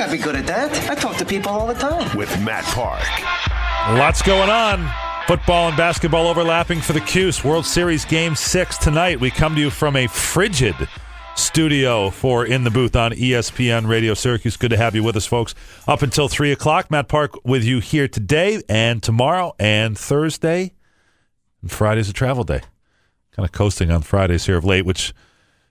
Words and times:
I'd 0.00 0.10
be 0.12 0.18
good 0.18 0.36
at 0.36 0.46
that. 0.46 0.90
I 0.90 0.94
talk 0.94 1.16
to 1.16 1.24
people 1.24 1.50
all 1.50 1.66
the 1.66 1.74
time. 1.74 2.16
with 2.16 2.30
Matt 2.42 2.64
Park. 2.64 3.02
Lots 3.98 4.22
going 4.22 4.50
on. 4.50 4.88
Football 5.26 5.68
and 5.68 5.76
basketball 5.76 6.26
overlapping 6.26 6.80
for 6.80 6.92
the 6.92 7.00
Cuse. 7.00 7.44
World 7.44 7.66
Series 7.66 8.04
Game 8.04 8.34
6 8.34 8.78
tonight. 8.78 9.20
We 9.20 9.30
come 9.30 9.54
to 9.54 9.60
you 9.60 9.70
from 9.70 9.96
a 9.96 10.06
frigid 10.06 10.74
studio 11.36 12.10
for 12.10 12.46
In 12.46 12.64
the 12.64 12.70
Booth 12.70 12.96
on 12.96 13.12
ESPN 13.12 13.86
Radio 13.88 14.14
Syracuse. 14.14 14.56
Good 14.56 14.70
to 14.70 14.76
have 14.76 14.94
you 14.94 15.02
with 15.02 15.16
us, 15.16 15.26
folks. 15.26 15.54
Up 15.86 16.02
until 16.02 16.28
3 16.28 16.52
o'clock. 16.52 16.90
Matt 16.90 17.08
Park 17.08 17.34
with 17.44 17.62
you 17.64 17.80
here 17.80 18.08
today 18.08 18.62
and 18.68 19.02
tomorrow 19.02 19.54
and 19.58 19.98
Thursday. 19.98 20.72
And 21.60 21.70
Friday's 21.70 22.08
a 22.08 22.12
travel 22.12 22.44
day. 22.44 22.60
Kind 23.32 23.46
of 23.46 23.52
coasting 23.52 23.90
on 23.90 24.02
Fridays 24.02 24.46
here 24.46 24.56
of 24.56 24.64
late, 24.64 24.86
which 24.86 25.12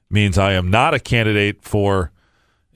means 0.09 0.37
I 0.37 0.53
am 0.53 0.69
not 0.69 0.93
a 0.93 0.99
candidate 0.99 1.63
for 1.63 2.11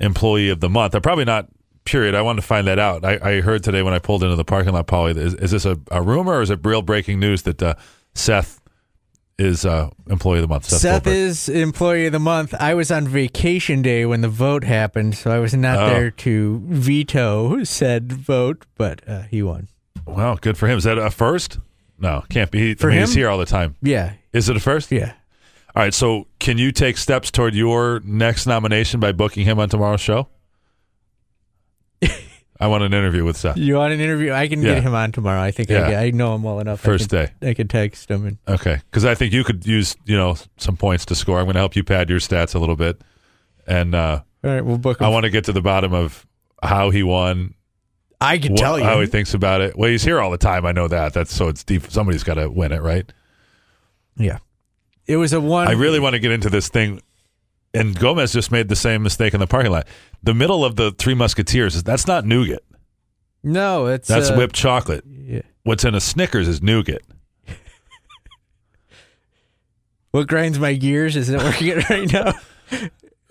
Employee 0.01 0.49
of 0.49 0.59
the 0.59 0.69
Month. 0.69 0.93
I'm 0.95 1.01
probably 1.01 1.25
not 1.25 1.47
period. 1.85 2.13
I 2.15 2.21
wanted 2.21 2.41
to 2.41 2.47
find 2.47 2.67
that 2.67 2.77
out. 2.79 3.05
I, 3.05 3.19
I 3.37 3.41
heard 3.41 3.63
today 3.63 3.81
when 3.81 3.93
I 3.93 3.99
pulled 3.99 4.23
into 4.23 4.35
the 4.35 4.43
parking 4.45 4.73
lot, 4.73 4.85
Polly, 4.87 5.11
is, 5.19 5.33
is 5.35 5.51
this 5.51 5.65
a, 5.65 5.79
a 5.89 6.01
rumor 6.01 6.33
or 6.33 6.41
is 6.41 6.49
it 6.49 6.59
real 6.63 6.81
breaking 6.81 7.19
news 7.19 7.41
that 7.43 7.61
uh, 7.63 7.73
Seth 8.13 8.59
is 9.39 9.65
uh, 9.65 9.89
employee 10.07 10.37
of 10.37 10.43
the 10.43 10.47
month? 10.47 10.65
Seth 10.65 11.05
Goldberg? 11.05 11.13
is 11.13 11.49
employee 11.49 12.05
of 12.05 12.11
the 12.11 12.19
month. 12.19 12.53
I 12.53 12.73
was 12.75 12.91
on 12.91 13.07
vacation 13.07 13.81
day 13.81 14.05
when 14.05 14.21
the 14.21 14.29
vote 14.29 14.63
happened, 14.63 15.15
so 15.15 15.31
I 15.31 15.39
was 15.39 15.53
not 15.55 15.77
Oh. 15.79 15.89
there 15.89 16.11
to 16.11 16.61
veto 16.65 17.63
said 17.63 18.11
vote, 18.13 18.65
but 18.77 19.01
uh, 19.07 19.23
he 19.23 19.41
won. 19.41 19.67
Well, 20.05 20.35
good 20.35 20.57
for 20.57 20.67
him. 20.67 20.77
Is 20.77 20.83
that 20.83 20.97
a 20.99 21.09
first? 21.09 21.57
No, 21.97 22.23
can't 22.29 22.51
be. 22.51 22.73
For 22.75 22.89
I 22.89 22.93
mean, 22.93 22.99
he's 23.01 23.13
here 23.13 23.29
all 23.29 23.37
the 23.37 23.45
time. 23.45 23.75
Yeah, 23.81 24.13
Is 24.33 24.49
it 24.49 24.55
a 24.55 24.59
first? 24.59 24.91
yeah. 24.91 25.13
All 25.75 25.81
right. 25.83 25.93
So, 25.93 26.27
can 26.39 26.57
you 26.57 26.71
take 26.71 26.97
steps 26.97 27.31
toward 27.31 27.53
your 27.55 28.01
next 28.03 28.45
nomination 28.45 28.99
by 28.99 29.11
booking 29.11 29.45
him 29.45 29.59
on 29.59 29.69
tomorrow's 29.69 30.01
show? 30.01 30.27
I 32.59 32.67
want 32.67 32.83
an 32.83 32.93
interview 32.93 33.23
with 33.25 33.37
Seth. 33.37 33.57
You 33.57 33.75
want 33.75 33.91
an 33.93 33.99
interview? 33.99 34.31
I 34.33 34.47
can 34.47 34.61
Yeah. 34.61 34.75
get 34.75 34.83
him 34.83 34.93
on 34.93 35.11
tomorrow. 35.11 35.41
I 35.41 35.49
think 35.51 35.69
Yeah. 35.69 35.87
I, 35.89 36.03
I 36.05 36.11
know 36.11 36.35
him 36.35 36.43
well 36.43 36.59
enough. 36.59 36.79
First 36.79 37.11
I 37.13 37.25
can, 37.25 37.35
day. 37.41 37.49
I 37.49 37.53
can 37.55 37.67
text 37.67 38.11
him 38.11 38.25
and 38.27 38.37
Okay, 38.47 38.79
because 38.89 39.03
I 39.03 39.15
think 39.15 39.33
you 39.33 39.43
could 39.43 39.65
use 39.65 39.95
you 40.05 40.15
know 40.15 40.35
some 40.57 40.77
points 40.77 41.05
to 41.05 41.15
score. 41.15 41.39
I'm 41.39 41.45
going 41.45 41.55
to 41.55 41.59
help 41.59 41.75
you 41.75 41.83
pad 41.83 42.09
your 42.09 42.19
stats 42.19 42.53
a 42.53 42.59
little 42.59 42.75
bit, 42.75 43.01
and 43.65 43.95
uh, 43.95 44.21
all 44.43 44.51
right, 44.51 44.61
we'll 44.63 44.77
book 44.77 45.01
him. 45.01 45.05
I 45.07 45.09
want 45.09 45.23
to 45.23 45.31
get 45.31 45.45
to 45.45 45.53
the 45.53 45.61
bottom 45.61 45.91
of 45.93 46.27
how 46.61 46.91
he 46.91 47.01
won, 47.01 47.55
I 48.19 48.37
can 48.37 48.53
wh- 48.55 48.59
tell 48.59 48.77
you. 48.77 48.85
how 48.85 49.01
he 49.01 49.07
thinks 49.07 49.33
about 49.33 49.61
it. 49.61 49.75
Well, 49.75 49.89
he's 49.89 50.03
here 50.03 50.19
all 50.21 50.29
the 50.29 50.37
time. 50.37 50.63
I 50.63 50.71
know 50.71 50.87
that. 50.87 51.13
That's 51.13 51.33
so 51.33 51.47
it's 51.47 51.63
deep. 51.63 51.89
Somebody's 51.89 52.23
got 52.23 52.35
to 52.35 52.47
win 52.49 52.71
it, 52.71 52.81
right? 52.83 53.11
yeah, 54.17 54.37
it 55.07 55.17
was 55.17 55.33
a 55.33 55.41
one. 55.41 55.67
I 55.67 55.71
really 55.71 55.99
want 55.99 56.13
to 56.13 56.19
get 56.19 56.31
into 56.31 56.49
this 56.49 56.69
thing. 56.69 57.01
And 57.73 57.97
Gomez 57.97 58.33
just 58.33 58.51
made 58.51 58.67
the 58.67 58.75
same 58.75 59.01
mistake 59.01 59.33
in 59.33 59.39
the 59.39 59.47
parking 59.47 59.71
lot. 59.71 59.87
The 60.23 60.33
middle 60.33 60.65
of 60.65 60.75
the 60.75 60.91
Three 60.91 61.13
Musketeers 61.13 61.75
is 61.75 61.83
that's 61.83 62.05
not 62.05 62.25
nougat. 62.25 62.63
no, 63.43 63.87
it's 63.87 64.07
That's 64.09 64.29
uh, 64.29 64.35
whipped 64.35 64.55
chocolate. 64.55 65.05
Yeah. 65.07 65.41
What's 65.63 65.85
in 65.85 65.95
a 65.95 66.01
Snickers 66.01 66.47
is 66.47 66.61
nougat. 66.61 67.01
What 70.11 70.27
grinds 70.27 70.59
my 70.59 70.73
gears? 70.73 71.15
isn't 71.15 71.41
working 71.41 71.81
right 71.89 72.11
now? 72.11 72.33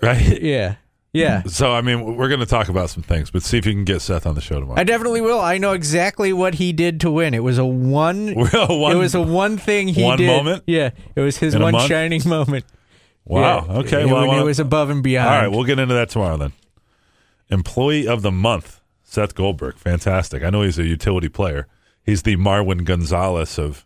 Right? 0.01 0.41
yeah, 0.41 0.77
yeah. 1.13 1.43
So 1.45 1.73
I 1.73 1.81
mean, 1.81 2.17
we're 2.17 2.29
going 2.29 2.41
to 2.41 2.47
talk 2.47 2.69
about 2.69 2.91
some 2.91 3.03
things, 3.03 3.31
but 3.31 3.43
see 3.43 3.59
if 3.59 3.67
you 3.67 3.73
can 3.73 3.85
get 3.85 4.01
Seth 4.01 4.27
on 4.27 4.35
the 4.35 4.41
show 4.41 4.61
tomorrow. 4.61 4.79
I 4.81 4.85
definitely 4.85 5.21
will. 5.21 5.41
I 5.41 5.59
know 5.59 5.73
exactly 5.73 6.33
what 6.33 6.55
he 6.55 6.73
did 6.73 7.01
to 7.01 7.11
win. 7.11 7.35
It 7.35 7.43
was 7.43 7.59
a 7.59 7.65
one. 7.65 8.35
One- 8.35 8.93
it 8.93 8.99
was 8.99 9.15
a 9.15 9.21
one 9.23 9.59
thing 9.59 9.89
he 9.89 10.03
one 10.05 10.19
did. 10.19 10.27
moment? 10.29 10.65
Yeah, 10.67 10.91
it 11.17 11.21
was 11.21 11.37
his 11.39 11.55
In 11.55 11.61
a 11.63 11.65
one 11.65 11.73
month? 11.73 11.89
shining 11.89 12.23
moment. 12.27 12.65
wow. 13.25 13.65
Yeah. 13.67 13.73
Okay. 13.79 14.03
It, 14.03 14.07
well, 14.07 14.17
I 14.17 14.27
wanna- 14.27 14.43
it 14.43 14.45
was 14.45 14.61
above 14.61 14.91
and 14.91 15.03
beyond. 15.03 15.29
All 15.29 15.35
right, 15.41 15.49
we'll 15.49 15.65
get 15.65 15.79
into 15.79 15.95
that 15.95 16.11
tomorrow 16.11 16.37
then. 16.37 16.53
Employee 17.51 18.07
of 18.07 18.23
the 18.23 18.31
month, 18.31 18.81
Seth 19.03 19.35
Goldberg. 19.35 19.77
Fantastic. 19.77 20.45
I 20.45 20.51
know 20.51 20.63
he's 20.63 20.79
a 20.79 20.85
utility 20.87 21.29
player. 21.29 21.67
He's 22.05 22.23
the 22.23 22.37
Marwin 22.37 22.85
Gonzalez 22.85 23.59
of 23.59 23.85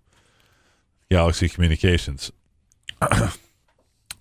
Galaxy 1.10 1.48
Communications. 1.48 2.30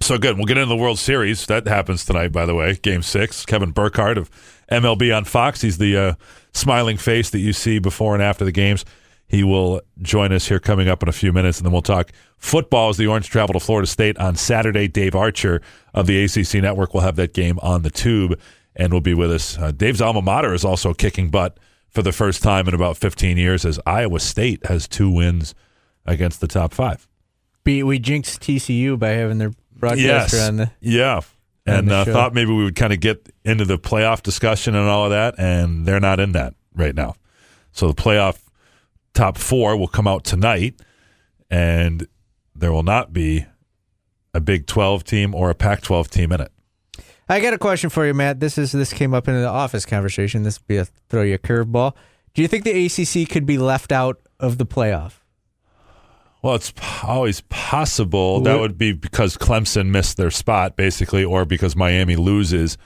so 0.03 0.17
good. 0.17 0.37
We'll 0.37 0.45
get 0.45 0.57
into 0.57 0.69
the 0.69 0.81
World 0.81 0.99
Series. 0.99 1.45
That 1.45 1.67
happens 1.67 2.05
tonight, 2.05 2.31
by 2.31 2.45
the 2.45 2.53
way. 2.53 2.75
Game 2.75 3.01
six. 3.01 3.45
Kevin 3.45 3.71
Burkhardt 3.71 4.17
of 4.17 4.29
MLB 4.71 5.15
on 5.15 5.23
Fox. 5.23 5.61
He's 5.61 5.77
the 5.77 5.97
uh, 5.97 6.13
smiling 6.53 6.97
face 6.97 7.29
that 7.29 7.39
you 7.39 7.53
see 7.53 7.79
before 7.79 8.13
and 8.13 8.21
after 8.23 8.43
the 8.43 8.51
games. 8.51 8.85
He 9.27 9.43
will 9.43 9.81
join 10.01 10.31
us 10.31 10.47
here 10.47 10.59
coming 10.59 10.87
up 10.87 11.01
in 11.01 11.09
a 11.09 11.13
few 11.13 11.33
minutes, 11.33 11.57
and 11.57 11.65
then 11.65 11.71
we'll 11.71 11.81
talk 11.81 12.11
football 12.37 12.89
as 12.89 12.97
the 12.97 13.07
Orange 13.07 13.29
travel 13.29 13.53
to 13.53 13.59
Florida 13.59 13.87
State 13.87 14.17
on 14.17 14.35
Saturday. 14.35 14.87
Dave 14.87 15.15
Archer 15.15 15.61
of 15.93 16.05
the 16.05 16.23
ACC 16.23 16.55
Network 16.55 16.93
will 16.93 17.01
have 17.01 17.15
that 17.15 17.33
game 17.33 17.57
on 17.61 17.81
the 17.81 17.89
tube 17.89 18.39
and 18.75 18.91
will 18.91 19.01
be 19.01 19.13
with 19.13 19.31
us. 19.31 19.57
Uh, 19.57 19.71
Dave's 19.71 20.01
alma 20.01 20.21
mater 20.21 20.53
is 20.53 20.65
also 20.65 20.93
kicking 20.93 21.29
butt 21.29 21.57
for 21.89 22.01
the 22.01 22.11
first 22.11 22.43
time 22.43 22.67
in 22.67 22.73
about 22.73 22.97
15 22.97 23.37
years 23.37 23.65
as 23.65 23.79
Iowa 23.85 24.19
State 24.19 24.65
has 24.65 24.87
two 24.87 25.09
wins 25.09 25.55
against 26.05 26.41
the 26.41 26.47
top 26.47 26.73
five. 26.73 27.07
Be- 27.63 27.83
we 27.83 27.99
jinxed 27.99 28.41
TCU 28.41 28.99
by 28.99 29.09
having 29.09 29.37
their 29.37 29.53
broadcaster 29.83 30.37
on 30.41 30.57
the. 30.57 30.71
yeah. 30.79 31.21
And 31.65 31.89
the 31.89 31.95
uh, 31.95 32.05
thought 32.05 32.33
maybe 32.33 32.51
we 32.51 32.65
would 32.65 32.75
kind 32.75 32.91
of 32.91 32.99
get 32.99 33.29
into 33.45 33.63
the 33.63 33.77
playoff 33.77 34.21
discussion 34.21 34.75
and 34.75 34.87
all 34.89 35.05
of 35.05 35.11
that, 35.11 35.35
and 35.37 35.85
they're 35.85 36.01
not 36.01 36.19
in 36.19 36.33
that 36.33 36.55
right 36.75 36.93
now. 36.93 37.15
So 37.71 37.87
the 37.87 37.93
playoff 37.93 38.39
top 39.13 39.37
four 39.37 39.77
will 39.77 39.87
come 39.87 40.05
out 40.05 40.25
tonight, 40.25 40.75
and 41.49 42.05
there 42.53 42.73
will 42.73 42.83
not 42.83 43.13
be 43.13 43.45
a 44.33 44.41
Big 44.41 44.67
12 44.67 45.03
team 45.03 45.33
or 45.33 45.49
a 45.49 45.55
Pac 45.55 45.81
12 45.81 46.09
team 46.09 46.31
in 46.33 46.41
it. 46.41 46.51
I 47.29 47.39
got 47.39 47.53
a 47.53 47.57
question 47.57 47.89
for 47.89 48.05
you, 48.05 48.13
Matt. 48.13 48.41
This 48.41 48.57
is 48.57 48.73
this 48.73 48.91
came 48.91 49.13
up 49.13 49.27
in 49.29 49.35
the 49.35 49.47
office 49.47 49.85
conversation. 49.85 50.43
This 50.43 50.59
would 50.59 50.67
be 50.67 50.77
a 50.77 50.85
throw 51.09 51.21
you 51.21 51.35
a 51.35 51.39
curveball. 51.39 51.95
Do 52.33 52.41
you 52.41 52.47
think 52.47 52.65
the 52.65 52.85
ACC 52.85 53.29
could 53.29 53.45
be 53.45 53.57
left 53.57 53.91
out 53.91 54.19
of 54.39 54.57
the 54.57 54.65
playoff? 54.65 55.22
Well, 56.43 56.55
it's 56.55 56.71
p- 56.71 56.81
always 57.03 57.41
possible. 57.49 58.41
That 58.41 58.53
Would- 58.55 58.61
would 58.61 58.77
be 58.77 58.91
because 58.91 59.37
Clemson 59.37 59.87
missed 59.87 60.17
their 60.17 60.29
spot, 60.29 60.75
basically, 60.75 61.23
or 61.23 61.45
because 61.45 61.75
Miami 61.75 62.15
loses 62.17 62.77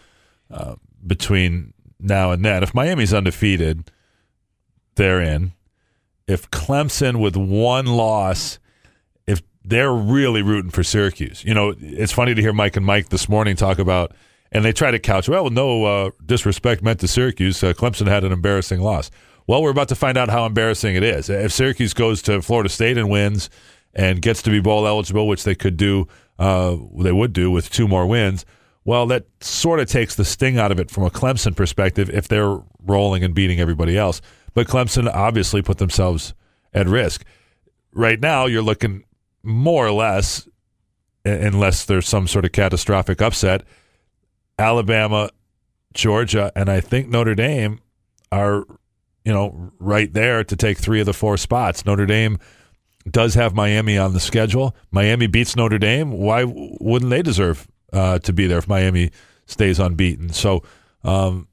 uh, 0.51 0.75
between 1.05 1.73
now 1.99 2.31
and 2.31 2.45
then. 2.45 2.61
If 2.63 2.73
Miami's 2.75 3.13
undefeated, 3.13 3.91
they're 4.95 5.19
in. 5.21 5.53
If 6.27 6.49
Clemson 6.51 7.19
with 7.19 7.35
one 7.35 7.87
loss, 7.87 8.59
if 9.25 9.41
they're 9.65 9.93
really 9.93 10.41
rooting 10.43 10.71
for 10.71 10.83
Syracuse, 10.83 11.43
you 11.43 11.53
know, 11.55 11.73
it's 11.79 12.11
funny 12.11 12.35
to 12.35 12.41
hear 12.41 12.53
Mike 12.53 12.75
and 12.77 12.85
Mike 12.85 13.09
this 13.09 13.27
morning 13.27 13.55
talk 13.55 13.79
about, 13.79 14.11
and 14.51 14.63
they 14.63 14.71
try 14.71 14.91
to 14.91 14.99
couch, 14.99 15.27
well, 15.27 15.49
no 15.49 15.85
uh, 15.85 16.09
disrespect 16.25 16.83
meant 16.83 16.99
to 16.99 17.07
Syracuse. 17.07 17.63
Uh, 17.63 17.73
Clemson 17.73 18.07
had 18.07 18.23
an 18.23 18.31
embarrassing 18.31 18.81
loss. 18.81 19.09
Well, 19.47 19.63
we're 19.63 19.71
about 19.71 19.87
to 19.89 19.95
find 19.95 20.17
out 20.17 20.29
how 20.29 20.45
embarrassing 20.45 20.95
it 20.95 21.03
is. 21.03 21.29
If 21.29 21.53
Syracuse 21.53 21.93
goes 21.93 22.21
to 22.23 22.41
Florida 22.41 22.69
State 22.69 22.97
and 22.97 23.09
wins 23.09 23.49
and 23.93 24.21
gets 24.21 24.41
to 24.43 24.49
be 24.49 24.59
bowl 24.59 24.85
eligible, 24.85 25.27
which 25.27 25.43
they 25.45 25.55
could 25.55 25.77
do, 25.77 26.07
uh, 26.37 26.75
they 26.97 27.13
would 27.13 27.33
do 27.33 27.49
with 27.49 27.69
two 27.69 27.87
more 27.87 28.05
wins. 28.05 28.45
Well, 28.83 29.05
that 29.07 29.25
sort 29.41 29.79
of 29.79 29.89
takes 29.89 30.15
the 30.15 30.25
sting 30.25 30.57
out 30.57 30.71
of 30.71 30.79
it 30.79 30.91
from 30.91 31.03
a 31.03 31.09
Clemson 31.09 31.55
perspective 31.55 32.09
if 32.09 32.27
they're 32.27 32.59
rolling 32.85 33.23
and 33.23 33.33
beating 33.33 33.59
everybody 33.59 33.97
else. 33.97 34.21
But 34.53 34.67
Clemson 34.67 35.13
obviously 35.13 35.61
put 35.61 35.77
themselves 35.77 36.33
at 36.73 36.87
risk. 36.87 37.25
Right 37.93 38.19
now, 38.19 38.45
you're 38.45 38.61
looking 38.61 39.03
more 39.43 39.87
or 39.87 39.91
less, 39.91 40.47
unless 41.25 41.85
there's 41.85 42.07
some 42.07 42.27
sort 42.27 42.45
of 42.45 42.51
catastrophic 42.51 43.21
upset, 43.21 43.63
Alabama, 44.59 45.29
Georgia, 45.93 46.51
and 46.55 46.69
I 46.69 46.79
think 46.79 47.09
Notre 47.09 47.35
Dame 47.35 47.79
are, 48.31 48.65
you 49.27 49.33
know, 49.33 49.73
right 49.77 50.13
there 50.13 50.41
to 50.41 50.55
take 50.55 50.77
three 50.77 51.01
of 51.01 51.05
the 51.05 51.11
four 51.11 51.35
spots. 51.35 51.85
Notre 51.85 52.05
Dame 52.05 52.39
does 53.11 53.33
have 53.33 53.53
Miami 53.53 53.97
on 53.97 54.13
the 54.13 54.21
schedule. 54.21 54.73
Miami 54.89 55.27
beats 55.27 55.53
Notre 55.53 55.77
Dame. 55.77 56.11
Why 56.11 56.45
wouldn't 56.45 57.11
they 57.11 57.21
deserve 57.21 57.67
uh, 57.91 58.19
to 58.19 58.31
be 58.31 58.47
there 58.47 58.59
if 58.59 58.69
Miami 58.69 59.11
stays 59.45 59.79
unbeaten? 59.79 60.29
So, 60.29 60.63
um, 61.03 61.49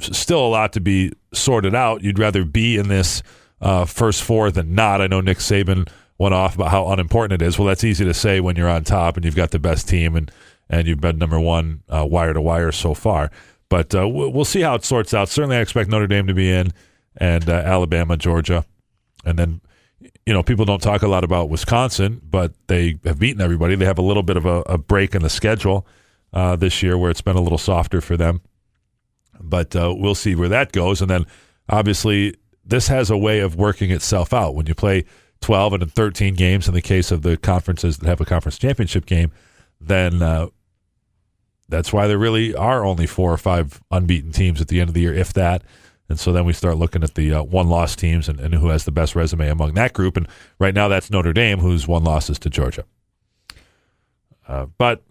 still 0.00 0.46
a 0.46 0.48
lot 0.48 0.72
to 0.72 0.80
be 0.80 1.12
sorted 1.34 1.74
out. 1.74 2.02
You'd 2.02 2.18
rather 2.18 2.46
be 2.46 2.78
in 2.78 2.88
this 2.88 3.22
uh, 3.60 3.84
first 3.84 4.22
four 4.22 4.50
than 4.50 4.74
not. 4.74 5.02
I 5.02 5.06
know 5.06 5.20
Nick 5.20 5.40
Saban 5.40 5.86
went 6.16 6.32
off 6.32 6.54
about 6.54 6.70
how 6.70 6.90
unimportant 6.90 7.42
it 7.42 7.46
is. 7.46 7.58
Well, 7.58 7.68
that's 7.68 7.84
easy 7.84 8.06
to 8.06 8.14
say 8.14 8.40
when 8.40 8.56
you're 8.56 8.70
on 8.70 8.84
top 8.84 9.16
and 9.16 9.24
you've 9.26 9.36
got 9.36 9.50
the 9.50 9.58
best 9.58 9.86
team 9.86 10.16
and 10.16 10.32
and 10.70 10.88
you've 10.88 11.02
been 11.02 11.18
number 11.18 11.38
one 11.38 11.82
uh, 11.90 12.06
wire 12.06 12.32
to 12.32 12.40
wire 12.40 12.72
so 12.72 12.94
far. 12.94 13.30
But 13.74 13.92
uh, 13.92 14.08
we'll 14.08 14.44
see 14.44 14.60
how 14.60 14.76
it 14.76 14.84
sorts 14.84 15.12
out. 15.12 15.28
Certainly, 15.28 15.56
I 15.56 15.60
expect 15.60 15.90
Notre 15.90 16.06
Dame 16.06 16.28
to 16.28 16.32
be 16.32 16.48
in, 16.48 16.72
and 17.16 17.48
uh, 17.48 17.54
Alabama, 17.54 18.16
Georgia, 18.16 18.64
and 19.24 19.36
then 19.36 19.60
you 20.24 20.32
know 20.32 20.44
people 20.44 20.64
don't 20.64 20.80
talk 20.80 21.02
a 21.02 21.08
lot 21.08 21.24
about 21.24 21.50
Wisconsin, 21.50 22.20
but 22.22 22.52
they 22.68 23.00
have 23.02 23.18
beaten 23.18 23.40
everybody. 23.40 23.74
They 23.74 23.84
have 23.84 23.98
a 23.98 24.02
little 24.02 24.22
bit 24.22 24.36
of 24.36 24.46
a, 24.46 24.60
a 24.60 24.78
break 24.78 25.16
in 25.16 25.22
the 25.22 25.28
schedule 25.28 25.88
uh, 26.32 26.54
this 26.54 26.84
year 26.84 26.96
where 26.96 27.10
it's 27.10 27.20
been 27.20 27.34
a 27.34 27.40
little 27.40 27.58
softer 27.58 28.00
for 28.00 28.16
them. 28.16 28.42
But 29.40 29.74
uh, 29.74 29.92
we'll 29.98 30.14
see 30.14 30.36
where 30.36 30.50
that 30.50 30.70
goes, 30.70 31.00
and 31.00 31.10
then 31.10 31.26
obviously 31.68 32.36
this 32.64 32.86
has 32.86 33.10
a 33.10 33.18
way 33.18 33.40
of 33.40 33.56
working 33.56 33.90
itself 33.90 34.32
out 34.32 34.54
when 34.54 34.66
you 34.66 34.76
play 34.76 35.04
12 35.40 35.72
and 35.72 35.92
13 35.92 36.36
games 36.36 36.68
in 36.68 36.74
the 36.74 36.80
case 36.80 37.10
of 37.10 37.22
the 37.22 37.36
conferences 37.36 37.98
that 37.98 38.06
have 38.06 38.20
a 38.20 38.24
conference 38.24 38.56
championship 38.56 39.04
game 39.04 39.32
then 39.80 40.22
uh, 40.22 40.46
that's 41.74 41.92
why 41.92 42.06
there 42.06 42.18
really 42.18 42.54
are 42.54 42.84
only 42.84 43.06
four 43.06 43.32
or 43.32 43.36
five 43.36 43.82
unbeaten 43.90 44.30
teams 44.30 44.60
at 44.60 44.68
the 44.68 44.80
end 44.80 44.88
of 44.88 44.94
the 44.94 45.00
year, 45.00 45.12
if 45.12 45.32
that. 45.32 45.62
And 46.08 46.20
so 46.20 46.32
then 46.32 46.44
we 46.44 46.52
start 46.52 46.76
looking 46.76 47.02
at 47.02 47.14
the 47.14 47.34
uh, 47.34 47.42
one 47.42 47.68
loss 47.68 47.96
teams 47.96 48.28
and, 48.28 48.38
and, 48.38 48.54
who 48.54 48.68
has 48.68 48.84
the 48.84 48.92
best 48.92 49.16
resume 49.16 49.48
among 49.48 49.74
that 49.74 49.92
group. 49.92 50.16
And 50.16 50.28
right 50.60 50.74
now 50.74 50.86
that's 50.86 51.10
Notre 51.10 51.32
Dame, 51.32 51.58
whose 51.58 51.88
one 51.88 52.04
losses 52.04 52.38
to 52.40 52.50
Georgia. 52.50 52.84
Uh, 54.46 54.66
but 54.78 55.02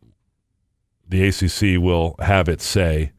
the 1.08 1.28
ACC 1.28 1.82
will 1.82 2.16
have 2.20 2.48
its 2.48 2.64
say. 2.64 3.12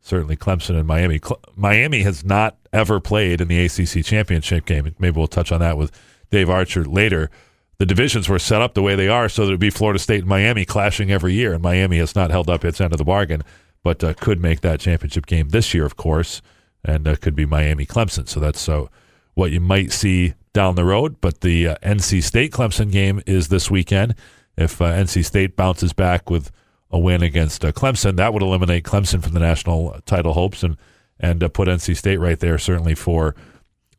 Certainly, 0.00 0.36
Clemson 0.36 0.78
and 0.78 0.86
Miami. 0.86 1.18
Cl- 1.18 1.40
Miami 1.56 2.02
has 2.02 2.24
not 2.24 2.58
ever 2.74 3.00
played 3.00 3.40
in 3.40 3.48
the 3.48 3.64
ACC 3.64 4.04
championship 4.04 4.66
game. 4.66 4.94
Maybe 4.98 5.16
we'll 5.16 5.26
touch 5.26 5.50
on 5.50 5.60
that 5.60 5.78
with 5.78 5.90
Dave 6.30 6.50
Archer 6.50 6.84
later 6.84 7.30
the 7.78 7.86
divisions 7.86 8.28
were 8.28 8.38
set 8.38 8.62
up 8.62 8.74
the 8.74 8.82
way 8.82 8.94
they 8.94 9.08
are 9.08 9.28
so 9.28 9.42
that 9.42 9.48
it 9.48 9.54
would 9.54 9.60
be 9.60 9.70
Florida 9.70 9.98
State 9.98 10.20
and 10.20 10.28
Miami 10.28 10.64
clashing 10.64 11.10
every 11.10 11.34
year. 11.34 11.54
And 11.54 11.62
Miami 11.62 11.98
has 11.98 12.14
not 12.14 12.30
held 12.30 12.48
up 12.48 12.64
its 12.64 12.80
end 12.80 12.92
of 12.92 12.98
the 12.98 13.04
bargain, 13.04 13.42
but 13.82 14.02
uh, 14.04 14.14
could 14.14 14.40
make 14.40 14.60
that 14.60 14.80
championship 14.80 15.26
game 15.26 15.48
this 15.48 15.74
year, 15.74 15.84
of 15.84 15.96
course, 15.96 16.40
and 16.84 17.08
uh, 17.08 17.16
could 17.16 17.34
be 17.34 17.46
Miami 17.46 17.86
Clemson. 17.86 18.28
So 18.28 18.40
that's 18.40 18.68
uh, 18.68 18.86
what 19.34 19.50
you 19.50 19.60
might 19.60 19.92
see 19.92 20.34
down 20.52 20.76
the 20.76 20.84
road. 20.84 21.20
But 21.20 21.40
the 21.40 21.68
uh, 21.68 21.76
NC 21.82 22.22
State 22.22 22.52
Clemson 22.52 22.92
game 22.92 23.22
is 23.26 23.48
this 23.48 23.70
weekend. 23.70 24.14
If 24.56 24.80
uh, 24.80 24.86
NC 24.86 25.24
State 25.24 25.56
bounces 25.56 25.92
back 25.92 26.30
with 26.30 26.52
a 26.90 26.98
win 26.98 27.22
against 27.22 27.64
uh, 27.64 27.72
Clemson, 27.72 28.16
that 28.16 28.32
would 28.32 28.42
eliminate 28.42 28.84
Clemson 28.84 29.20
from 29.20 29.32
the 29.32 29.40
national 29.40 30.00
title 30.06 30.34
hopes 30.34 30.62
and 30.62 30.76
and 31.20 31.40
put 31.54 31.68
NC 31.68 31.96
State 31.96 32.18
right 32.18 32.38
there, 32.38 32.58
certainly 32.58 32.94
for 32.94 33.36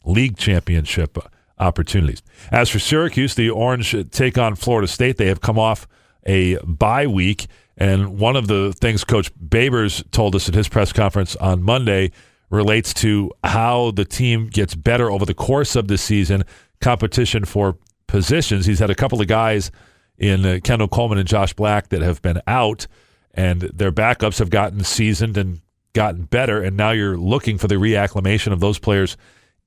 league 0.04 0.38
championship 0.38 1.18
opportunities. 1.57 2.22
As 2.52 2.69
for 2.69 2.80
Syracuse, 2.80 3.36
the 3.36 3.50
Orange 3.50 3.96
take 4.12 4.38
on 4.38 4.56
Florida 4.56 4.88
State. 4.88 5.18
They 5.18 5.28
have 5.28 5.42
come 5.42 5.60
off 5.60 5.88
a 6.25 6.57
bye 6.57 7.07
week. 7.07 7.48
And 7.78 8.19
one 8.19 8.36
of 8.36 8.48
the 8.48 8.74
things 8.74 9.04
Coach 9.04 9.34
Babers 9.38 10.10
told 10.12 10.36
us 10.36 10.48
at 10.48 10.56
his 10.56 10.68
press 10.68 10.94
conference 10.94 11.36
on 11.38 11.62
Monday 11.62 12.12
relates 12.50 12.94
to 12.96 13.31
how 13.44 13.92
the 13.92 14.06
team 14.06 14.48
gets 14.48 14.75
better 14.75 15.12
over 15.12 15.25
the 15.25 15.34
course 15.34 15.75
of 15.75 15.88
the 15.88 15.98
season, 15.98 16.44
competition 16.80 17.44
for 17.44 17.78
positions. 18.07 18.66
He's 18.66 18.80
had 18.80 18.90
a 18.90 18.96
couple 18.96 19.19
of 19.19 19.28
guys 19.28 19.72
in 20.18 20.46
uh, 20.46 20.60
Kendall 20.63 20.88
Coleman 20.88 21.18
and 21.18 21.28
Josh 21.28 21.54
Black 21.54 21.90
that 21.90 22.02
have 22.02 22.22
been 22.22 22.42
out, 22.48 22.88
and 23.34 23.62
their 23.62 23.92
backups 23.92 24.40
have 24.40 24.50
gotten 24.50 24.84
seasoned 24.84 25.38
and 25.38 25.60
gotten 25.94 26.24
better. 26.24 26.62
And 26.62 26.78
now 26.78 26.92
you're 26.92 27.18
looking 27.18 27.57
for 27.57 27.68
the 27.68 27.75
reacclimation 27.75 28.54
of 28.54 28.62
those 28.62 28.80
players 28.80 29.18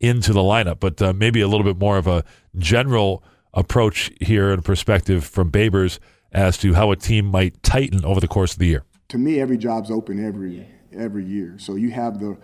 into 0.00 0.32
the 0.32 0.40
lineup, 0.40 0.80
but 0.80 1.00
uh, 1.02 1.12
maybe 1.12 1.40
a 1.40 1.48
little 1.48 1.64
bit 1.64 1.78
more 1.78 1.98
of 1.98 2.06
a 2.06 2.24
general 2.56 3.22
approach 3.54 4.12
here 4.20 4.50
and 4.50 4.64
perspective 4.64 5.24
from 5.24 5.50
Babers 5.50 5.98
as 6.32 6.58
to 6.58 6.74
how 6.74 6.90
a 6.90 6.96
team 6.96 7.26
might 7.26 7.62
tighten 7.62 8.04
over 8.04 8.20
the 8.20 8.28
course 8.28 8.52
of 8.52 8.58
the 8.58 8.66
year. 8.66 8.84
To 9.08 9.18
me, 9.18 9.40
every 9.40 9.56
job's 9.56 9.90
open 9.90 10.24
every 10.24 10.68
every 10.92 11.24
year. 11.24 11.56
So 11.58 11.74
you 11.74 11.90
have 11.90 12.18
the, 12.18 12.36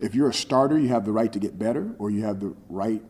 if 0.00 0.14
you're 0.14 0.28
a 0.28 0.34
starter, 0.34 0.78
you 0.78 0.88
have 0.88 1.04
the 1.04 1.12
right 1.12 1.32
to 1.32 1.38
get 1.38 1.58
better, 1.58 1.94
or 1.98 2.10
you 2.10 2.24
have 2.24 2.40
the 2.40 2.54
right 2.68 3.02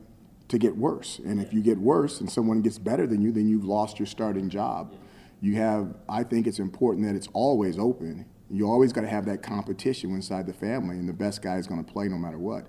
to 0.48 0.58
get 0.58 0.76
worse. 0.76 1.18
And 1.18 1.40
if 1.40 1.52
you 1.52 1.62
get 1.62 1.78
worse 1.78 2.20
and 2.20 2.30
someone 2.30 2.62
gets 2.62 2.78
better 2.78 3.06
than 3.06 3.20
you, 3.20 3.32
then 3.32 3.48
you've 3.48 3.64
lost 3.64 3.98
your 3.98 4.06
starting 4.06 4.48
job. 4.48 4.96
You 5.40 5.56
have, 5.56 5.94
I 6.08 6.24
think 6.24 6.46
it's 6.46 6.58
important 6.58 7.06
that 7.06 7.14
it's 7.14 7.28
always 7.32 7.78
open. 7.78 8.26
You 8.50 8.68
always 8.68 8.92
got 8.92 9.02
to 9.02 9.08
have 9.08 9.26
that 9.26 9.42
competition 9.42 10.10
inside 10.10 10.46
the 10.46 10.54
family, 10.54 10.96
and 10.96 11.08
the 11.08 11.12
best 11.12 11.42
guy 11.42 11.56
is 11.56 11.66
going 11.66 11.84
to 11.84 11.92
play 11.92 12.08
no 12.08 12.16
matter 12.16 12.38
what. 12.38 12.66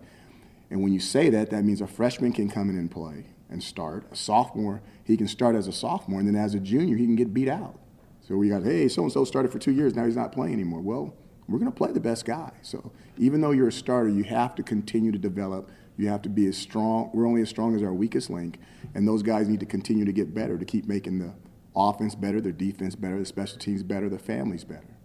And 0.70 0.82
when 0.82 0.94
you 0.94 1.00
say 1.00 1.30
that, 1.30 1.50
that 1.50 1.64
means 1.64 1.82
a 1.82 1.88
freshman 1.88 2.32
can 2.32 2.50
come 2.50 2.70
in 2.70 2.78
and 2.78 2.90
play 2.92 3.26
and 3.50 3.64
start. 3.64 4.06
A 4.12 4.16
sophomore, 4.16 4.82
he 5.04 5.18
can 5.18 5.28
start 5.28 5.56
as 5.56 5.68
a 5.68 5.74
sophomore, 5.74 6.20
and 6.20 6.28
then 6.28 6.36
as 6.36 6.54
a 6.54 6.60
junior, 6.60 6.96
he 6.96 7.06
can 7.06 7.16
get 7.16 7.34
beat 7.34 7.50
out. 7.50 7.80
So 8.22 8.36
we 8.36 8.50
got, 8.50 8.64
hey, 8.64 8.88
so 8.88 9.02
and 9.02 9.12
so 9.12 9.26
started 9.26 9.52
for 9.52 9.58
two 9.58 9.72
years, 9.72 9.96
now 9.96 10.06
he's 10.06 10.16
not 10.16 10.32
playing 10.32 10.54
anymore. 10.54 10.82
Well, 10.82 11.16
we're 11.48 11.58
going 11.58 11.72
to 11.72 11.76
play 11.76 11.92
the 11.92 12.00
best 12.00 12.26
guy. 12.26 12.52
So 12.62 12.92
even 13.18 13.42
though 13.42 13.52
you're 13.52 13.70
a 13.70 13.72
starter, 13.72 14.10
you 14.10 14.24
have 14.26 14.54
to 14.56 14.64
continue 14.64 15.12
to 15.12 15.18
develop. 15.18 15.72
You 15.98 16.08
have 16.10 16.22
to 16.22 16.30
be 16.30 16.46
as 16.46 16.56
strong. 16.56 17.10
We're 17.14 17.28
only 17.28 17.42
as 17.42 17.50
strong 17.50 17.76
as 17.76 17.82
our 17.82 17.94
weakest 17.94 18.30
link, 18.30 18.60
and 18.94 19.08
those 19.08 19.24
guys 19.24 19.50
need 19.50 19.60
to 19.62 19.66
continue 19.66 20.06
to 20.06 20.14
get 20.14 20.34
better 20.34 20.58
to 20.58 20.66
keep 20.66 20.86
making 20.86 21.20
the 21.20 21.34
offense 21.76 22.14
better, 22.14 22.40
their 22.40 22.52
defense 22.52 22.96
better, 22.96 23.18
the 23.18 23.26
special 23.26 23.58
teams 23.58 23.82
better, 23.82 24.10
the 24.10 24.20
families 24.20 24.64
better. 24.64 24.96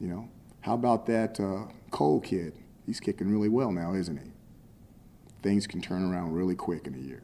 You 0.00 0.08
know, 0.08 0.28
how 0.60 0.74
about 0.74 1.06
that 1.06 1.38
uh, 1.38 1.66
Cole 1.90 2.20
kid? 2.20 2.54
He's 2.84 2.98
kicking 2.98 3.30
really 3.30 3.48
well 3.48 3.70
now, 3.70 3.94
isn't 3.94 4.16
he? 4.16 4.32
Things 5.42 5.66
can 5.66 5.80
turn 5.80 6.02
around 6.02 6.32
really 6.32 6.54
quick 6.54 6.86
in 6.86 6.94
a 6.94 6.98
year. 6.98 7.22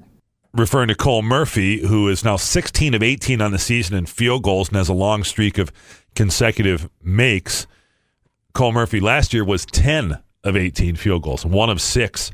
Referring 0.53 0.89
to 0.89 0.95
Cole 0.95 1.23
Murphy, 1.23 1.87
who 1.87 2.09
is 2.09 2.25
now 2.25 2.37
16 2.37 2.95
of 2.95 3.03
18 3.03 3.43
on 3.43 3.53
the 3.53 3.59
season 3.59 3.97
in 3.97 4.07
field 4.07 4.43
goals 4.43 4.69
and 4.69 4.77
has 4.77 4.89
a 4.89 4.95
long 4.95 5.23
streak 5.23 5.59
of 5.59 5.71
consecutive 6.15 6.89
makes. 7.03 7.67
Cole 8.55 8.73
Murphy 8.73 9.01
last 9.01 9.35
year 9.35 9.45
was 9.45 9.67
10 9.67 10.19
of 10.45 10.57
18 10.57 10.97
field 10.97 11.23
goals, 11.23 11.45
one 11.45 11.69
of 11.69 11.81
six 11.81 12.31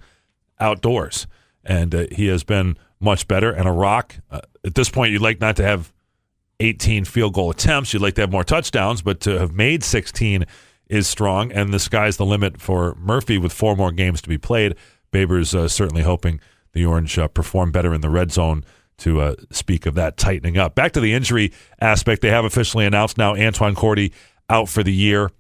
outdoors. 0.61 1.27
And 1.65 1.95
uh, 1.95 2.07
he 2.13 2.27
has 2.29 2.45
been 2.45 2.77
much 3.01 3.27
better. 3.27 3.51
And 3.51 3.67
a 3.67 3.73
rock, 3.73 4.17
uh, 4.31 4.43
at 4.65 4.75
this 4.75 4.89
point, 4.89 5.13
you'd 5.13 5.23
like 5.23 5.41
not 5.41 5.57
to 5.57 5.65
have 5.65 5.93
18 6.61 7.05
field 7.05 7.35
goal 7.35 7.51
attempts. 7.51 7.93
You'd 7.93 8.03
like 8.03 8.15
to 8.15 8.21
have 8.21 8.31
more 8.31 8.45
touchdowns, 8.45 9.03
but 9.03 9.21
to 9.21 9.39
have 9.39 9.53
made 9.53 9.83
16 9.83 10.45
is 10.87 11.09
strong. 11.09 11.51
And 11.51 11.75
the 11.75 11.79
sky's 11.79 12.17
the 12.17 12.27
limit 12.27 12.61
for 12.61 12.95
Murphy 12.97 13.39
with 13.39 13.53
four 13.53 13.75
more 13.75 13.91
games 13.91 14.23
to 14.23 14.29
be 14.29 14.39
played. 14.39 14.77
Babers 15.13 15.55
uh, 15.55 15.69
certainly 15.69 16.03
hoping 16.03 16.41
the 16.73 16.85
Orange 16.85 17.19
uh, 17.19 17.29
perform 17.29 17.71
better 17.71 17.93
in 17.95 18.01
the 18.01 18.11
red 18.11 18.33
zone 18.33 18.65
to 18.99 19.21
uh, 19.21 19.35
speak 19.51 19.87
of 19.87 19.95
that 19.95 20.17
tightening 20.17 20.59
up. 20.59 20.75
Back 20.75 20.93
to 20.93 21.01
the 21.01 21.13
injury 21.13 21.53
aspect, 21.81 22.23
they 22.23 22.31
have 22.31 22.45
officially 22.45 22.87
announced 22.87 23.19
now 23.19 23.35
Antwan 23.35 23.75
Cordy 23.75 24.13
out 24.49 24.69
for 24.69 24.83
the 24.83 24.93
year 24.93 25.31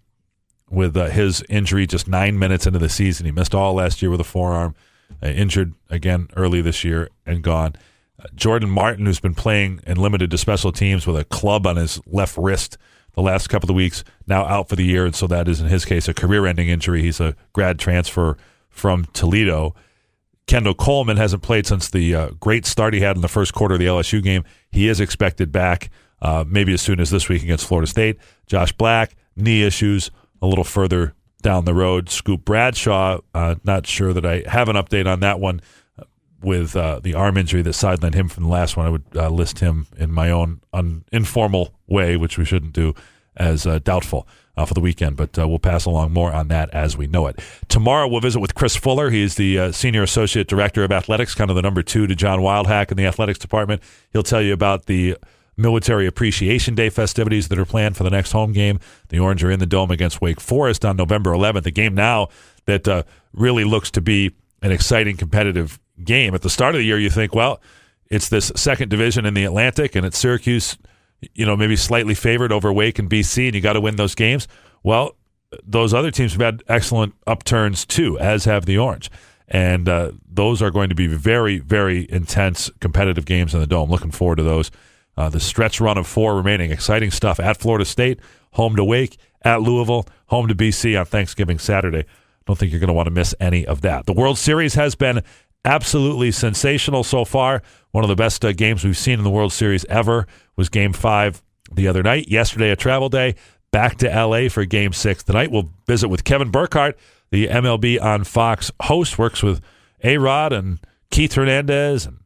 with 0.71 0.97
uh, 0.97 1.07
his 1.07 1.45
injury 1.49 1.87
just 1.87 2.09
nine 2.09 2.39
minutes 2.39 2.67
into 2.67 2.79
the 2.79 2.89
season. 2.89 3.27
He 3.27 3.33
missed 3.33 3.55
all 3.55 3.75
last 3.75 4.03
year 4.03 4.11
with 4.11 4.21
a 4.21 4.25
forearm, 4.25 4.75
uh, 5.23 5.27
injured 5.27 5.75
again 5.91 6.29
early 6.37 6.63
this 6.63 6.83
year 6.83 7.09
and 7.27 7.43
gone. 7.43 7.75
Uh, 8.19 8.25
Jordan 8.35 8.71
Martin, 8.71 9.07
who's 9.07 9.21
been 9.21 9.35
playing 9.35 9.81
and 9.85 9.99
limited 9.99 10.31
to 10.31 10.39
special 10.39 10.73
teams 10.73 11.07
with 11.07 11.17
a 11.17 11.25
club 11.25 11.67
on 11.67 11.77
his 11.77 12.01
left 12.07 12.37
wrist 12.37 12.79
the 13.15 13.23
last 13.23 13.49
couple 13.49 13.69
of 13.69 13.77
weeks, 13.77 14.03
now 14.27 14.45
out 14.47 14.71
for 14.71 14.77
the 14.77 14.85
year. 14.85 15.05
And 15.05 15.15
so 15.15 15.27
that 15.27 15.47
is, 15.47 15.61
in 15.61 15.69
his 15.69 15.85
case, 15.85 16.09
a 16.09 16.15
career 16.15 16.47
ending 16.47 16.69
injury. 16.69 17.03
He's 17.03 17.21
a 17.21 17.37
grad 17.53 17.79
transfer 17.79 18.39
from 18.73 19.05
Toledo. 19.13 19.75
Kendall 20.47 20.75
Coleman 20.75 21.17
hasn't 21.17 21.43
played 21.43 21.67
since 21.67 21.89
the 21.89 22.15
uh, 22.15 22.31
great 22.41 22.67
start 22.67 22.95
he 22.95 23.01
had 23.01 23.15
in 23.15 23.23
the 23.23 23.29
first 23.29 23.55
quarter 23.55 23.75
of 23.75 23.79
the 23.79 23.87
LSU 23.87 24.21
game. 24.23 24.43
He 24.71 24.89
is 24.89 24.99
expected 24.99 25.53
back 25.53 25.91
uh, 26.23 26.45
maybe 26.47 26.73
as 26.73 26.81
soon 26.81 27.01
as 27.01 27.11
this 27.11 27.29
week 27.29 27.43
against 27.43 27.67
Florida 27.67 27.87
State. 27.87 28.19
Josh 28.47 28.73
Black, 28.73 29.15
knee 29.37 29.63
issues 29.63 30.11
a 30.41 30.47
little 30.47 30.65
further 30.65 31.15
down 31.43 31.65
the 31.65 31.75
road. 31.75 32.09
Scoop 32.09 32.45
Bradshaw, 32.45 33.19
uh, 33.35 33.57
not 33.65 33.87
sure 33.87 34.13
that 34.13 34.25
I 34.25 34.45
have 34.47 34.69
an 34.69 34.77
update 34.77 35.11
on 35.11 35.21
that 35.21 35.41
one 35.41 35.61
uh, 35.99 36.05
with 36.41 36.77
uh, 36.77 37.01
the 37.01 37.15
arm 37.15 37.37
injury 37.37 37.63
that 37.63 37.71
sidelined 37.71 38.15
him 38.15 38.29
from 38.29 38.45
the 38.45 38.49
last 38.49 38.77
one. 38.77 38.87
I 38.87 38.91
would 38.91 39.05
uh, 39.15 39.29
list 39.29 39.59
him 39.59 39.87
in 39.97 40.13
my 40.13 40.31
own 40.31 40.61
informal 41.11 41.75
way, 41.89 42.17
which 42.17 42.39
we 42.39 42.45
shouldn't 42.45 42.73
do, 42.73 42.95
as 43.37 43.65
doubtful 43.83 44.27
uh, 44.57 44.67
for 44.67 44.75
the 44.75 44.81
weekend, 44.81 45.17
but 45.17 45.39
uh, 45.39 45.49
we'll 45.49 45.59
pass 45.59 45.85
along 45.85 46.13
more 46.13 46.33
on 46.33 46.49
that 46.49 46.71
as 46.71 46.97
we 46.97 47.07
know 47.07 47.27
it. 47.27 47.39
Tomorrow, 47.69 48.09
we'll 48.09 48.21
visit 48.21 48.41
with 48.41 48.55
Chris 48.55 48.77
Fuller. 48.77 49.11
He's 49.11 49.37
the 49.37 49.59
uh, 49.59 49.73
Senior 49.73 50.03
Associate 50.03 50.47
Director 50.47 50.85
of 50.85 50.93
Athletics, 50.93 51.35
kind 51.35 51.51
of 51.51 51.57
the 51.57 51.63
number 51.63 51.83
two 51.83 52.07
to 52.07 52.15
John 52.15 52.41
Wildhack 52.41 52.91
in 52.91 52.97
the 52.97 53.07
athletics 53.07 53.39
department. 53.39 53.83
He'll 54.13 54.23
tell 54.23 54.43
you 54.43 54.53
about 54.53 54.87
the 54.87 55.17
Military 55.57 56.07
Appreciation 56.07 56.75
Day 56.75 56.91
festivities 56.91 57.49
that 57.49 57.59
are 57.59 57.65
planned 57.65 57.97
for 57.97 58.05
the 58.05 58.11
next 58.11 58.33
home 58.33 58.53
game. 58.53 58.79
The 59.09 59.19
Orange 59.19 59.43
are 59.45 59.51
in 59.51 59.59
the 59.59 59.67
Dome 59.67 59.91
against 59.91 60.21
Wake 60.21 60.41
Forest 60.41 60.85
on 60.85 60.97
November 60.97 61.31
11th, 61.31 61.67
a 61.67 61.71
game 61.71 61.95
now 61.95 62.29
that 62.67 62.87
uh, 62.87 63.03
really 63.33 63.65
looks 63.65 63.91
to 63.93 64.01
be 64.01 64.33
an 64.61 64.71
exciting 64.71 65.17
competitive 65.17 65.79
game. 66.05 66.35
At 66.35 66.43
the 66.43 66.51
start 66.51 66.75
of 66.75 66.79
the 66.79 66.85
year, 66.85 66.99
you 66.99 67.11
think, 67.11 67.35
well, 67.35 67.61
it's 68.11 68.29
this 68.29 68.53
second 68.55 68.91
division 68.91 69.25
in 69.25 69.35
the 69.35 69.45
Atlantic, 69.45 69.97
and 69.97 70.05
it's 70.05 70.19
Syracuse– 70.19 70.77
you 71.35 71.47
know, 71.47 71.57
maybe 71.57 71.77
slightly 71.77 72.15
favored 72.15 72.53
over 72.53 72.73
Wake 72.73 72.99
and 72.99 73.09
BC, 73.09 73.47
and 73.47 73.55
you 73.55 73.61
got 73.61 73.75
to 73.75 73.81
win 73.81 73.97
those 73.97 74.15
games. 74.15 74.49
Well, 74.83 75.17
those 75.63 75.93
other 75.93 76.11
teams 76.11 76.33
have 76.33 76.41
had 76.41 76.63
excellent 76.69 77.15
upturns 77.27 77.85
too, 77.85 78.19
as 78.19 78.45
have 78.45 78.67
the 78.67 78.79
Orange. 78.79 79.11
And 79.49 79.89
uh, 79.89 80.13
those 80.27 80.63
are 80.63 80.71
going 80.71 80.89
to 80.89 80.95
be 80.95 81.07
very, 81.07 81.59
very 81.59 82.11
intense 82.11 82.71
competitive 82.81 83.27
games 83.27 83.53
in 83.53 83.61
the 83.61 83.67
Dome. 83.67 83.91
Looking 83.91 84.11
forward 84.11 84.37
to 84.37 84.43
those. 84.43 84.71
Uh, 85.17 85.29
the 85.29 85.41
stretch 85.41 85.79
run 85.81 85.99
of 85.99 86.07
four 86.07 86.37
remaining. 86.37 86.71
Exciting 86.71 87.11
stuff 87.11 87.39
at 87.39 87.59
Florida 87.59 87.85
State, 87.85 88.19
home 88.53 88.77
to 88.77 88.85
Wake, 88.85 89.19
at 89.43 89.61
Louisville, 89.61 90.07
home 90.27 90.49
to 90.49 90.55
BC 90.55 90.99
on 90.99 91.05
Thanksgiving 91.05 91.59
Saturday. 91.59 92.07
Don't 92.47 92.59
think 92.59 92.73
you're 92.73 92.81
going 92.81 92.89
to 92.89 92.95
want 92.95 93.07
to 93.07 93.13
miss 93.13 93.35
any 93.39 93.67
of 93.67 93.83
that. 93.83 94.07
The 94.07 94.13
World 94.13 94.39
Series 94.39 94.75
has 94.75 94.95
been 94.95 95.23
absolutely 95.65 96.33
sensational 96.33 97.05
so 97.05 97.25
far. 97.25 97.63
One 97.91 98.05
of 98.05 98.09
the 98.09 98.17
best 98.17 98.45
uh, 98.45 98.53
games 98.53 98.85
we've 98.85 98.97
seen 98.97 99.19
in 99.19 99.25
the 99.25 99.31
World 99.31 99.53
Series 99.53 99.85
ever 99.87 100.27
was 100.57 100.69
Game 100.69 100.93
Five 100.93 101.43
the 101.73 101.89
other 101.89 102.03
night. 102.03 102.29
Yesterday, 102.29 102.71
a 102.71 102.77
travel 102.77 103.09
day. 103.09 103.35
Back 103.71 103.97
to 103.99 104.09
LA 104.09 104.49
for 104.49 104.65
Game 104.65 104.93
Six 104.93 105.23
tonight. 105.23 105.51
We'll 105.51 105.71
visit 105.87 106.09
with 106.09 106.25
Kevin 106.25 106.51
Burkhardt, 106.51 106.99
the 107.31 107.47
MLB 107.49 108.01
on 108.03 108.25
Fox 108.25 108.71
host. 108.83 109.19
Works 109.19 109.43
with 109.43 109.63
A 110.05 110.19
Rod 110.19 110.53
and 110.53 110.79
Keith 111.11 111.35
Hernandez 111.35 112.07
and 112.07 112.19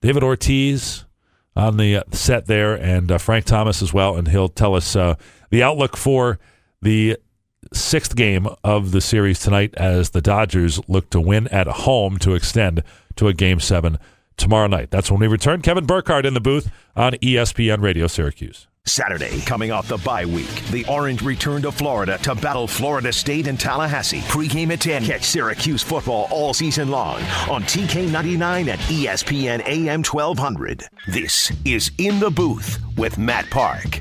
David 0.00 0.22
Ortiz 0.22 1.04
on 1.56 1.76
the 1.76 1.96
uh, 1.96 2.02
set 2.12 2.46
there, 2.46 2.74
and 2.74 3.10
uh, 3.10 3.18
Frank 3.18 3.44
Thomas 3.44 3.82
as 3.82 3.92
well. 3.92 4.16
And 4.16 4.28
he'll 4.28 4.48
tell 4.48 4.74
us 4.74 4.94
uh, 4.94 5.16
the 5.50 5.62
outlook 5.62 5.96
for 5.96 6.38
the 6.80 7.16
sixth 7.72 8.16
game 8.16 8.46
of 8.64 8.92
the 8.92 9.00
series 9.00 9.40
tonight 9.40 9.74
as 9.76 10.10
the 10.10 10.20
Dodgers 10.20 10.80
look 10.88 11.10
to 11.10 11.20
win 11.20 11.48
at 11.48 11.66
home 11.66 12.18
to 12.18 12.34
extend 12.34 12.82
to 13.16 13.28
a 13.28 13.34
game 13.34 13.60
seven 13.60 13.98
tomorrow 14.36 14.68
night. 14.68 14.90
That's 14.90 15.10
when 15.10 15.20
we 15.20 15.26
return. 15.26 15.62
Kevin 15.62 15.86
Burkhardt 15.86 16.26
in 16.26 16.34
the 16.34 16.40
booth 16.40 16.70
on 16.96 17.12
ESPN 17.14 17.82
Radio 17.82 18.06
Syracuse. 18.06 18.66
Saturday, 18.86 19.40
coming 19.42 19.70
off 19.70 19.86
the 19.86 19.98
bye 19.98 20.24
week, 20.24 20.50
the 20.70 20.84
Orange 20.86 21.20
return 21.22 21.60
to 21.62 21.70
Florida 21.70 22.16
to 22.18 22.34
battle 22.34 22.66
Florida 22.66 23.12
State 23.12 23.46
and 23.46 23.60
Tallahassee. 23.60 24.22
Pre-game 24.28 24.70
at 24.70 24.80
10. 24.80 25.04
Catch 25.04 25.24
Syracuse 25.24 25.82
football 25.82 26.26
all 26.30 26.54
season 26.54 26.88
long 26.88 27.20
on 27.50 27.62
TK99 27.64 28.68
at 28.68 28.78
ESPN 28.78 29.62
AM 29.66 30.02
1200. 30.02 30.88
This 31.06 31.52
is 31.66 31.90
In 31.98 32.18
the 32.18 32.30
Booth 32.30 32.78
with 32.96 33.18
Matt 33.18 33.50
Park. 33.50 34.00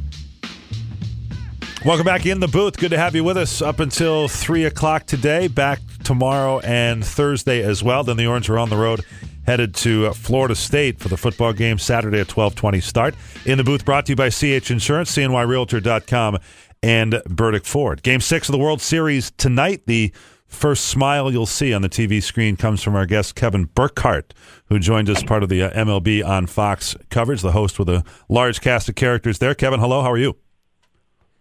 Welcome 1.85 2.05
back 2.05 2.25
in 2.25 2.39
the 2.39 2.47
booth. 2.47 2.75
Good 2.77 2.89
to 2.91 2.97
have 2.97 3.15
you 3.15 3.23
with 3.23 3.37
us 3.37 3.61
up 3.61 3.79
until 3.79 4.27
3 4.27 4.65
o'clock 4.65 5.05
today. 5.05 5.47
Back 5.47 5.79
tomorrow 6.03 6.59
and 6.59 7.05
Thursday 7.05 7.61
as 7.63 7.83
well. 7.83 8.03
Then 8.03 8.17
the 8.17 8.25
Orange 8.25 8.49
are 8.49 8.57
on 8.57 8.69
the 8.69 8.75
road 8.75 9.05
headed 9.45 9.73
to 9.75 10.07
uh, 10.07 10.13
Florida 10.13 10.55
State 10.55 10.99
for 10.99 11.07
the 11.07 11.15
football 11.17 11.53
game 11.53 11.77
Saturday 11.77 12.17
at 12.17 12.35
1220 12.35 12.81
start. 12.81 13.15
In 13.45 13.57
the 13.57 13.63
booth 13.63 13.85
brought 13.85 14.07
to 14.07 14.11
you 14.11 14.15
by 14.15 14.29
CH 14.29 14.69
Insurance, 14.69 15.15
CNYRealtor.com, 15.15 16.39
and 16.83 17.21
Burdick 17.29 17.63
Ford. 17.65 18.03
Game 18.03 18.21
six 18.21 18.49
of 18.49 18.53
the 18.53 18.59
World 18.59 18.81
Series 18.81 19.31
tonight. 19.31 19.83
The 19.85 20.11
first 20.47 20.85
smile 20.85 21.31
you'll 21.31 21.45
see 21.45 21.73
on 21.73 21.83
the 21.83 21.89
TV 21.89 22.21
screen 22.21 22.57
comes 22.57 22.83
from 22.83 22.95
our 22.95 23.05
guest 23.05 23.35
Kevin 23.35 23.65
Burkhardt, 23.65 24.33
who 24.65 24.79
joined 24.79 25.09
us 25.09 25.23
part 25.23 25.43
of 25.43 25.49
the 25.49 25.61
uh, 25.63 25.69
MLB 25.71 26.25
on 26.27 26.47
Fox 26.47 26.95
coverage, 27.09 27.41
the 27.41 27.51
host 27.53 27.79
with 27.79 27.87
a 27.87 28.03
large 28.29 28.61
cast 28.61 28.89
of 28.89 28.95
characters 28.95 29.39
there. 29.39 29.55
Kevin, 29.55 29.79
hello. 29.79 30.01
How 30.01 30.11
are 30.11 30.17
you? 30.17 30.35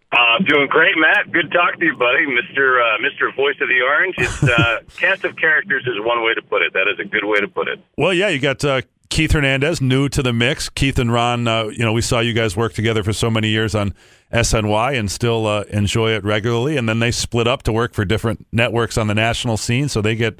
Uh, 0.09 0.39
doing 0.47 0.67
great, 0.67 0.95
Matt. 0.97 1.31
Good 1.31 1.51
talk 1.51 1.77
to 1.79 1.85
you, 1.85 1.95
buddy. 1.97 2.25
Mister 2.25 2.81
uh, 2.81 2.97
Mister 2.99 3.31
Voice 3.35 3.55
of 3.59 3.67
the 3.67 3.81
Orange. 3.81 4.15
It's 4.17 4.43
uh, 4.43 4.79
cast 4.97 5.25
of 5.25 5.35
characters 5.35 5.83
is 5.85 5.95
one 5.99 6.23
way 6.23 6.33
to 6.33 6.41
put 6.41 6.61
it. 6.61 6.71
That 6.73 6.87
is 6.87 6.97
a 6.99 7.03
good 7.03 7.25
way 7.25 7.41
to 7.41 7.47
put 7.47 7.67
it. 7.67 7.79
Well, 7.97 8.13
yeah, 8.13 8.29
you 8.29 8.39
got 8.39 8.63
uh, 8.63 8.83
Keith 9.09 9.33
Hernandez, 9.33 9.81
new 9.81 10.07
to 10.09 10.23
the 10.23 10.31
mix. 10.31 10.69
Keith 10.69 10.97
and 10.97 11.11
Ron, 11.11 11.47
uh, 11.47 11.65
you 11.65 11.83
know, 11.83 11.91
we 11.91 12.01
saw 12.01 12.19
you 12.19 12.33
guys 12.33 12.55
work 12.55 12.73
together 12.73 13.03
for 13.03 13.11
so 13.11 13.29
many 13.29 13.49
years 13.49 13.75
on 13.75 13.93
SNY 14.31 14.97
and 14.97 15.11
still 15.11 15.45
uh, 15.45 15.63
enjoy 15.69 16.11
it 16.11 16.23
regularly. 16.23 16.77
And 16.77 16.87
then 16.87 16.99
they 16.99 17.11
split 17.11 17.47
up 17.47 17.63
to 17.63 17.73
work 17.73 17.93
for 17.93 18.05
different 18.05 18.45
networks 18.51 18.97
on 18.97 19.07
the 19.07 19.15
national 19.15 19.57
scene, 19.57 19.89
so 19.89 20.01
they 20.01 20.15
get 20.15 20.39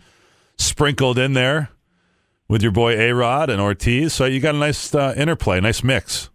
sprinkled 0.57 1.17
in 1.17 1.33
there 1.33 1.69
with 2.47 2.61
your 2.61 2.71
boy 2.71 2.97
A 2.97 3.13
Rod 3.13 3.49
and 3.49 3.61
Ortiz. 3.61 4.13
So 4.13 4.25
you 4.25 4.39
got 4.39 4.55
a 4.55 4.57
nice 4.57 4.93
uh, 4.95 5.13
interplay, 5.17 5.59
nice 5.59 5.83
mix. 5.83 6.29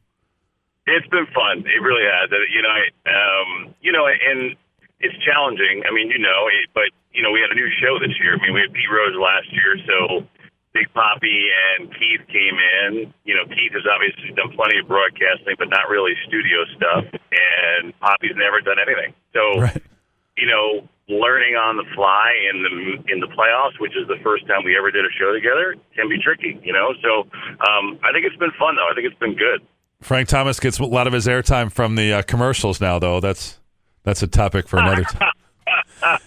It's 0.86 1.06
been 1.08 1.26
fun. 1.30 1.62
It 1.66 1.80
really 1.82 2.02
has. 2.04 2.30
Uh, 2.32 2.42
You 2.50 2.62
know, 2.62 2.72
I, 2.72 2.82
um, 3.06 3.74
you 3.80 3.92
know, 3.92 4.06
and 4.06 4.56
it's 5.00 5.16
challenging. 5.24 5.82
I 5.86 5.94
mean, 5.94 6.10
you 6.10 6.18
know, 6.18 6.48
it, 6.50 6.70
but 6.74 6.90
you 7.12 7.22
know, 7.22 7.30
we 7.30 7.40
had 7.40 7.50
a 7.50 7.54
new 7.58 7.70
show 7.78 7.98
this 7.98 8.14
year. 8.18 8.34
I 8.34 8.42
mean, 8.42 8.54
we 8.54 8.60
had 8.62 8.72
Pete 8.72 8.90
Rose 8.90 9.14
last 9.14 9.46
year, 9.52 9.78
so 9.86 10.26
Big 10.72 10.88
Poppy 10.94 11.50
and 11.78 11.92
Keith 11.94 12.24
came 12.32 12.56
in. 12.58 13.12
You 13.24 13.34
know, 13.36 13.44
Keith 13.46 13.72
has 13.76 13.84
obviously 13.86 14.32
done 14.34 14.50
plenty 14.56 14.78
of 14.80 14.88
broadcasting, 14.88 15.54
but 15.58 15.68
not 15.70 15.86
really 15.90 16.14
studio 16.26 16.64
stuff. 16.74 17.04
And 17.12 17.92
Poppy's 18.00 18.34
never 18.34 18.60
done 18.60 18.78
anything. 18.82 19.12
So, 19.34 19.42
Right. 19.60 19.82
you 20.38 20.46
know, 20.48 20.88
learning 21.08 21.54
on 21.60 21.76
the 21.76 21.84
fly 21.94 22.32
in 22.50 22.62
the 22.62 22.72
in 23.12 23.20
the 23.20 23.28
playoffs, 23.36 23.78
which 23.78 23.94
is 23.94 24.08
the 24.08 24.18
first 24.24 24.46
time 24.48 24.64
we 24.64 24.74
ever 24.78 24.90
did 24.90 25.04
a 25.04 25.12
show 25.14 25.30
together, 25.32 25.76
can 25.94 26.08
be 26.08 26.18
tricky. 26.18 26.58
You 26.64 26.72
know, 26.72 26.94
so 27.02 27.28
um, 27.68 28.00
I 28.02 28.10
think 28.10 28.24
it's 28.26 28.38
been 28.40 28.54
fun 28.58 28.74
though. 28.76 28.88
I 28.90 28.94
think 28.94 29.06
it's 29.06 29.18
been 29.20 29.36
good. 29.36 29.60
Frank 30.02 30.28
Thomas 30.28 30.60
gets 30.60 30.78
a 30.78 30.84
lot 30.84 31.06
of 31.06 31.12
his 31.12 31.26
airtime 31.26 31.72
from 31.72 31.94
the 31.94 32.12
uh, 32.12 32.22
commercials 32.22 32.80
now, 32.80 32.98
though. 32.98 33.20
That's 33.20 33.58
that's 34.04 34.22
a 34.22 34.26
topic 34.26 34.68
for 34.68 34.78
another 34.78 35.04
time. 35.04 35.30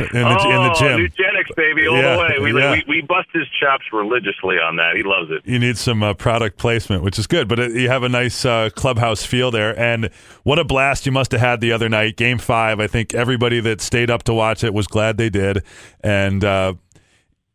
in, 0.00 0.06
the, 0.12 0.18
in 0.18 0.22
the 0.22 0.70
oh, 0.70 0.78
gym. 0.78 0.98
Nugenix, 1.00 1.56
baby, 1.56 1.86
all 1.86 1.96
Yeah, 1.96 2.14
the 2.14 2.20
way. 2.20 2.52
We, 2.52 2.60
yeah. 2.60 2.72
we 2.72 2.84
we 2.88 3.00
bust 3.02 3.28
his 3.32 3.46
chops 3.60 3.84
religiously 3.92 4.56
on 4.56 4.76
that. 4.76 4.96
He 4.96 5.02
loves 5.02 5.30
it. 5.30 5.50
you 5.50 5.58
need 5.58 5.78
some 5.78 6.02
uh, 6.02 6.14
product 6.14 6.58
placement, 6.58 7.02
which 7.02 7.18
is 7.18 7.26
good. 7.26 7.48
But 7.48 7.58
it, 7.58 7.72
you 7.72 7.88
have 7.88 8.02
a 8.02 8.08
nice 8.08 8.44
uh, 8.44 8.70
clubhouse 8.74 9.24
feel 9.24 9.50
there, 9.50 9.78
and 9.78 10.10
what 10.42 10.58
a 10.58 10.64
blast 10.64 11.06
you 11.06 11.12
must 11.12 11.32
have 11.32 11.40
had 11.40 11.60
the 11.60 11.72
other 11.72 11.88
night, 11.88 12.16
Game 12.16 12.38
Five. 12.38 12.80
I 12.80 12.86
think 12.86 13.14
everybody 13.14 13.60
that 13.60 13.80
stayed 13.80 14.10
up 14.10 14.24
to 14.24 14.34
watch 14.34 14.62
it 14.62 14.74
was 14.74 14.86
glad 14.86 15.16
they 15.16 15.30
did, 15.30 15.64
and 16.00 16.44
uh, 16.44 16.74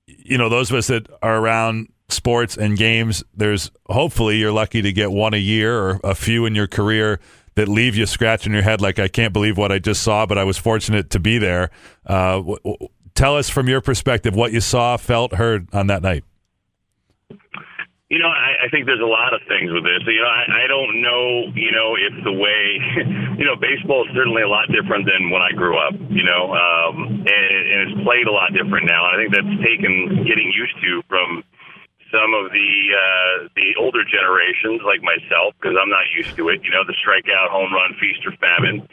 you 0.07 0.37
know 0.37 0.49
those 0.49 0.71
of 0.71 0.77
us 0.77 0.87
that 0.87 1.07
are 1.21 1.37
around 1.37 1.89
sports 2.11 2.57
and 2.57 2.77
games. 2.77 3.23
There's 3.35 3.71
hopefully 3.87 4.37
you're 4.37 4.51
lucky 4.51 4.81
to 4.81 4.91
get 4.91 5.11
one 5.11 5.33
a 5.33 5.37
year 5.37 5.77
or 5.77 5.99
a 6.03 6.15
few 6.15 6.45
in 6.45 6.55
your 6.55 6.67
career 6.67 7.19
that 7.55 7.67
leave 7.67 7.95
you 7.95 8.05
scratching 8.05 8.53
your 8.53 8.61
head 8.61 8.81
like 8.81 8.99
I 8.99 9.07
can't 9.07 9.33
believe 9.33 9.57
what 9.57 9.71
I 9.71 9.79
just 9.79 10.03
saw, 10.03 10.25
but 10.25 10.37
I 10.37 10.43
was 10.43 10.57
fortunate 10.57 11.09
to 11.11 11.19
be 11.19 11.37
there. 11.37 11.69
Uh, 12.05 12.37
w- 12.37 12.59
w- 12.63 12.87
tell 13.15 13.35
us 13.35 13.49
from 13.49 13.67
your 13.67 13.81
perspective 13.81 14.35
what 14.35 14.51
you 14.51 14.61
saw, 14.61 14.97
felt, 14.97 15.35
heard 15.35 15.67
on 15.73 15.87
that 15.87 16.01
night. 16.01 16.23
You 18.11 18.19
know, 18.19 18.27
I, 18.27 18.67
I 18.67 18.69
think 18.69 18.87
there's 18.87 18.99
a 18.99 19.07
lot 19.07 19.31
of 19.31 19.39
things 19.47 19.71
with 19.71 19.87
this. 19.87 20.03
You 20.03 20.19
know, 20.19 20.27
I, 20.27 20.63
I 20.63 20.67
don't 20.67 20.99
know, 20.99 21.47
you 21.55 21.71
know, 21.71 21.95
if 21.95 22.11
the 22.27 22.35
way, 22.35 22.59
you 23.39 23.45
know, 23.47 23.55
baseball 23.55 24.03
is 24.03 24.11
certainly 24.11 24.43
a 24.43 24.51
lot 24.51 24.67
different 24.67 25.07
than 25.07 25.31
when 25.31 25.39
I 25.39 25.55
grew 25.55 25.79
up, 25.79 25.95
you 26.11 26.23
know, 26.27 26.51
um, 26.51 27.23
and, 27.23 27.47
and 27.71 27.77
it's 27.87 27.97
played 28.03 28.27
a 28.27 28.35
lot 28.35 28.51
different 28.51 28.83
now. 28.83 29.07
And 29.07 29.11
I 29.15 29.17
think 29.19 29.31
that's 29.31 29.55
taken 29.63 30.27
getting 30.27 30.51
used 30.51 30.75
to 30.83 30.99
from 31.07 31.43
some 32.11 32.35
of 32.35 32.51
the 32.51 32.71
uh, 32.93 33.47
the 33.55 33.73
older 33.79 34.03
generations 34.03 34.83
like 34.83 35.01
myself 35.01 35.55
because 35.57 35.79
I'm 35.79 35.89
not 35.89 36.05
used 36.13 36.35
to 36.35 36.49
it. 36.51 36.61
You 36.63 36.71
know, 36.71 36.83
the 36.83 36.95
strikeout, 36.99 37.49
home 37.49 37.73
run, 37.73 37.95
feast 37.99 38.21
or 38.27 38.35
famine. 38.37 38.87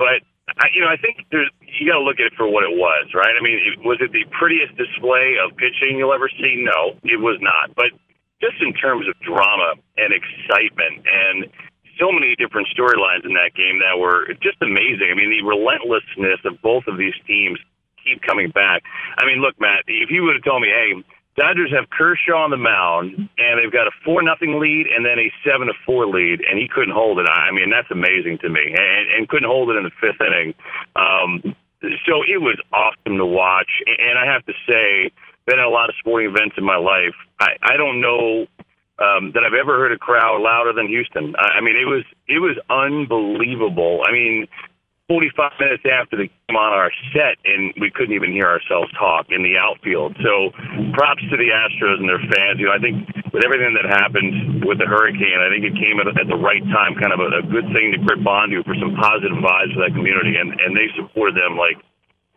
But 0.00 0.24
I, 0.58 0.72
you 0.74 0.80
know, 0.80 0.88
I 0.88 0.96
think 0.96 1.28
there's 1.30 1.50
you 1.60 1.86
got 1.90 1.98
to 1.98 2.04
look 2.04 2.18
at 2.18 2.32
it 2.32 2.36
for 2.36 2.48
what 2.48 2.64
it 2.64 2.74
was, 2.74 3.12
right? 3.14 3.34
I 3.36 3.42
mean, 3.42 3.60
it, 3.60 3.84
was 3.84 3.98
it 4.00 4.12
the 4.12 4.24
prettiest 4.32 4.76
display 4.76 5.36
of 5.38 5.56
pitching 5.56 5.98
you'll 5.98 6.14
ever 6.14 6.28
see? 6.28 6.64
No, 6.64 6.96
it 7.04 7.20
was 7.20 7.38
not. 7.40 7.74
But 7.76 7.92
just 8.40 8.60
in 8.60 8.72
terms 8.74 9.08
of 9.08 9.14
drama 9.20 9.76
and 9.96 10.12
excitement 10.12 11.04
and 11.06 11.48
so 11.98 12.10
many 12.10 12.34
different 12.36 12.68
storylines 12.74 13.24
in 13.24 13.34
that 13.34 13.54
game 13.54 13.78
that 13.78 13.98
were 13.98 14.26
just 14.42 14.58
amazing. 14.60 15.08
I 15.10 15.14
mean, 15.14 15.30
the 15.30 15.46
relentlessness 15.46 16.42
of 16.44 16.60
both 16.60 16.84
of 16.86 16.98
these 16.98 17.14
teams 17.26 17.58
keep 18.02 18.20
coming 18.22 18.50
back. 18.50 18.82
I 19.16 19.24
mean, 19.24 19.40
look, 19.40 19.58
Matt, 19.60 19.86
if 19.86 20.10
you 20.10 20.22
would 20.24 20.36
have 20.36 20.44
told 20.44 20.62
me, 20.62 20.68
hey, 20.68 20.92
Dodgers 21.36 21.72
have 21.74 21.90
Kershaw 21.90 22.44
on 22.44 22.50
the 22.50 22.56
mound, 22.56 23.16
and 23.16 23.58
they've 23.58 23.72
got 23.72 23.88
a 23.88 23.90
four 24.04 24.22
nothing 24.22 24.60
lead, 24.60 24.86
and 24.86 25.04
then 25.04 25.18
a 25.18 25.32
seven 25.42 25.66
to 25.66 25.74
four 25.84 26.06
lead, 26.06 26.40
and 26.48 26.58
he 26.58 26.68
couldn't 26.68 26.94
hold 26.94 27.18
it. 27.18 27.26
I 27.28 27.50
mean, 27.50 27.70
that's 27.70 27.90
amazing 27.90 28.38
to 28.42 28.48
me, 28.48 28.62
and, 28.62 29.10
and 29.10 29.28
couldn't 29.28 29.48
hold 29.48 29.70
it 29.70 29.76
in 29.76 29.82
the 29.82 29.90
fifth 30.00 30.20
inning. 30.20 30.54
Um, 30.94 31.56
so 32.06 32.22
it 32.22 32.40
was 32.40 32.58
awesome 32.72 33.18
to 33.18 33.26
watch, 33.26 33.82
and 33.86 34.18
I 34.18 34.26
have 34.26 34.46
to 34.46 34.52
say, 34.66 35.10
been 35.46 35.58
at 35.58 35.66
a 35.66 35.68
lot 35.68 35.90
of 35.90 35.96
sporting 35.98 36.30
events 36.30 36.54
in 36.56 36.64
my 36.64 36.76
life. 36.76 37.14
I, 37.40 37.56
I 37.62 37.76
don't 37.76 38.00
know 38.00 38.46
um, 38.98 39.32
that 39.34 39.42
I've 39.44 39.58
ever 39.58 39.76
heard 39.76 39.92
a 39.92 39.98
crowd 39.98 40.40
louder 40.40 40.72
than 40.72 40.86
Houston. 40.86 41.34
I, 41.36 41.58
I 41.58 41.60
mean, 41.60 41.76
it 41.76 41.84
was 41.84 42.04
it 42.28 42.38
was 42.38 42.56
unbelievable. 42.70 44.02
I 44.06 44.12
mean, 44.12 44.46
45 45.08 45.60
minutes 45.60 45.84
after 45.84 46.16
the 46.16 46.32
game 46.32 46.56
on 46.56 46.72
our 46.72 46.88
set, 47.12 47.36
and 47.44 47.76
we 47.76 47.92
couldn't 47.92 48.16
even 48.16 48.32
hear 48.32 48.48
ourselves 48.48 48.88
talk 48.96 49.28
in 49.28 49.44
the 49.44 49.60
outfield. 49.60 50.16
So, 50.24 50.48
props 50.96 51.20
to 51.28 51.36
the 51.36 51.52
Astros 51.52 52.00
and 52.00 52.08
their 52.08 52.24
fans. 52.32 52.56
You 52.56 52.72
know, 52.72 52.76
I 52.76 52.80
think 52.80 53.04
with 53.28 53.44
everything 53.44 53.76
that 53.76 53.84
happened 53.84 54.64
with 54.64 54.80
the 54.80 54.88
hurricane, 54.88 55.44
I 55.44 55.52
think 55.52 55.68
it 55.68 55.76
came 55.76 56.00
at, 56.00 56.08
at 56.08 56.24
the 56.24 56.40
right 56.40 56.64
time, 56.72 56.96
kind 56.96 57.12
of 57.12 57.20
a, 57.20 57.28
a 57.36 57.44
good 57.44 57.68
thing 57.76 57.92
to 57.92 58.00
grip 58.00 58.24
onto 58.24 58.64
for 58.64 58.72
some 58.80 58.96
positive 58.96 59.36
vibes 59.44 59.76
for 59.76 59.84
that 59.84 59.92
community, 59.92 60.40
and 60.40 60.56
and 60.56 60.72
they 60.72 60.88
supported 60.96 61.36
them 61.36 61.60
like. 61.60 61.76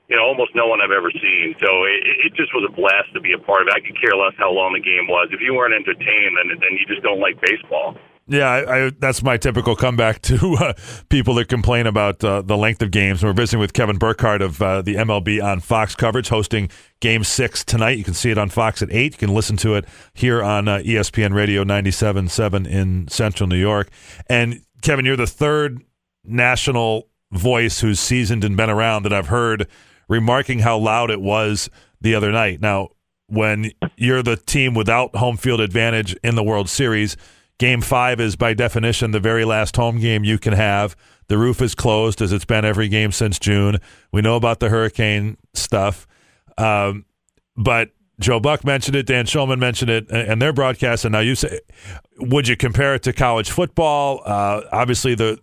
You 0.08 0.16
know, 0.16 0.24
almost 0.24 0.56
no 0.56 0.72
one 0.72 0.80
I've 0.80 0.96
ever 0.96 1.12
seen. 1.12 1.52
So 1.60 1.68
it, 1.84 2.32
it 2.32 2.34
just 2.40 2.56
was 2.56 2.64
a 2.64 2.72
blast 2.72 3.12
to 3.12 3.20
be 3.20 3.36
a 3.36 3.42
part 3.44 3.68
of 3.68 3.68
it. 3.68 3.76
I 3.76 3.84
could 3.84 4.00
care 4.00 4.16
less 4.16 4.32
how 4.40 4.56
long 4.56 4.72
the 4.72 4.80
game 4.80 5.04
was. 5.04 5.28
If 5.36 5.44
you 5.44 5.52
weren't 5.52 5.76
entertained, 5.76 6.40
then 6.40 6.56
then 6.64 6.80
you 6.80 6.88
just 6.88 7.04
don't 7.04 7.20
like 7.20 7.36
baseball. 7.44 8.00
Yeah, 8.30 8.50
I, 8.50 8.88
I, 8.88 8.92
that's 9.00 9.24
my 9.24 9.38
typical 9.38 9.76
comeback 9.76 10.22
to 10.24 10.56
uh, 10.60 10.74
people 11.10 11.36
that 11.36 11.48
complain 11.48 11.88
about 11.88 12.22
uh, 12.24 12.42
the 12.42 12.58
length 12.58 12.82
of 12.82 12.92
games. 12.92 13.24
We're 13.24 13.34
visiting 13.34 13.60
with 13.60 13.74
Kevin 13.74 13.98
Burkhardt 13.98 14.42
of 14.42 14.62
uh, 14.62 14.82
the 14.82 14.96
MLB 14.96 15.42
on 15.42 15.62
Fox 15.62 15.96
coverage, 15.96 16.28
hosting 16.28 16.70
Game 17.00 17.24
Six 17.24 17.64
tonight. 17.64 17.98
You 17.98 18.04
can 18.04 18.14
see 18.14 18.30
it 18.30 18.38
on 18.38 18.50
Fox 18.50 18.82
at 18.82 18.92
eight. 18.92 19.14
You 19.14 19.18
can 19.18 19.34
listen 19.34 19.56
to 19.58 19.76
it 19.76 19.86
here 20.14 20.44
on 20.44 20.68
uh, 20.68 20.80
ESPN 20.80 21.34
Radio 21.34 21.64
97.7 21.64 22.68
in 22.68 23.08
Central 23.08 23.48
New 23.48 23.58
York. 23.58 23.90
And 24.30 24.62
Kevin, 24.82 25.06
you're 25.06 25.16
the 25.16 25.26
third 25.26 25.84
national 26.26 27.08
voice 27.32 27.80
who's 27.80 28.00
seasoned 28.00 28.44
and 28.44 28.58
been 28.58 28.70
around 28.70 29.04
that 29.04 29.14
I've 29.14 29.28
heard 29.28 29.68
remarking 30.10 30.60
how 30.60 30.78
loud 30.78 31.12
it 31.12 31.22
was 31.22 31.70
the 32.02 32.14
other 32.16 32.32
night. 32.32 32.62
Now, 32.62 32.90
when 33.28 33.72
you're 33.98 34.24
the 34.24 34.38
team 34.38 34.74
without 34.74 35.16
home 35.16 35.38
field 35.38 35.60
advantage 35.60 36.16
in 36.24 36.36
the 36.36 36.44
World 36.44 36.70
Series, 36.70 37.18
game 37.58 37.82
five 37.82 38.20
is 38.20 38.36
by 38.36 38.54
definition 38.54 39.12
the 39.12 39.20
very 39.20 39.46
last 39.46 39.76
home 39.76 40.00
game 40.00 40.24
you 40.24 40.38
can 40.38 40.54
have. 40.54 40.96
The 41.28 41.38
roof 41.38 41.62
is 41.62 41.76
closed 41.76 42.22
as 42.22 42.32
it's 42.32 42.46
been 42.46 42.66
every 42.66 42.88
game 42.88 43.12
since 43.12 43.40
June. 43.40 43.80
We 44.12 44.22
know 44.22 44.36
about 44.36 44.60
the 44.60 44.70
hurricane 44.70 45.38
stuff. 45.54 46.08
Um, 46.58 47.06
but 47.56 47.92
Joe 48.20 48.40
Buck 48.40 48.64
mentioned 48.64 48.96
it, 48.96 49.06
Dan 49.06 49.26
Shulman 49.26 49.60
mentioned 49.60 49.92
it, 49.92 50.10
and 50.10 50.42
their 50.42 50.54
broadcast. 50.54 51.06
And 51.06 51.12
now 51.12 51.20
you 51.20 51.36
say, 51.36 51.60
would 52.18 52.48
you 52.48 52.56
compare 52.56 52.96
it 52.96 53.04
to 53.04 53.14
college 53.14 53.52
football? 53.52 54.22
Uh, 54.26 54.62
obviously, 54.72 55.16
the 55.16 55.40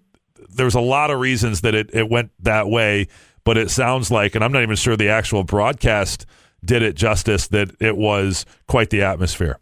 there's 0.48 0.74
a 0.74 0.80
lot 0.80 1.10
of 1.10 1.18
reasons 1.18 1.62
that 1.62 1.74
it, 1.74 1.90
it 1.92 2.08
went 2.08 2.30
that 2.40 2.68
way, 2.68 3.08
but 3.44 3.56
it 3.56 3.70
sounds 3.70 4.10
like, 4.10 4.34
and 4.34 4.44
I'm 4.44 4.52
not 4.52 4.62
even 4.62 4.76
sure 4.76 4.96
the 4.96 5.08
actual 5.08 5.42
broadcast 5.42 6.26
did 6.64 6.82
it 6.82 6.94
justice, 6.94 7.48
that 7.48 7.70
it 7.80 7.96
was 7.96 8.46
quite 8.68 8.90
the 8.90 9.02
atmosphere. 9.02 9.58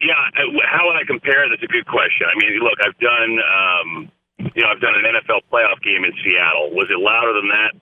Yeah, 0.00 0.18
how 0.68 0.86
would 0.86 0.96
I 0.96 1.04
compare? 1.06 1.48
That's 1.48 1.62
a 1.62 1.72
good 1.72 1.86
question. 1.86 2.28
I 2.28 2.36
mean, 2.36 2.60
look, 2.60 2.76
I've 2.84 2.98
done, 3.00 3.32
um, 3.40 3.88
you 4.52 4.60
know, 4.60 4.68
I've 4.68 4.80
done 4.80 4.92
an 4.92 5.08
NFL 5.08 5.48
playoff 5.48 5.80
game 5.80 6.04
in 6.04 6.12
Seattle. 6.20 6.76
Was 6.76 6.88
it 6.92 7.00
louder 7.00 7.32
than 7.32 7.48
that? 7.48 7.72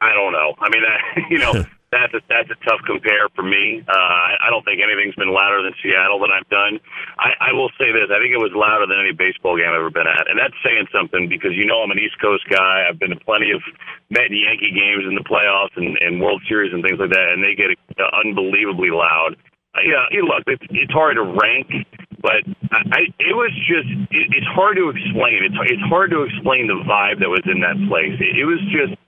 I 0.00 0.14
don't 0.14 0.32
know. 0.32 0.56
I 0.58 0.68
mean, 0.70 0.82
I, 0.92 0.96
you 1.30 1.38
know, 1.38 1.52
that's 1.92 2.14
a 2.14 2.22
that's 2.30 2.50
a 2.50 2.58
tough 2.66 2.82
compare 2.86 3.26
for 3.34 3.42
me. 3.42 3.82
Uh, 3.82 4.26
I 4.38 4.46
don't 4.50 4.62
think 4.64 4.78
anything's 4.82 5.14
been 5.14 5.34
louder 5.34 5.62
than 5.62 5.74
Seattle 5.82 6.22
that 6.22 6.30
I've 6.30 6.48
done. 6.48 6.78
I, 7.18 7.50
I 7.50 7.52
will 7.52 7.70
say 7.78 7.90
this: 7.90 8.10
I 8.10 8.22
think 8.22 8.30
it 8.30 8.42
was 8.42 8.54
louder 8.54 8.86
than 8.86 8.98
any 8.98 9.10
baseball 9.10 9.58
game 9.58 9.70
I've 9.70 9.82
ever 9.82 9.90
been 9.90 10.06
at, 10.06 10.30
and 10.30 10.38
that's 10.38 10.54
saying 10.62 10.86
something 10.94 11.26
because 11.26 11.54
you 11.54 11.66
know 11.66 11.82
I'm 11.82 11.90
an 11.90 11.98
East 11.98 12.18
Coast 12.22 12.46
guy. 12.46 12.86
I've 12.86 12.98
been 12.98 13.10
to 13.10 13.20
plenty 13.22 13.50
of 13.50 13.62
Met 14.10 14.30
and 14.30 14.38
Yankee 14.38 14.70
games 14.70 15.02
in 15.06 15.18
the 15.18 15.26
playoffs 15.26 15.74
and, 15.74 15.98
and 15.98 16.22
World 16.22 16.42
Series 16.46 16.70
and 16.70 16.82
things 16.82 16.98
like 16.98 17.10
that, 17.10 17.34
and 17.34 17.42
they 17.42 17.58
get 17.58 17.74
unbelievably 17.98 18.90
loud. 18.90 19.34
Yeah, 19.78 20.04
you 20.10 20.26
look, 20.26 20.42
it's, 20.50 20.66
it's 20.70 20.92
hard 20.92 21.14
to 21.14 21.22
rank, 21.22 21.70
but 22.18 22.42
I, 22.74 22.80
I 22.90 23.00
it 23.22 23.34
was 23.38 23.54
just 23.70 23.86
it, 24.10 24.26
it's 24.34 24.50
hard 24.50 24.76
to 24.76 24.90
explain. 24.90 25.46
It's 25.46 25.56
it's 25.70 25.86
hard 25.86 26.10
to 26.10 26.26
explain 26.26 26.66
the 26.66 26.82
vibe 26.82 27.22
that 27.22 27.30
was 27.30 27.46
in 27.46 27.62
that 27.62 27.78
place. 27.86 28.18
It, 28.18 28.34
it 28.34 28.46
was 28.50 28.58
just 28.74 28.98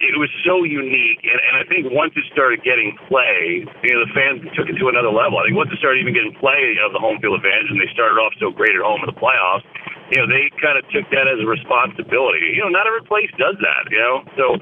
it 0.00 0.16
was 0.16 0.32
so 0.48 0.64
unique, 0.64 1.20
and, 1.28 1.36
and 1.36 1.54
I 1.60 1.64
think 1.68 1.92
once 1.92 2.16
it 2.16 2.24
started 2.32 2.64
getting 2.64 2.96
play, 3.12 3.68
you 3.84 3.92
know, 3.92 4.00
the 4.00 4.12
fans 4.16 4.40
took 4.56 4.72
it 4.72 4.80
to 4.80 4.88
another 4.88 5.12
level. 5.12 5.36
I 5.36 5.52
think 5.52 5.60
once 5.60 5.68
it 5.68 5.76
started 5.76 6.00
even 6.00 6.16
getting 6.16 6.32
play 6.40 6.80
of 6.80 6.96
the 6.96 6.98
home 6.98 7.20
field 7.20 7.36
advantage, 7.36 7.68
and 7.68 7.76
they 7.76 7.92
started 7.92 8.16
off 8.16 8.32
so 8.40 8.48
great 8.48 8.72
at 8.72 8.80
home 8.80 9.04
in 9.04 9.08
the 9.12 9.18
playoffs, 9.20 9.68
you 10.10 10.18
know, 10.18 10.26
they 10.26 10.50
kind 10.60 10.76
of 10.76 10.84
took 10.90 11.08
that 11.10 11.28
as 11.28 11.38
a 11.40 11.46
responsibility. 11.46 12.52
You 12.54 12.62
know, 12.62 12.68
not 12.68 12.86
every 12.86 13.02
place 13.02 13.30
does 13.38 13.56
that. 13.60 13.90
You 13.90 13.98
know, 13.98 14.24
so 14.36 14.54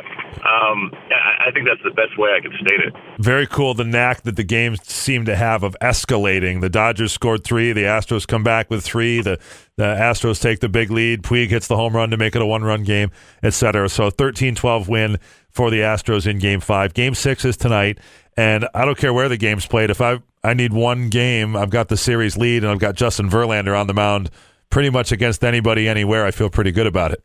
um, 0.45 0.93
I, 1.11 1.49
I 1.49 1.50
think 1.52 1.67
that's 1.67 1.83
the 1.83 1.95
best 1.95 2.19
way 2.19 2.31
I 2.37 2.40
can 2.40 2.52
state 2.61 2.81
it. 2.81 2.95
Very 3.19 3.47
cool. 3.47 3.75
The 3.75 3.85
knack 3.85 4.23
that 4.23 4.37
the 4.37 4.45
games 4.45 4.87
seem 4.87 5.25
to 5.25 5.37
have 5.37 5.62
of 5.62 5.76
escalating. 5.81 6.61
The 6.61 6.69
Dodgers 6.69 7.12
scored 7.12 7.45
three. 7.45 7.73
The 7.73 7.85
Astros 7.85 8.26
come 8.26 8.45
back 8.45 8.71
with 8.71 8.85
three. 8.85 9.21
The 9.21 9.38
the 9.76 9.85
Astros 9.85 10.40
take 10.40 10.61
the 10.61 10.69
big 10.69 10.90
lead. 10.90 11.23
Puig 11.23 11.49
hits 11.49 11.69
the 11.69 11.76
home 11.76 11.95
run 11.97 12.11
to 12.11 12.17
make 12.17 12.37
it 12.37 12.43
a 12.43 12.47
one 12.47 12.64
run 12.64 12.83
game, 12.85 13.11
etc. 13.43 13.88
So 13.88 14.11
13 14.11 14.55
12 14.55 14.88
win 14.88 15.19
for 15.50 15.71
the 15.71 15.81
Astros 15.81 16.26
in 16.26 16.38
game 16.38 16.61
five. 16.61 16.95
Game 16.95 17.14
six 17.14 17.45
is 17.45 17.57
tonight. 17.57 17.99
And 18.37 18.69
I 18.75 18.85
don't 18.85 18.97
care 18.97 19.12
where 19.12 19.28
the 19.28 19.37
game's 19.37 19.67
played. 19.67 19.90
If 19.90 20.00
I 20.00 20.21
I 20.45 20.55
need 20.55 20.73
one 20.73 21.09
game, 21.09 21.57
I've 21.57 21.71
got 21.71 21.88
the 21.88 21.97
series 21.97 22.37
lead 22.37 22.62
and 22.62 22.71
I've 22.71 22.78
got 22.78 22.95
Justin 22.95 23.28
Verlander 23.28 23.78
on 23.78 23.87
the 23.87 23.95
mound 23.95 24.31
pretty 24.71 24.91
much 24.91 25.13
against 25.13 25.45
anybody 25.45 25.89
anywhere. 25.89 26.25
I 26.25 26.31
feel 26.31 26.51
pretty 26.51 26.73
good 26.73 26.87
about 26.87 27.13
it. 27.13 27.23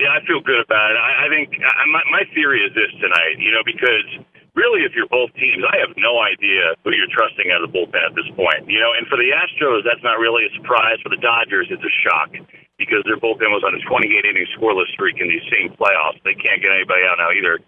Yeah, 0.00 0.12
I 0.12 0.20
feel 0.26 0.40
good 0.44 0.60
about 0.60 0.92
it. 0.92 0.98
I, 1.00 1.24
I 1.24 1.26
think 1.32 1.56
I, 1.56 1.84
my, 1.88 2.02
my 2.12 2.22
theory 2.36 2.60
is 2.60 2.74
this 2.76 2.92
tonight, 3.00 3.40
you 3.40 3.48
know, 3.48 3.64
because 3.64 4.04
really, 4.52 4.84
if 4.84 4.92
you're 4.92 5.08
both 5.08 5.32
teams, 5.40 5.64
I 5.64 5.80
have 5.80 5.96
no 5.96 6.20
idea 6.20 6.76
who 6.84 6.92
you're 6.92 7.08
trusting 7.08 7.48
out 7.48 7.64
of 7.64 7.72
the 7.72 7.72
bullpen 7.72 8.04
at 8.04 8.12
this 8.12 8.28
point. 8.36 8.68
You 8.68 8.76
know, 8.80 8.92
and 8.92 9.08
for 9.08 9.16
the 9.16 9.32
Astros, 9.32 9.88
that's 9.88 10.02
not 10.04 10.20
really 10.20 10.44
a 10.44 10.52
surprise. 10.60 11.00
For 11.00 11.08
the 11.08 11.20
Dodgers, 11.20 11.72
it's 11.72 11.84
a 11.84 11.94
shock 12.04 12.28
because 12.76 13.00
their 13.08 13.16
bullpen 13.16 13.48
was 13.52 13.64
on 13.64 13.72
a 13.72 13.80
28 13.88 14.04
inning 14.04 14.48
scoreless 14.60 14.88
streak 14.92 15.16
in 15.16 15.28
these 15.32 15.44
same 15.48 15.72
playoffs. 15.80 16.20
They 16.28 16.36
can't 16.36 16.60
get 16.60 16.76
anybody 16.76 17.08
out 17.08 17.16
now 17.16 17.32
either. 17.32 17.60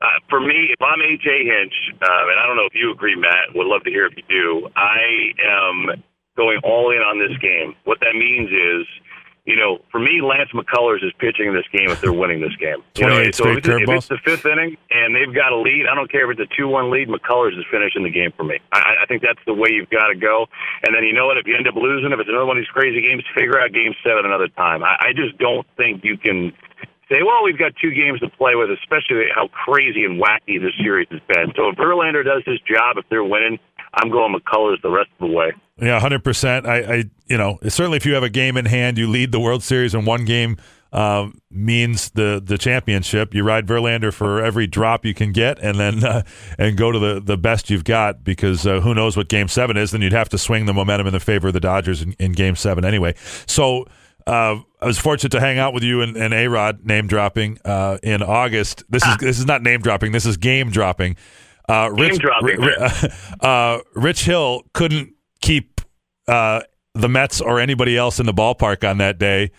Uh, 0.00 0.20
for 0.28 0.40
me, 0.40 0.72
if 0.72 0.80
I'm 0.80 1.00
AJ 1.00 1.44
Hinch, 1.44 1.76
uh, 2.00 2.28
and 2.28 2.36
I 2.40 2.44
don't 2.46 2.56
know 2.56 2.68
if 2.68 2.76
you 2.76 2.92
agree, 2.92 3.16
Matt, 3.16 3.56
would 3.56 3.66
love 3.66 3.82
to 3.84 3.90
hear 3.90 4.04
if 4.04 4.12
you 4.16 4.24
do. 4.28 4.68
I 4.76 5.32
am 5.40 6.04
going 6.36 6.60
all 6.62 6.90
in 6.92 6.98
on 6.98 7.18
this 7.18 7.36
game. 7.38 7.74
What 7.84 8.00
that 8.00 8.14
means 8.14 8.50
is, 8.50 8.86
you 9.46 9.54
know, 9.54 9.78
for 9.92 10.00
me, 10.00 10.20
Lance 10.20 10.50
McCullers 10.50 11.06
is 11.06 11.12
pitching 11.22 11.54
this 11.54 11.66
game 11.70 11.86
if 11.88 12.00
they're 12.00 12.12
winning 12.12 12.40
this 12.40 12.54
game. 12.58 12.82
You 12.98 13.06
know, 13.06 13.30
so 13.30 13.46
if 13.54 13.58
it's, 13.58 13.68
if 13.68 13.88
it's 13.88 14.08
the 14.08 14.18
fifth 14.24 14.44
inning 14.44 14.76
and 14.90 15.14
they've 15.14 15.32
got 15.32 15.52
a 15.52 15.56
lead, 15.56 15.86
I 15.86 15.94
don't 15.94 16.10
care 16.10 16.26
if 16.28 16.36
it's 16.36 16.50
a 16.50 16.56
two-one 16.56 16.90
lead. 16.90 17.06
McCullers 17.06 17.56
is 17.56 17.64
finishing 17.70 18.02
the 18.02 18.10
game 18.10 18.32
for 18.36 18.42
me. 18.42 18.58
I, 18.72 19.02
I 19.02 19.06
think 19.06 19.22
that's 19.22 19.38
the 19.46 19.54
way 19.54 19.70
you've 19.70 19.90
got 19.90 20.08
to 20.08 20.18
go. 20.18 20.46
And 20.82 20.94
then 20.94 21.04
you 21.04 21.14
know 21.14 21.26
what? 21.26 21.38
If 21.38 21.46
you 21.46 21.54
end 21.54 21.68
up 21.68 21.76
losing, 21.76 22.10
if 22.10 22.18
it's 22.18 22.28
another 22.28 22.44
one 22.44 22.58
of 22.58 22.62
these 22.62 22.74
crazy 22.74 23.00
games, 23.00 23.22
figure 23.38 23.58
out 23.60 23.70
Game 23.72 23.94
Seven 24.02 24.26
another 24.26 24.48
time. 24.48 24.82
I, 24.82 24.98
I 24.98 25.12
just 25.14 25.38
don't 25.38 25.66
think 25.76 26.02
you 26.02 26.18
can 26.18 26.50
say, 27.08 27.22
well, 27.22 27.44
we've 27.44 27.58
got 27.58 27.70
two 27.80 27.94
games 27.94 28.18
to 28.26 28.28
play 28.34 28.58
with, 28.58 28.70
especially 28.82 29.30
how 29.30 29.46
crazy 29.46 30.02
and 30.02 30.20
wacky 30.20 30.58
this 30.58 30.74
series 30.82 31.06
has 31.14 31.22
been. 31.30 31.54
So 31.54 31.70
if 31.70 31.78
Verlander 31.78 32.24
does 32.24 32.42
his 32.44 32.58
job, 32.66 32.98
if 32.98 33.06
they're 33.10 33.22
winning, 33.22 33.62
I'm 33.96 34.10
going 34.10 34.34
McCullers 34.34 34.80
the 34.82 34.90
rest 34.90 35.08
of 35.18 35.28
the 35.28 35.34
way. 35.34 35.52
Yeah, 35.80 36.00
hundred 36.00 36.24
percent. 36.24 36.66
I, 36.66 36.76
I, 36.76 37.04
you 37.26 37.36
know, 37.36 37.58
certainly 37.68 37.96
if 37.96 38.06
you 38.06 38.14
have 38.14 38.22
a 38.22 38.30
game 38.30 38.56
in 38.56 38.64
hand, 38.66 38.98
you 38.98 39.08
lead 39.08 39.32
the 39.32 39.40
World 39.40 39.62
Series, 39.62 39.94
and 39.94 40.06
one 40.06 40.24
game 40.24 40.56
uh, 40.92 41.28
means 41.50 42.10
the 42.10 42.42
the 42.44 42.56
championship. 42.56 43.34
You 43.34 43.44
ride 43.44 43.66
Verlander 43.66 44.12
for 44.12 44.42
every 44.42 44.66
drop 44.66 45.04
you 45.04 45.12
can 45.14 45.32
get, 45.32 45.58
and 45.58 45.78
then 45.78 46.04
uh, 46.04 46.22
and 46.58 46.76
go 46.76 46.92
to 46.92 46.98
the 46.98 47.20
the 47.20 47.36
best 47.36 47.68
you've 47.68 47.84
got 47.84 48.24
because 48.24 48.66
uh, 48.66 48.80
who 48.80 48.94
knows 48.94 49.16
what 49.16 49.28
Game 49.28 49.48
Seven 49.48 49.76
is? 49.76 49.90
Then 49.90 50.00
you'd 50.02 50.12
have 50.12 50.30
to 50.30 50.38
swing 50.38 50.66
the 50.66 50.74
momentum 50.74 51.06
in 51.06 51.12
the 51.12 51.20
favor 51.20 51.48
of 51.48 51.54
the 51.54 51.60
Dodgers 51.60 52.02
in, 52.02 52.12
in 52.18 52.32
Game 52.32 52.56
Seven 52.56 52.84
anyway. 52.84 53.14
So. 53.46 53.86
Uh, 54.28 54.58
I 54.82 54.86
was 54.86 54.98
fortunate 54.98 55.30
to 55.30 55.40
hang 55.40 55.56
out 55.56 55.72
with 55.72 55.84
you 55.84 56.02
and, 56.02 56.16
and 56.16 56.34
A 56.34 56.48
Rod 56.48 56.84
name 56.84 57.06
dropping 57.06 57.60
uh, 57.64 57.98
in 58.02 58.24
August. 58.24 58.82
This 58.88 59.06
is 59.06 59.16
this 59.18 59.38
is 59.38 59.46
not 59.46 59.62
name 59.62 59.80
dropping. 59.80 60.10
This 60.10 60.26
is 60.26 60.36
game 60.36 60.72
dropping. 60.72 61.16
Uh, 61.68 61.90
Rich, 61.92 62.20
uh, 63.40 63.78
Rich 63.94 64.24
Hill 64.24 64.62
couldn't 64.72 65.14
keep 65.40 65.80
uh, 66.28 66.60
the 66.94 67.08
Mets 67.08 67.40
or 67.40 67.60
anybody 67.60 67.96
else 67.96 68.20
in 68.20 68.26
the 68.26 68.34
ballpark 68.34 68.88
on 68.88 68.98
that 68.98 69.18
day, 69.18 69.50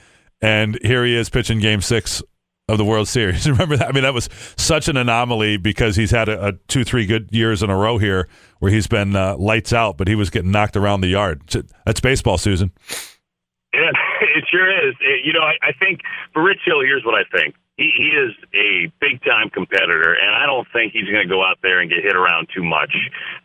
and 0.42 0.78
here 0.82 1.06
he 1.06 1.16
is 1.16 1.30
pitching 1.30 1.60
Game 1.60 1.82
Six 1.82 2.22
of 2.70 2.78
the 2.78 2.86
World 2.86 3.08
Series. 3.08 3.50
Remember 3.50 3.78
that? 3.78 3.90
I 3.90 3.92
mean, 3.92 4.04
that 4.04 4.14
was 4.14 4.30
such 4.58 4.88
an 4.88 4.98
anomaly 4.98 5.58
because 5.58 5.96
he's 5.96 6.12
had 6.12 6.30
a, 6.30 6.48
a 6.48 6.52
two, 6.68 6.84
three 6.84 7.06
good 7.06 7.30
years 7.32 7.64
in 7.64 7.70
a 7.70 7.78
row 7.78 7.98
here 7.98 8.28
where 8.60 8.72
he's 8.72 8.88
been 8.88 9.16
uh, 9.16 9.38
lights 9.38 9.74
out, 9.74 9.98
but 9.98 10.08
he 10.08 10.16
was 10.16 10.30
getting 10.30 10.52
knocked 10.52 10.76
around 10.76 11.02
the 11.02 11.08
yard. 11.08 11.42
That's 11.86 12.00
baseball, 12.00 12.38
Susan. 12.38 12.72
Yeah, 13.74 13.92
it 14.22 14.46
sure 14.50 14.90
is. 14.90 14.96
You 15.24 15.34
know, 15.34 15.42
I, 15.42 15.54
I 15.62 15.72
think 15.80 16.02
for 16.34 16.44
Rich 16.44 16.60
Hill, 16.66 16.82
here's 16.82 17.04
what 17.06 17.16
I 17.16 17.24
think 17.38 17.56
he, 17.78 17.94
he 17.94 18.10
is 18.10 18.34
a 18.58 18.92
big 19.00 19.22
time 19.24 19.50
competitor, 19.50 20.18
and 20.18 20.34
I 20.34 20.46
don't 20.46 20.68
think 20.74 20.94
he's 20.94 21.06
going 21.06 21.22
to 21.22 21.30
go 21.30 21.46
out 21.46 21.62
there 21.62 21.80
and 21.80 21.90
get 21.90 22.04
hit 22.04 22.18
around 22.18 22.50
too 22.54 22.66
much 22.66 22.92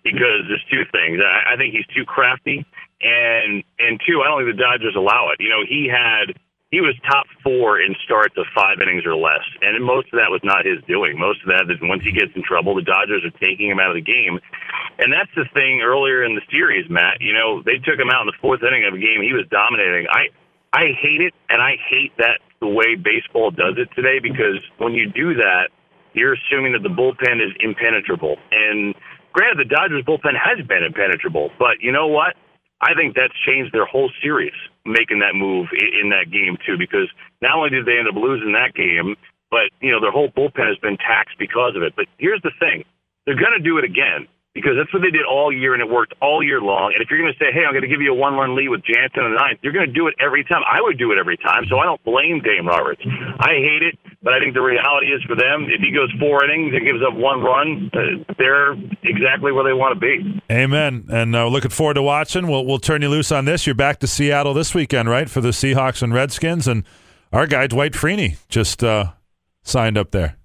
because 0.02 0.48
there's 0.48 0.64
two 0.72 0.88
things. 0.90 1.20
I, 1.20 1.54
I 1.54 1.56
think 1.56 1.76
he's 1.76 1.86
too 1.92 2.04
crafty, 2.08 2.64
and 3.04 3.62
and 3.78 4.00
two, 4.08 4.24
I 4.24 4.32
don't 4.32 4.40
think 4.40 4.56
the 4.56 4.62
Dodgers 4.62 4.96
allow 4.96 5.30
it. 5.30 5.38
You 5.38 5.52
know, 5.52 5.62
he 5.68 5.84
had 5.84 6.32
he 6.72 6.80
was 6.80 6.96
top 7.04 7.28
four 7.44 7.84
in 7.84 7.92
starts 8.08 8.32
of 8.40 8.48
five 8.56 8.80
innings 8.80 9.04
or 9.04 9.14
less, 9.14 9.44
and 9.60 9.76
most 9.84 10.08
of 10.08 10.16
that 10.16 10.32
was 10.32 10.40
not 10.42 10.64
his 10.64 10.80
doing. 10.88 11.20
Most 11.20 11.44
of 11.44 11.52
that 11.52 11.68
is 11.68 11.76
once 11.84 12.00
he 12.00 12.16
gets 12.16 12.32
in 12.32 12.40
trouble, 12.42 12.74
the 12.74 12.88
Dodgers 12.88 13.28
are 13.28 13.36
taking 13.36 13.68
him 13.68 13.78
out 13.78 13.92
of 13.92 14.00
the 14.00 14.08
game, 14.08 14.40
and 14.96 15.12
that's 15.12 15.30
the 15.36 15.44
thing. 15.52 15.84
Earlier 15.84 16.24
in 16.24 16.32
the 16.34 16.44
series, 16.48 16.88
Matt, 16.88 17.20
you 17.20 17.36
know, 17.36 17.60
they 17.60 17.76
took 17.76 18.00
him 18.00 18.08
out 18.08 18.24
in 18.24 18.32
the 18.32 18.40
fourth 18.40 18.64
inning 18.64 18.88
of 18.88 18.96
a 18.96 18.98
game. 18.98 19.20
He 19.20 19.36
was 19.36 19.44
dominating. 19.52 20.08
I 20.08 20.32
I 20.72 20.92
hate 21.00 21.20
it, 21.20 21.34
and 21.50 21.60
I 21.60 21.76
hate 21.88 22.12
that 22.18 22.40
the 22.60 22.68
way 22.68 22.94
baseball 22.94 23.50
does 23.50 23.74
it 23.76 23.88
today 23.94 24.18
because 24.22 24.58
when 24.78 24.94
you 24.94 25.10
do 25.10 25.34
that, 25.34 25.68
you're 26.14 26.34
assuming 26.34 26.72
that 26.72 26.82
the 26.82 26.92
bullpen 26.92 27.44
is 27.44 27.52
impenetrable. 27.60 28.36
And 28.50 28.94
granted, 29.32 29.58
the 29.58 29.68
Dodgers 29.68 30.04
bullpen 30.04 30.36
has 30.36 30.64
been 30.66 30.82
impenetrable, 30.84 31.50
but 31.58 31.80
you 31.80 31.92
know 31.92 32.06
what? 32.06 32.36
I 32.80 32.94
think 32.94 33.14
that's 33.14 33.34
changed 33.46 33.72
their 33.72 33.86
whole 33.86 34.10
series 34.22 34.54
making 34.84 35.20
that 35.20 35.34
move 35.34 35.68
in 35.72 36.10
that 36.10 36.32
game 36.32 36.56
too, 36.66 36.76
because 36.76 37.08
not 37.40 37.56
only 37.56 37.70
did 37.70 37.86
they 37.86 37.98
end 37.98 38.08
up 38.08 38.16
losing 38.16 38.52
that 38.52 38.74
game, 38.74 39.14
but 39.50 39.70
you 39.80 39.92
know 39.92 40.00
their 40.00 40.10
whole 40.10 40.30
bullpen 40.30 40.66
has 40.66 40.78
been 40.78 40.96
taxed 40.96 41.38
because 41.38 41.76
of 41.76 41.82
it. 41.82 41.94
But 41.94 42.06
here's 42.18 42.42
the 42.42 42.50
thing: 42.58 42.84
they're 43.24 43.38
going 43.38 43.54
to 43.56 43.62
do 43.62 43.78
it 43.78 43.84
again 43.84 44.26
because 44.54 44.76
that's 44.76 44.92
what 44.92 45.00
they 45.00 45.10
did 45.10 45.24
all 45.24 45.50
year, 45.50 45.72
and 45.72 45.80
it 45.80 45.88
worked 45.88 46.12
all 46.20 46.42
year 46.42 46.60
long. 46.60 46.92
And 46.92 47.02
if 47.02 47.08
you're 47.08 47.18
going 47.18 47.32
to 47.32 47.38
say, 47.40 47.52
"Hey, 47.52 47.64
I'm 47.64 47.72
going 47.72 47.82
to 47.82 47.88
give 47.88 48.00
you 48.00 48.12
a 48.12 48.14
one-run 48.14 48.54
lead 48.54 48.68
with 48.68 48.84
Jansen 48.84 49.24
in 49.24 49.32
the 49.32 49.38
ninth," 49.40 49.60
you're 49.62 49.72
going 49.72 49.86
to 49.86 49.92
do 49.92 50.06
it 50.08 50.14
every 50.20 50.44
time. 50.44 50.60
I 50.68 50.80
would 50.80 50.98
do 50.98 51.12
it 51.12 51.18
every 51.18 51.36
time, 51.36 51.64
so 51.68 51.78
I 51.78 51.84
don't 51.84 52.02
blame 52.04 52.40
Dave 52.44 52.64
Roberts. 52.64 53.00
I 53.40 53.56
hate 53.56 53.82
it, 53.82 53.98
but 54.22 54.34
I 54.34 54.40
think 54.40 54.54
the 54.54 54.60
reality 54.60 55.08
is 55.08 55.22
for 55.24 55.36
them, 55.36 55.66
if 55.72 55.80
he 55.80 55.90
goes 55.90 56.12
four 56.20 56.44
innings 56.44 56.74
and 56.76 56.84
gives 56.84 57.00
up 57.00 57.16
one 57.16 57.40
run, 57.40 57.90
uh, 57.96 58.34
they're 58.38 58.72
exactly 59.02 59.52
where 59.52 59.64
they 59.64 59.72
want 59.72 59.96
to 59.96 60.00
be. 60.00 60.40
Amen. 60.50 61.08
And 61.10 61.34
uh, 61.34 61.48
looking 61.48 61.70
forward 61.70 61.94
to 61.94 62.02
watching. 62.02 62.46
We'll 62.46 62.66
we'll 62.66 62.78
turn 62.78 63.00
you 63.00 63.08
loose 63.08 63.32
on 63.32 63.46
this. 63.46 63.66
You're 63.66 63.74
back 63.74 64.00
to 64.00 64.06
Seattle 64.06 64.54
this 64.54 64.74
weekend, 64.74 65.08
right, 65.08 65.28
for 65.28 65.40
the 65.40 65.50
Seahawks 65.50 66.02
and 66.02 66.12
Redskins, 66.12 66.68
and 66.68 66.84
our 67.32 67.46
guy 67.46 67.66
Dwight 67.66 67.92
Freeney 67.92 68.36
just 68.48 68.84
uh, 68.84 69.12
signed 69.62 69.96
up 69.96 70.10
there. 70.10 70.36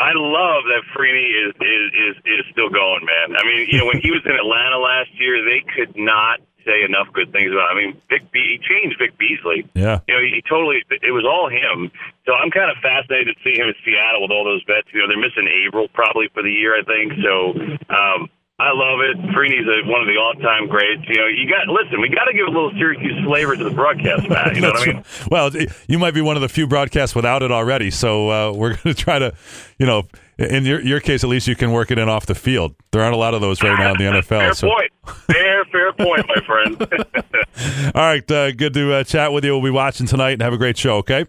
I 0.00 0.16
love 0.16 0.64
that 0.72 0.82
Freeney 0.96 1.28
is, 1.28 1.52
is 1.60 1.84
is 1.92 2.14
is 2.24 2.42
still 2.52 2.72
going, 2.72 3.04
man. 3.04 3.36
I 3.36 3.44
mean, 3.44 3.68
you 3.68 3.76
know, 3.76 3.86
when 3.86 4.00
he 4.00 4.10
was 4.10 4.24
in 4.24 4.32
Atlanta 4.32 4.80
last 4.80 5.12
year, 5.20 5.44
they 5.44 5.60
could 5.60 5.92
not 5.96 6.40
say 6.64 6.84
enough 6.88 7.12
good 7.12 7.28
things 7.32 7.52
about. 7.52 7.72
Him. 7.72 7.76
I 7.76 7.80
mean, 7.80 7.92
Vic 8.08 8.32
Be- 8.32 8.56
he 8.56 8.58
changed 8.64 8.96
Vic 8.96 9.16
Beasley. 9.20 9.68
Yeah. 9.76 10.00
You 10.08 10.14
know, 10.16 10.20
he 10.24 10.40
totally. 10.48 10.80
It 10.88 11.12
was 11.12 11.28
all 11.28 11.52
him. 11.52 11.92
So 12.24 12.32
I'm 12.32 12.50
kind 12.50 12.72
of 12.72 12.80
fascinated 12.80 13.36
to 13.36 13.40
see 13.44 13.60
him 13.60 13.68
in 13.68 13.76
Seattle 13.84 14.24
with 14.24 14.32
all 14.32 14.44
those 14.44 14.64
vets. 14.64 14.88
You 14.92 15.04
know, 15.04 15.08
they're 15.08 15.20
missing 15.20 15.44
Avril 15.44 15.88
probably 15.92 16.32
for 16.32 16.42
the 16.42 16.52
year, 16.52 16.80
I 16.80 16.82
think. 16.82 17.20
So. 17.20 17.52
um 17.92 18.32
I 18.60 18.72
love 18.74 19.00
it. 19.00 19.16
Freeney's 19.34 19.66
a, 19.66 19.88
one 19.88 20.02
of 20.02 20.06
the 20.06 20.18
all-time 20.20 20.68
greats. 20.68 21.08
You 21.08 21.16
know, 21.16 21.26
you 21.26 21.48
got 21.48 21.66
listen. 21.66 21.98
We 21.98 22.10
got 22.10 22.24
to 22.26 22.34
give 22.34 22.46
a 22.46 22.50
little 22.50 22.70
Syracuse 22.72 23.24
flavor 23.24 23.56
to 23.56 23.64
the 23.64 23.70
broadcast, 23.70 24.28
Matt. 24.28 24.54
You 24.54 24.60
know 24.60 24.72
what 24.72 24.86
I 24.86 24.92
mean? 24.92 25.04
Well, 25.30 25.50
you 25.88 25.98
might 25.98 26.12
be 26.12 26.20
one 26.20 26.36
of 26.36 26.42
the 26.42 26.48
few 26.50 26.66
broadcasts 26.66 27.14
without 27.14 27.42
it 27.42 27.50
already. 27.50 27.90
So 27.90 28.28
uh, 28.28 28.52
we're 28.52 28.74
going 28.82 28.94
to 28.94 28.94
try 28.94 29.18
to, 29.18 29.32
you 29.78 29.86
know, 29.86 30.06
in 30.36 30.66
your 30.66 30.82
your 30.82 31.00
case 31.00 31.24
at 31.24 31.30
least, 31.30 31.48
you 31.48 31.56
can 31.56 31.72
work 31.72 31.90
it 31.90 31.98
in 31.98 32.10
off 32.10 32.26
the 32.26 32.34
field. 32.34 32.74
There 32.90 33.00
aren't 33.00 33.14
a 33.14 33.18
lot 33.18 33.32
of 33.32 33.40
those 33.40 33.62
right 33.62 33.78
now 33.78 33.92
in 33.92 33.96
the 33.96 34.04
NFL. 34.20 34.24
fair 34.24 34.52
so. 34.54 34.68
point. 34.68 34.92
Fair, 35.26 35.64
fair 35.64 35.92
point, 35.94 36.26
my 36.28 36.44
friend. 36.44 37.92
All 37.94 38.02
right, 38.02 38.30
uh, 38.30 38.52
good 38.52 38.74
to 38.74 38.92
uh, 38.92 39.04
chat 39.04 39.32
with 39.32 39.42
you. 39.42 39.52
We'll 39.52 39.64
be 39.64 39.70
watching 39.70 40.06
tonight 40.06 40.32
and 40.32 40.42
have 40.42 40.52
a 40.52 40.58
great 40.58 40.76
show. 40.76 40.98
Okay. 40.98 41.24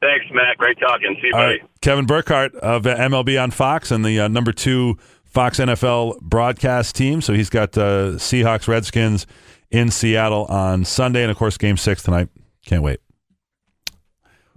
Thanks, 0.00 0.26
Matt. 0.32 0.56
Great 0.56 0.78
talking. 0.80 1.16
See 1.20 1.28
you, 1.28 1.34
All 1.34 1.40
buddy. 1.40 1.60
right, 1.60 1.70
Kevin 1.82 2.06
Burkhardt 2.06 2.54
of 2.56 2.86
uh, 2.86 2.96
MLB 2.96 3.42
on 3.42 3.50
Fox 3.50 3.90
and 3.90 4.04
the 4.04 4.20
uh, 4.20 4.28
number 4.28 4.52
two 4.52 4.98
Fox 5.34 5.58
NFL 5.58 6.20
broadcast 6.20 6.94
team. 6.94 7.20
So 7.20 7.34
he's 7.34 7.50
got 7.50 7.76
uh, 7.76 8.12
Seahawks 8.12 8.68
Redskins 8.68 9.26
in 9.70 9.90
Seattle 9.90 10.44
on 10.44 10.84
Sunday, 10.84 11.22
and 11.22 11.30
of 11.30 11.36
course, 11.36 11.58
Game 11.58 11.76
Six 11.76 12.04
tonight. 12.04 12.28
Can't 12.64 12.84
wait. 12.84 13.00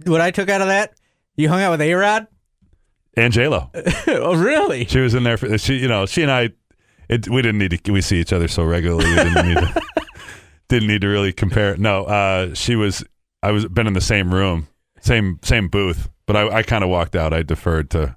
What 0.06 0.20
I 0.20 0.30
took 0.30 0.48
out 0.48 0.60
of 0.60 0.68
that, 0.68 0.94
you 1.36 1.48
hung 1.48 1.60
out 1.60 1.72
with 1.72 1.80
A 1.80 1.92
Rod. 1.92 2.28
And 3.14 3.32
J 3.32 3.48
Lo, 3.48 3.68
oh, 4.06 4.36
really? 4.36 4.84
she 4.84 5.00
was 5.00 5.14
in 5.14 5.24
there. 5.24 5.36
For, 5.36 5.58
she, 5.58 5.78
you 5.78 5.88
know, 5.88 6.06
she 6.06 6.22
and 6.22 6.30
I, 6.30 6.50
it, 7.08 7.28
we 7.28 7.42
didn't 7.42 7.58
need 7.58 7.72
to. 7.84 7.92
We 7.92 8.00
see 8.00 8.20
each 8.20 8.32
other 8.32 8.46
so 8.46 8.62
regularly. 8.62 9.10
We 9.10 9.16
didn't 9.16 9.48
need 9.48 9.58
to. 9.58 9.82
didn't 10.68 10.86
need 10.86 11.00
to 11.00 11.08
really 11.08 11.32
compare. 11.32 11.76
No, 11.76 12.04
uh, 12.04 12.54
she 12.54 12.76
was. 12.76 13.04
I 13.42 13.50
was 13.50 13.66
been 13.66 13.88
in 13.88 13.94
the 13.94 14.00
same 14.00 14.32
room, 14.32 14.68
same 15.00 15.40
same 15.42 15.66
booth, 15.66 16.08
but 16.26 16.36
I, 16.36 16.58
I 16.58 16.62
kind 16.62 16.84
of 16.84 16.90
walked 16.90 17.16
out. 17.16 17.32
I 17.32 17.42
deferred 17.42 17.90
to 17.90 18.16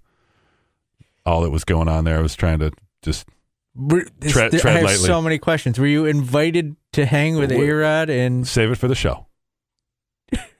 all 1.25 1.41
that 1.41 1.49
was 1.51 1.63
going 1.63 1.88
on 1.88 2.03
there. 2.05 2.17
I 2.17 2.21
was 2.21 2.36
trying 2.36 2.60
to 2.60 2.71
just 3.01 3.27
Were- 3.75 4.07
this- 4.19 4.34
Tread- 4.34 4.53
I 4.65 4.71
have 4.71 4.84
lightly. 4.84 4.95
so 5.07 5.21
many 5.21 5.38
questions. 5.38 5.79
Were 5.79 5.88
you 5.88 6.05
invited 6.05 6.75
to 6.93 7.05
hang 7.05 7.38
with 7.38 7.51
A 7.51 7.71
Rod 7.71 8.10
and 8.10 8.47
save 8.47 8.71
it 8.71 8.75
for 8.75 8.88
the 8.88 8.95
show. 8.95 9.27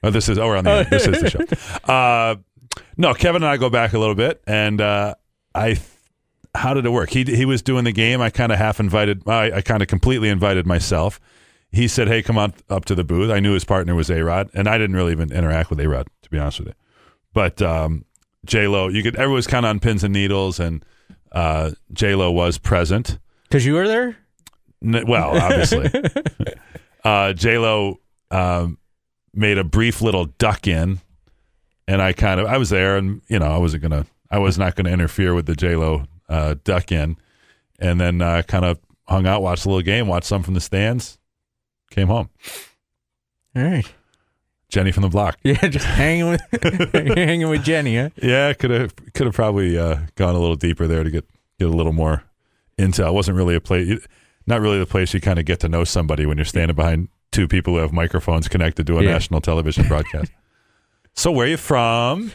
Oh, 0.04 0.10
this 0.10 0.28
is 0.28 0.38
oh, 0.38 0.47
we're 0.47 0.58
on 0.58 0.63
the 0.65 0.71
end. 0.71 0.88
This 0.89 1.08
is 1.08 1.21
the 1.21 1.30
show. 1.30 1.39
Uh, 1.93 2.36
no, 2.97 3.13
Kevin 3.13 3.43
and 3.43 3.50
I 3.50 3.58
go 3.58 3.69
back 3.69 3.93
a 3.93 4.00
little 4.00 4.15
bit, 4.15 4.41
and 4.47 4.82
uh, 4.82 5.15
I. 5.54 5.80
How 6.54 6.74
did 6.74 6.86
it 6.86 6.89
work? 6.89 7.10
He 7.10 7.24
he 7.24 7.45
was 7.45 7.62
doing 7.62 7.86
the 7.86 7.93
game. 7.93 8.19
I 8.19 8.30
kind 8.30 8.52
of 8.52 8.58
half 8.58 8.80
invited. 8.82 9.26
I, 9.28 9.52
I 9.58 9.62
kind 9.62 9.82
of 9.82 9.88
completely 9.88 10.28
invited 10.30 10.65
myself. 10.67 11.19
He 11.71 11.88
said, 11.88 12.10
"Hey, 12.10 12.21
come 12.21 12.38
on 12.38 12.54
up 12.69 12.84
to 12.86 12.95
the 12.95 13.06
booth." 13.06 13.32
I 13.32 13.39
knew 13.39 13.54
his 13.54 13.63
partner 13.63 13.95
was 13.95 14.10
A 14.10 14.21
Rod, 14.24 14.50
and 14.54 14.67
I 14.67 14.78
didn't 14.78 14.95
really 14.97 15.13
even 15.13 15.32
interact 15.32 15.69
with 15.69 15.80
A 15.80 15.88
Rod 15.88 16.08
to 16.24 16.30
be 16.30 16.38
honest 16.38 16.60
with 16.60 16.67
you. 16.69 16.74
But 17.34 17.62
um, 17.62 18.04
J 18.45 18.67
Lo, 18.67 18.88
you 18.88 19.04
could 19.04 19.15
everyone 19.15 19.36
was 19.36 19.47
kind 19.47 19.65
of 19.65 19.69
on 19.69 19.80
pins 19.80 20.04
and 20.04 20.13
needles, 20.13 20.60
and 20.60 20.84
uh, 21.32 21.71
J 21.93 22.15
Lo 22.15 22.32
was 22.32 22.58
present. 22.58 23.19
because 23.43 23.65
you 23.65 23.73
were 23.73 23.88
there? 23.88 24.17
N- 24.84 25.06
well, 25.08 25.38
obviously, 25.38 25.89
uh, 27.04 27.34
J 27.34 27.58
Lo 27.58 27.99
um, 28.32 28.77
made 29.34 29.58
a 29.58 29.63
brief 29.63 30.01
little 30.01 30.25
duck 30.25 30.67
in, 30.67 30.99
and 31.88 32.01
I 32.01 32.13
kind 32.13 32.39
of 32.39 32.47
I 32.47 32.58
was 32.58 32.69
there, 32.69 32.97
and 32.97 33.21
you 33.27 33.38
know 33.39 33.45
I 33.47 33.58
wasn't 33.58 33.84
gonna 33.84 34.06
I 34.30 34.39
was 34.39 34.58
not 34.58 34.75
gonna 34.75 34.89
interfere 34.91 35.34
with 35.36 35.45
the 35.45 35.56
J 35.56 35.75
Lo 35.75 36.06
uh, 36.30 36.56
duck 36.63 36.91
in, 36.91 37.17
and 37.80 38.01
then 38.01 38.21
uh, 38.21 38.41
kind 38.47 38.65
of 38.65 38.80
hung 39.08 39.27
out, 39.27 39.41
watched 39.43 39.65
a 39.65 39.69
little 39.69 39.84
game, 39.84 40.08
watched 40.08 40.27
some 40.27 40.41
from 40.41 40.56
the 40.56 40.62
stands, 40.62 41.19
came 41.91 42.08
home. 42.08 42.30
All 43.56 43.63
right. 43.63 43.86
Jenny 44.71 44.91
from 44.91 45.03
the 45.03 45.10
block. 45.10 45.38
Yeah, 45.43 45.67
just 45.67 45.86
hanging 45.86 46.29
with 46.29 46.41
hanging 47.17 47.49
with 47.49 47.63
Jenny, 47.63 47.97
huh? 47.97 48.10
Yeah, 48.21 48.53
could 48.53 48.71
have 48.71 48.95
could 49.13 49.27
have 49.27 49.36
probably 49.36 49.77
uh, 49.77 49.97
gone 50.15 50.34
a 50.34 50.39
little 50.39 50.55
deeper 50.55 50.88
there 50.88 51.03
to 51.03 51.12
get 51.12 51.25
get 51.60 51.67
a 51.67 51.71
little 51.71 51.93
more 51.93 52.23
intel. 52.79 53.10
It 53.10 53.13
wasn't 53.13 53.38
really 53.38 53.53
a 53.55 53.62
place, 53.62 53.99
not 54.47 54.62
really 54.62 54.79
the 54.79 54.86
place 54.86 55.13
you 55.13 55.21
kind 55.21 55.38
of 55.38 55.45
get 55.45 55.60
to 55.60 55.69
know 55.69 55.84
somebody 55.84 56.25
when 56.25 56.38
you're 56.38 56.45
standing 56.45 56.75
behind 56.75 57.10
two 57.31 57.47
people 57.47 57.73
who 57.75 57.79
have 57.79 57.91
microphones 57.93 58.47
connected 58.47 58.88
to 58.88 58.97
a 58.97 59.03
Yeah. 59.03 59.12
national 59.12 59.41
television 59.41 59.88
broadcast. 59.88 60.31
so 61.13 61.31
where 61.31 61.45
are 61.45 61.49
you 61.49 61.57
from? 61.57 62.31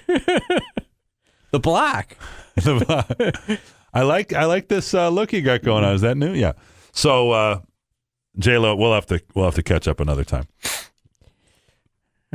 The 1.50 1.60
block. 1.60 2.16
the 2.56 2.84
block. 2.86 3.60
I 3.94 4.02
like 4.02 4.32
I 4.34 4.44
like 4.44 4.68
this 4.68 4.92
uh, 4.94 5.08
look 5.08 5.32
you 5.32 5.40
got 5.42 5.62
going 5.62 5.84
on. 5.84 5.94
Is 5.94 6.02
that 6.02 6.16
new? 6.16 6.32
Yeah. 6.34 6.52
So 6.92 7.30
uh, 7.30 7.60
J 8.38 8.58
Lo, 8.58 8.76
we'll 8.76 8.92
have 8.94 9.06
to 9.06 9.22
we'll 9.34 9.46
have 9.46 9.54
to 9.54 9.62
catch 9.62 9.88
up 9.88 10.00
another 10.00 10.24
time. 10.24 10.44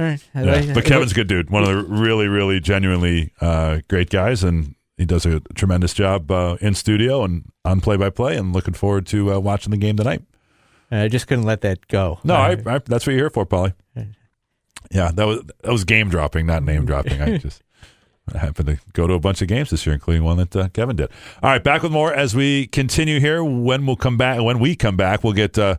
All 0.01 0.07
right. 0.07 0.23
Yeah. 0.35 0.41
like- 0.41 0.73
But 0.73 0.85
Kevin's 0.85 1.11
a 1.11 1.15
good 1.15 1.27
dude. 1.27 1.49
One 1.49 1.63
of 1.63 1.69
the 1.69 1.83
really, 1.83 2.27
really 2.27 2.59
genuinely 2.59 3.33
uh, 3.41 3.79
great 3.87 4.09
guys, 4.09 4.43
and 4.43 4.75
he 4.97 5.05
does 5.05 5.25
a 5.25 5.39
tremendous 5.55 5.93
job 5.93 6.29
uh, 6.31 6.57
in 6.61 6.73
studio 6.75 7.23
and 7.23 7.45
on 7.65 7.81
play 7.81 7.97
by 7.97 8.09
play. 8.09 8.35
And 8.37 8.53
looking 8.53 8.73
forward 8.73 9.05
to 9.07 9.33
uh, 9.33 9.39
watching 9.39 9.71
the 9.71 9.77
game 9.77 9.97
tonight. 9.97 10.21
I 10.93 11.07
just 11.07 11.27
couldn't 11.27 11.45
let 11.45 11.61
that 11.61 11.87
go. 11.87 12.19
No, 12.23 12.35
I. 12.35 12.51
I, 12.65 12.79
that's 12.79 13.05
what 13.07 13.13
you're 13.13 13.15
here 13.23 13.29
for, 13.29 13.45
Polly. 13.45 13.73
Yeah, 14.93 15.09
that 15.13 15.25
was 15.25 15.41
that 15.63 15.71
was 15.71 15.85
game 15.85 16.09
dropping, 16.09 16.45
not 16.45 16.63
name 16.63 16.85
dropping. 16.85 17.21
I 17.21 17.37
just 17.37 17.63
happened 18.35 18.67
to 18.67 18.79
go 18.93 19.07
to 19.07 19.13
a 19.13 19.19
bunch 19.19 19.41
of 19.41 19.47
games 19.47 19.69
this 19.69 19.85
year, 19.85 19.93
including 19.93 20.23
one 20.23 20.35
that 20.37 20.53
uh, 20.55 20.67
Kevin 20.69 20.97
did. 20.97 21.09
All 21.41 21.49
right, 21.49 21.63
back 21.63 21.81
with 21.83 21.93
more 21.93 22.13
as 22.13 22.35
we 22.35 22.67
continue 22.67 23.19
here. 23.21 23.41
When 23.41 23.85
we'll 23.85 23.95
come 23.95 24.17
back, 24.17 24.41
when 24.41 24.59
we 24.59 24.75
come 24.75 24.97
back, 24.97 25.23
we'll 25.23 25.31
get 25.33 25.57
uh, 25.57 25.77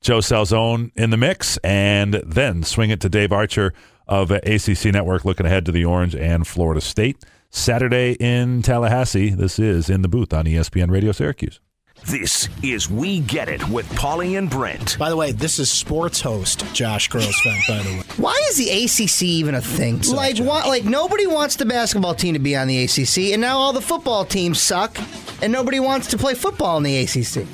Joe 0.00 0.18
Salzone 0.18 0.92
in 0.96 1.10
the 1.10 1.18
mix, 1.18 1.58
and 1.58 2.14
then 2.24 2.62
swing 2.62 2.88
it 2.88 3.00
to 3.00 3.08
Dave 3.10 3.32
Archer 3.32 3.74
of 4.08 4.30
ACC 4.30 4.86
Network, 4.86 5.26
looking 5.26 5.44
ahead 5.44 5.66
to 5.66 5.72
the 5.72 5.84
Orange 5.84 6.14
and 6.14 6.46
Florida 6.46 6.80
State 6.80 7.22
Saturday 7.50 8.12
in 8.18 8.62
Tallahassee. 8.62 9.30
This 9.30 9.58
is 9.58 9.90
in 9.90 10.00
the 10.00 10.08
booth 10.08 10.32
on 10.32 10.46
ESPN 10.46 10.90
Radio 10.90 11.12
Syracuse. 11.12 11.60
This 12.06 12.48
is 12.62 12.88
We 12.88 13.20
Get 13.20 13.50
It 13.50 13.68
with 13.68 13.86
Paulie 13.90 14.38
and 14.38 14.48
Brent. 14.48 14.96
By 14.98 15.10
the 15.10 15.16
way, 15.16 15.32
this 15.32 15.58
is 15.58 15.70
sports 15.70 16.22
host 16.22 16.64
Josh 16.72 17.08
Grossman, 17.08 17.58
by 17.68 17.82
the 17.82 17.90
way. 17.90 18.02
Why 18.16 18.40
is 18.48 18.56
the 18.56 18.70
ACC 18.70 19.22
even 19.24 19.54
a 19.54 19.60
thing? 19.60 20.00
like, 20.00 20.38
why, 20.38 20.64
like 20.64 20.84
nobody 20.84 21.26
wants 21.26 21.56
the 21.56 21.66
basketball 21.66 22.14
team 22.14 22.32
to 22.32 22.40
be 22.40 22.56
on 22.56 22.68
the 22.68 22.84
ACC, 22.84 23.32
and 23.32 23.42
now 23.42 23.58
all 23.58 23.74
the 23.74 23.82
football 23.82 24.24
teams 24.24 24.62
suck, 24.62 24.96
and 25.42 25.52
nobody 25.52 25.78
wants 25.78 26.06
to 26.06 26.16
play 26.16 26.32
football 26.32 26.78
in 26.78 26.84
the 26.84 26.96
ACC. 27.00 27.46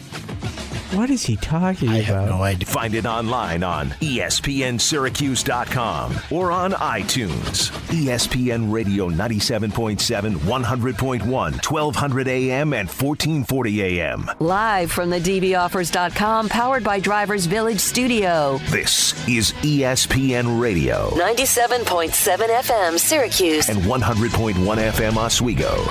What 0.92 1.10
is 1.10 1.24
he 1.26 1.34
talking 1.36 1.88
about? 1.88 1.98
I 1.98 2.02
have 2.02 2.28
no 2.28 2.42
idea. 2.42 2.66
Find 2.66 2.94
it 2.94 3.04
online 3.06 3.62
on 3.64 3.90
ESPNSyracuse.com 4.00 6.16
or 6.30 6.50
on 6.52 6.72
iTunes. 6.72 7.70
ESPN 7.90 8.72
Radio 8.72 9.10
97.7, 9.10 10.36
100.1, 10.36 11.26
1200 11.26 12.28
AM, 12.28 12.72
and 12.72 12.88
1440 12.88 13.82
AM. 14.00 14.30
Live 14.38 14.90
from 14.92 15.10
the 15.10 15.18
DVOffers.com, 15.20 16.48
powered 16.48 16.84
by 16.84 17.00
Drivers 17.00 17.46
Village 17.46 17.80
Studio. 17.80 18.58
This 18.70 19.12
is 19.28 19.52
ESPN 19.62 20.60
Radio 20.60 21.10
97.7 21.10 22.48
FM, 22.48 22.98
Syracuse. 22.98 23.68
and 23.68 23.80
100.1 23.82 24.54
FM 24.54 25.16
Oswego. 25.16 25.84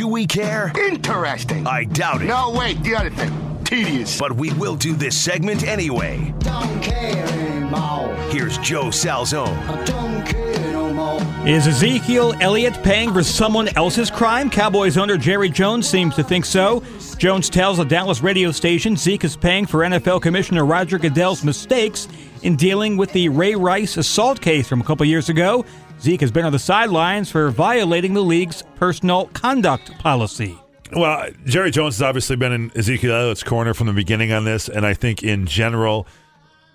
Do 0.00 0.08
we 0.08 0.26
care? 0.26 0.72
Interesting. 0.78 1.66
I 1.66 1.84
doubt 1.84 2.22
it. 2.22 2.24
No, 2.24 2.54
wait, 2.56 2.82
the 2.82 2.96
other 2.96 3.10
thing. 3.10 3.60
Tedious. 3.64 4.18
But 4.18 4.32
we 4.32 4.50
will 4.54 4.74
do 4.74 4.94
this 4.94 5.14
segment 5.14 5.62
anyway. 5.62 6.32
Don't 6.38 6.82
care 6.82 7.26
anymore. 7.26 8.14
Here's 8.30 8.56
Joe 8.56 8.86
Salzone. 8.86 9.84
Don't 9.84 10.24
care 10.24 10.72
no 10.72 10.94
more. 10.94 11.20
Is 11.46 11.66
Ezekiel 11.66 12.32
Elliott 12.40 12.82
paying 12.82 13.12
for 13.12 13.22
someone 13.22 13.68
else's 13.76 14.10
crime? 14.10 14.48
Cowboys 14.48 14.96
owner 14.96 15.18
Jerry 15.18 15.50
Jones 15.50 15.86
seems 15.86 16.14
to 16.14 16.24
think 16.24 16.46
so. 16.46 16.82
Jones 17.18 17.50
tells 17.50 17.78
a 17.78 17.84
Dallas 17.84 18.22
radio 18.22 18.52
station 18.52 18.96
Zeke 18.96 19.24
is 19.24 19.36
paying 19.36 19.66
for 19.66 19.80
NFL 19.80 20.22
Commissioner 20.22 20.64
Roger 20.64 20.98
Goodell's 20.98 21.44
mistakes 21.44 22.08
in 22.40 22.56
dealing 22.56 22.96
with 22.96 23.12
the 23.12 23.28
Ray 23.28 23.54
Rice 23.54 23.98
assault 23.98 24.40
case 24.40 24.66
from 24.66 24.80
a 24.80 24.84
couple 24.84 25.04
years 25.04 25.28
ago. 25.28 25.66
Zeke 26.00 26.20
has 26.22 26.30
been 26.30 26.44
on 26.44 26.52
the 26.52 26.58
sidelines 26.58 27.30
for 27.30 27.50
violating 27.50 28.14
the 28.14 28.22
league's 28.22 28.62
personal 28.76 29.26
conduct 29.28 29.96
policy. 29.98 30.58
Well, 30.92 31.30
Jerry 31.44 31.70
Jones 31.70 31.96
has 31.96 32.02
obviously 32.02 32.36
been 32.36 32.52
in 32.52 32.72
Ezekiel 32.74 33.12
Elliott's 33.14 33.42
corner 33.44 33.74
from 33.74 33.86
the 33.86 33.92
beginning 33.92 34.32
on 34.32 34.44
this, 34.44 34.68
and 34.68 34.86
I 34.86 34.94
think 34.94 35.22
in 35.22 35.46
general, 35.46 36.06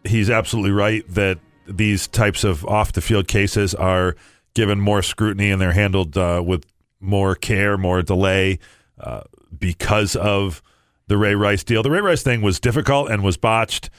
he's 0.05 0.29
absolutely 0.29 0.71
right 0.71 1.03
that 1.09 1.39
these 1.67 2.07
types 2.07 2.43
of 2.43 2.63
off 2.65 2.93
the 2.93 3.01
field 3.01 3.27
cases 3.27 3.73
are 3.73 4.15
given 4.53 4.79
more 4.79 5.01
scrutiny 5.01 5.49
and 5.49 5.59
they're 5.59 5.73
handled 5.73 6.17
uh, 6.17 6.41
with 6.45 6.65
more 7.01 7.35
care, 7.35 7.77
more 7.77 8.01
delay 8.03 8.59
uh, 8.99 9.21
because 9.57 10.15
of 10.15 10.61
the 11.07 11.17
Ray 11.17 11.35
Rice 11.35 11.63
deal. 11.63 11.83
The 11.83 11.91
Ray 11.91 12.01
Rice 12.01 12.21
thing 12.23 12.41
was 12.41 12.59
difficult 12.59 13.09
and 13.09 13.23
was 13.23 13.37
botched. 13.37 13.89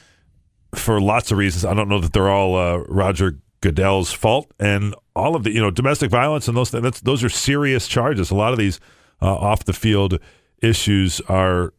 for 0.73 0.99
lots 0.99 1.31
of 1.31 1.37
reasons. 1.37 1.63
I 1.65 1.73
don't 1.73 1.89
know 1.89 1.99
that 1.99 2.13
they're 2.13 2.29
all 2.29 2.55
uh, 2.55 2.77
Roger 2.87 3.37
Goodell's 3.61 4.11
fault, 4.11 4.51
and 4.59 4.95
all 5.15 5.35
of 5.35 5.43
the 5.43 5.51
you 5.51 5.61
know 5.61 5.71
domestic 5.71 6.11
violence 6.11 6.47
and 6.47 6.55
those 6.55 6.71
that's, 6.71 7.01
those 7.01 7.23
are 7.23 7.29
serious 7.29 7.87
charges. 7.87 8.31
A 8.31 8.35
lot 8.35 8.53
of 8.53 8.59
these 8.59 8.79
uh, 9.21 9.33
off 9.33 9.65
the 9.65 9.73
field 9.73 10.19
issues 10.61 11.21
are 11.21 11.73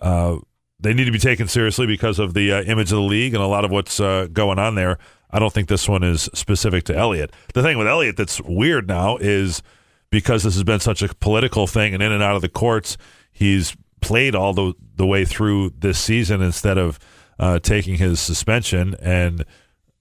uh, 0.00 0.36
they 0.78 0.94
need 0.94 1.04
to 1.04 1.12
be 1.12 1.18
taken 1.18 1.46
seriously 1.48 1.86
because 1.86 2.18
of 2.18 2.34
the 2.34 2.52
uh, 2.52 2.62
image 2.62 2.90
of 2.90 2.96
the 2.96 3.02
league 3.02 3.34
and 3.34 3.42
a 3.42 3.46
lot 3.46 3.64
of 3.64 3.70
what's 3.70 4.00
uh, 4.00 4.26
going 4.32 4.58
on 4.58 4.74
there. 4.74 4.98
I 5.30 5.38
don't 5.38 5.52
think 5.52 5.68
this 5.68 5.88
one 5.88 6.02
is 6.02 6.28
specific 6.34 6.84
to 6.84 6.96
Elliott. 6.96 7.32
The 7.54 7.62
thing 7.62 7.78
with 7.78 7.86
Elliott 7.86 8.16
that's 8.16 8.40
weird 8.40 8.88
now 8.88 9.16
is 9.18 9.62
because 10.10 10.42
this 10.42 10.54
has 10.54 10.64
been 10.64 10.80
such 10.80 11.02
a 11.02 11.14
political 11.14 11.66
thing 11.66 11.94
and 11.94 12.02
in 12.02 12.10
and 12.10 12.22
out 12.22 12.34
of 12.34 12.42
the 12.42 12.48
courts, 12.48 12.96
he's 13.30 13.76
played 14.00 14.34
all 14.34 14.52
the 14.52 14.72
the 14.96 15.06
way 15.06 15.24
through 15.24 15.70
this 15.78 15.98
season 15.98 16.42
instead 16.42 16.78
of 16.78 16.98
uh, 17.38 17.58
taking 17.58 17.96
his 17.96 18.20
suspension, 18.20 18.94
and 19.00 19.44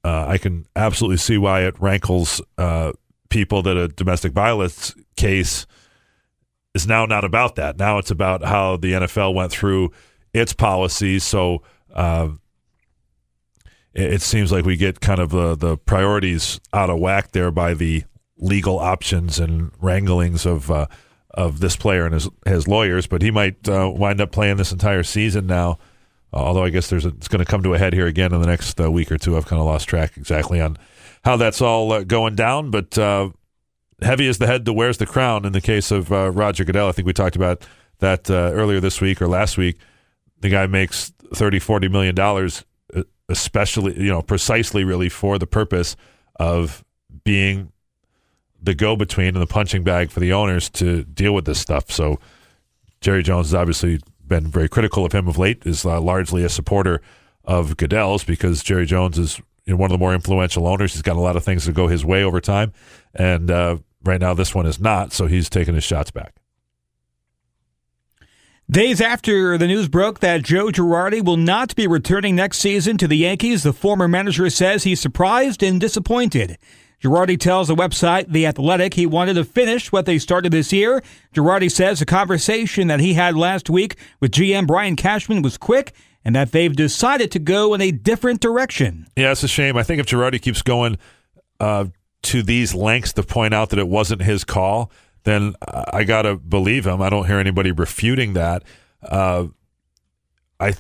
uh, 0.04 0.26
I 0.28 0.38
can 0.38 0.66
absolutely 0.76 1.18
see 1.18 1.38
why 1.38 1.64
it 1.64 1.80
rankles 1.80 2.42
uh, 2.58 2.94
people 3.30 3.62
that 3.64 3.78
a 3.78 3.88
domestic 3.88 4.32
violence 4.32 4.96
case 5.16 5.66
is 6.74 6.88
now 6.88 7.06
not 7.06 7.24
about 7.24 7.56
that. 7.56 7.78
Now 7.78 7.98
it's 7.98 8.12
about 8.12 8.44
how 8.44 8.78
the 8.78 8.94
NFL 8.94 9.34
went 9.34 9.52
through 9.52 9.92
its 10.34 10.54
policies. 10.54 11.24
So 11.24 11.64
uh, 11.94 12.30
it, 13.94 14.14
it, 14.14 14.22
seems 14.22 14.52
like 14.52 14.66
we 14.66 14.78
get 14.78 15.02
kind 15.02 15.20
of 15.20 15.36
uh, 15.36 15.56
the 15.56 15.78
priorities 15.78 16.60
out 16.74 16.90
of 16.90 17.00
whack 17.00 17.32
there 17.32 17.52
by 17.52 17.74
the 17.74 18.04
legal 18.38 18.80
options 18.80 19.40
and 19.40 19.72
wranglings 19.82 20.46
of 20.46 20.72
uh, 20.72 20.88
of 21.32 21.60
this 21.60 21.76
player 21.76 22.06
and 22.06 22.14
his 22.14 22.30
his 22.46 22.68
lawyers. 22.68 23.08
But 23.08 23.22
he 23.22 23.32
might 23.32 23.68
uh, 23.68 23.92
wind 23.94 24.22
up 24.22 24.32
playing 24.32 24.58
this 24.58 24.72
entire 24.72 25.04
season 25.04 25.48
now. 25.48 25.78
Although 26.34 26.64
I 26.64 26.70
guess 26.70 26.90
there's 26.90 27.06
a, 27.06 27.10
it's 27.10 27.28
going 27.28 27.44
to 27.44 27.50
come 27.50 27.64
to 27.64 27.74
a 27.74 27.78
head 27.78 27.94
here 27.94 28.08
again 28.08 28.34
in 28.34 28.42
the 28.42 28.48
next 28.48 28.80
uh, 28.80 28.92
week 28.92 29.12
or 29.12 29.18
two. 29.18 29.36
I've 29.38 29.46
kind 29.46 29.60
of 29.60 29.66
lost 29.66 29.88
track 29.88 30.18
exactly 30.18 30.62
on 30.62 30.78
how 31.24 31.38
that's 31.38 31.62
all 31.62 31.92
uh, 31.92 32.04
going 32.04 32.36
down, 32.36 32.72
but 32.72 32.98
heavy 34.02 34.28
is 34.28 34.38
the 34.38 34.48
head 34.48 34.66
that 34.66 34.74
wears 34.74 34.98
the 34.98 35.06
crown 35.06 35.46
in 35.46 35.54
the 35.54 35.62
case 35.62 35.92
of 35.92 36.12
uh, 36.12 36.32
Roger 36.32 36.64
Goodell. 36.64 36.88
I 36.88 36.92
think 36.92 37.06
we 37.06 37.14
talked 37.14 37.36
about 37.36 37.66
that 38.00 38.30
uh, 38.30 38.52
earlier 38.54 38.80
this 38.80 39.02
week 39.02 39.22
or 39.22 39.28
last 39.28 39.58
week. 39.58 39.78
The 40.40 40.50
guy 40.50 40.68
makes 40.68 41.12
30, 41.34 41.60
40 41.60 41.90
million 41.90 42.16
dollars, 42.16 42.64
uh, 42.96 43.04
especially, 43.28 44.02
you 44.02 44.10
know, 44.10 44.22
precisely 44.22 44.84
really 44.84 45.10
for 45.10 45.38
the 45.38 45.48
purpose 45.48 45.96
of 46.40 46.84
being 47.24 47.72
the 48.62 48.74
go 48.74 48.96
between 48.96 49.28
and 49.28 49.42
the 49.42 49.48
punching 49.48 49.84
bag 49.84 50.12
for 50.12 50.20
the 50.20 50.34
owners 50.34 50.70
to 50.70 51.04
deal 51.04 51.34
with 51.34 51.46
this 51.46 51.60
stuff. 51.60 51.92
So 51.92 52.20
Jerry 53.02 53.24
Jones 53.24 53.48
is 53.48 53.56
obviously 53.56 54.00
been 54.30 54.48
very 54.48 54.70
critical 54.70 55.06
of 55.06 55.12
him 55.12 55.28
of 55.28 55.38
late, 55.38 55.64
is 55.66 55.86
uh, 55.86 56.00
largely 56.00 56.44
a 56.44 56.50
supporter 56.50 57.02
of 57.44 57.76
Goodell's 57.76 58.24
because 58.24 58.64
Jerry 58.64 58.86
Jones 58.86 59.20
is 59.20 59.40
you 59.66 59.74
know, 59.74 59.78
one 59.78 59.92
of 59.92 59.92
the 59.92 60.00
more 60.00 60.14
influential 60.14 60.68
owners. 60.68 60.94
He's 60.94 61.02
got 61.02 61.18
a 61.18 61.22
lot 61.22 61.36
of 61.36 61.44
things 61.44 61.66
to 61.66 61.74
go 61.74 61.88
his 61.88 62.06
way 62.06 62.24
over 62.24 62.40
time. 62.40 62.72
And 63.14 63.52
uh, 63.52 63.78
Right 64.04 64.22
now, 64.22 64.34
this 64.34 64.56
one 64.56 64.66
is 64.66 64.80
not, 64.80 65.12
so 65.12 65.28
he's 65.28 65.50
taking 65.50 65.76
his 65.76 65.84
shots 65.84 66.12
back. 66.12 66.36
Days 68.72 69.02
after 69.02 69.58
the 69.58 69.68
news 69.68 69.88
broke 69.88 70.20
that 70.20 70.44
Joe 70.44 70.68
Girardi 70.68 71.26
will 71.26 71.38
not 71.38 71.76
be 71.76 71.88
returning 71.88 72.36
next 72.36 72.60
season 72.60 72.98
to 73.00 73.08
the 73.08 73.18
Yankees, 73.18 73.64
the 73.64 73.74
former 73.74 74.08
manager 74.08 74.50
says 74.50 74.84
he's 74.84 75.02
surprised 75.02 75.64
and 75.64 75.82
disappointed. 75.82 76.58
Girardi 77.02 77.40
tells 77.40 77.70
the 77.70 77.76
website 77.76 78.32
The 78.32 78.46
Athletic 78.46 78.94
he 78.94 79.06
wanted 79.06 79.36
to 79.36 79.46
finish 79.46 79.92
what 79.92 80.06
they 80.06 80.20
started 80.20 80.52
this 80.52 80.74
year. 80.74 81.02
Girardi 81.34 81.72
says 81.72 82.00
the 82.00 82.06
conversation 82.06 82.88
that 82.88 83.00
he 83.00 83.14
had 83.14 83.36
last 83.36 83.70
week 83.70 83.96
with 84.20 84.32
GM 84.32 84.68
Brian 84.68 84.96
Cashman 84.96 85.42
was 85.42 85.58
quick 85.58 85.94
and 86.26 86.36
that 86.36 86.52
they've 86.52 86.76
decided 86.76 87.32
to 87.32 87.40
go 87.40 87.74
in 87.74 87.82
a 87.82 87.92
different 87.92 88.42
direction. 88.42 89.08
Yeah, 89.16 89.32
it's 89.32 89.44
a 89.44 89.48
shame. 89.48 89.78
I 89.78 89.84
think 89.84 90.00
if 90.02 90.08
Girardi 90.08 90.42
keeps 90.42 90.62
going 90.62 90.98
uh, 91.60 91.86
to 92.24 92.44
these 92.44 92.76
lengths 92.76 93.14
to 93.14 93.24
point 93.24 93.54
out 93.54 93.70
that 93.70 93.80
it 93.80 93.88
wasn't 93.88 94.22
his 94.22 94.44
call, 94.44 94.92
then 95.24 95.56
I 95.62 96.04
got 96.04 96.24
to 96.24 96.36
believe 96.36 96.86
him. 96.86 97.02
I 97.02 97.10
don't 97.10 97.28
hear 97.28 97.40
anybody 97.40 97.72
refuting 97.72 98.34
that. 98.34 98.64
Uh, 99.02 99.48
I 100.60 100.74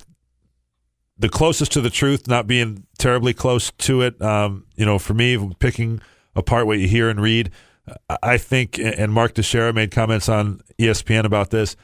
the 1.19 1.29
closest 1.29 1.73
to 1.73 1.81
the 1.81 1.89
truth, 1.89 2.27
not 2.27 2.47
being 2.47 2.85
terribly 2.97 3.33
close 3.33 3.71
to 3.71 4.01
it. 4.01 4.19
Um, 4.21 4.65
you 4.75 4.85
know, 4.85 4.97
for 4.97 5.13
me, 5.13 5.53
picking 5.59 6.01
apart 6.35 6.65
what 6.65 6.79
you 6.79 6.87
hear 6.87 7.09
and 7.09 7.21
read, 7.21 7.51
I 8.23 8.37
think, 8.37 8.79
and 8.79 9.11
Mark 9.11 9.33
Teixeira 9.33 9.73
made 9.73 9.91
comments 9.91 10.29
on 10.29 10.61
ESPN 10.79 11.25
about 11.25 11.49
this. 11.49 11.75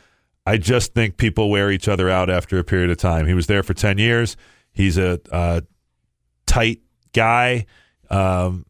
I 0.45 0.57
just 0.57 0.93
think 0.93 1.17
people 1.17 1.49
wear 1.49 1.71
each 1.71 1.87
other 1.87 2.09
out 2.09 2.29
after 2.29 2.57
a 2.59 2.63
period 2.63 2.89
of 2.91 2.97
time. 2.97 3.25
He 3.25 3.33
was 3.33 3.47
there 3.47 3.63
for 3.63 3.73
ten 3.73 3.97
years. 3.97 4.37
He's 4.71 4.97
a, 4.97 5.19
a 5.31 5.63
tight 6.45 6.81
guy. 7.13 7.65
Um, 8.09 8.65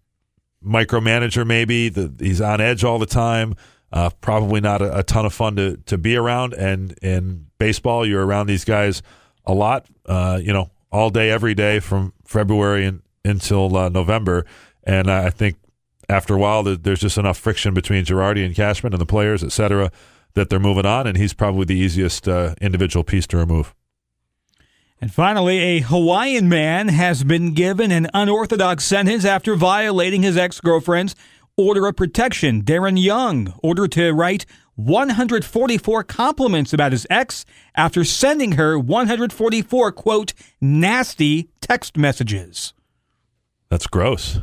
micromanager, 0.66 1.46
maybe. 1.46 1.90
The, 1.90 2.14
he's 2.20 2.42
on 2.42 2.62
edge 2.62 2.84
all 2.84 2.98
the 2.98 3.06
time. 3.06 3.56
Uh, 3.92 4.10
probably 4.22 4.62
not 4.62 4.82
a, 4.82 5.00
a, 5.00 5.04
ton 5.04 5.26
of 5.26 5.34
fun 5.34 5.56
to, 5.58 5.78
to 5.86 5.98
be 5.98 6.16
around. 6.16 6.54
And 6.54 6.98
in 7.02 7.48
baseball, 7.60 8.06
you're 8.06 8.26
around 8.26 8.48
these 8.48 8.66
guys 8.66 9.02
a 9.46 9.54
lot, 9.54 9.88
uh, 10.06 10.40
you 10.42 10.54
know, 10.54 10.70
all 10.92 11.10
day, 11.10 11.30
every 11.30 11.54
day 11.54 11.80
from 11.80 12.14
February 12.26 12.86
and, 12.86 13.02
until 13.24 13.76
uh, 13.76 13.90
November. 13.90 14.46
And 14.84 15.10
I 15.10 15.30
think 15.30 15.58
after 16.08 16.36
a 16.36 16.38
while, 16.38 16.64
there's 16.64 17.00
just 17.00 17.18
enough 17.18 17.38
friction 17.38 17.74
between 17.74 18.06
Girardi 18.06 18.46
and 18.46 18.56
Cashman 18.56 18.94
and 18.94 19.02
the 19.02 19.06
players, 19.06 19.44
et 19.44 19.52
cetera, 19.52 19.92
that 20.36 20.50
they're 20.50 20.60
moving 20.60 20.86
on. 20.86 21.08
And 21.08 21.18
he's 21.18 21.34
probably 21.34 21.66
the 21.66 21.76
easiest 21.76 22.28
uh, 22.28 22.56
individual 22.62 23.04
piece 23.04 23.28
to 23.28 23.38
remove. 23.38 23.74
And 25.02 25.14
finally, 25.14 25.60
a 25.60 25.80
Hawaiian 25.82 26.48
man 26.48 26.88
has 26.88 27.24
been 27.24 27.54
given 27.54 27.92
an 27.92 28.08
unorthodox 28.14 28.86
sentence 28.86 29.26
after 29.26 29.56
violating 29.56 30.22
his 30.22 30.38
ex 30.38 30.62
girlfriend's 30.62 31.16
order 31.58 31.88
of 31.88 31.96
protection. 31.96 32.64
Darren 32.64 33.02
Young 33.02 33.54
ordered 33.62 33.92
to 33.94 34.12
write 34.12 34.46
144 34.76 36.04
compliments 36.04 36.74
about 36.74 36.92
his 36.92 37.08
ex 37.10 37.46
after 37.76 38.04
sending 38.04 38.54
her 38.54 38.78
144, 38.78 39.92
quote, 39.92 40.34
nasty 40.60 41.50
text 41.62 41.98
messages. 41.98 42.74
That's 43.70 43.88
gross. 43.88 44.40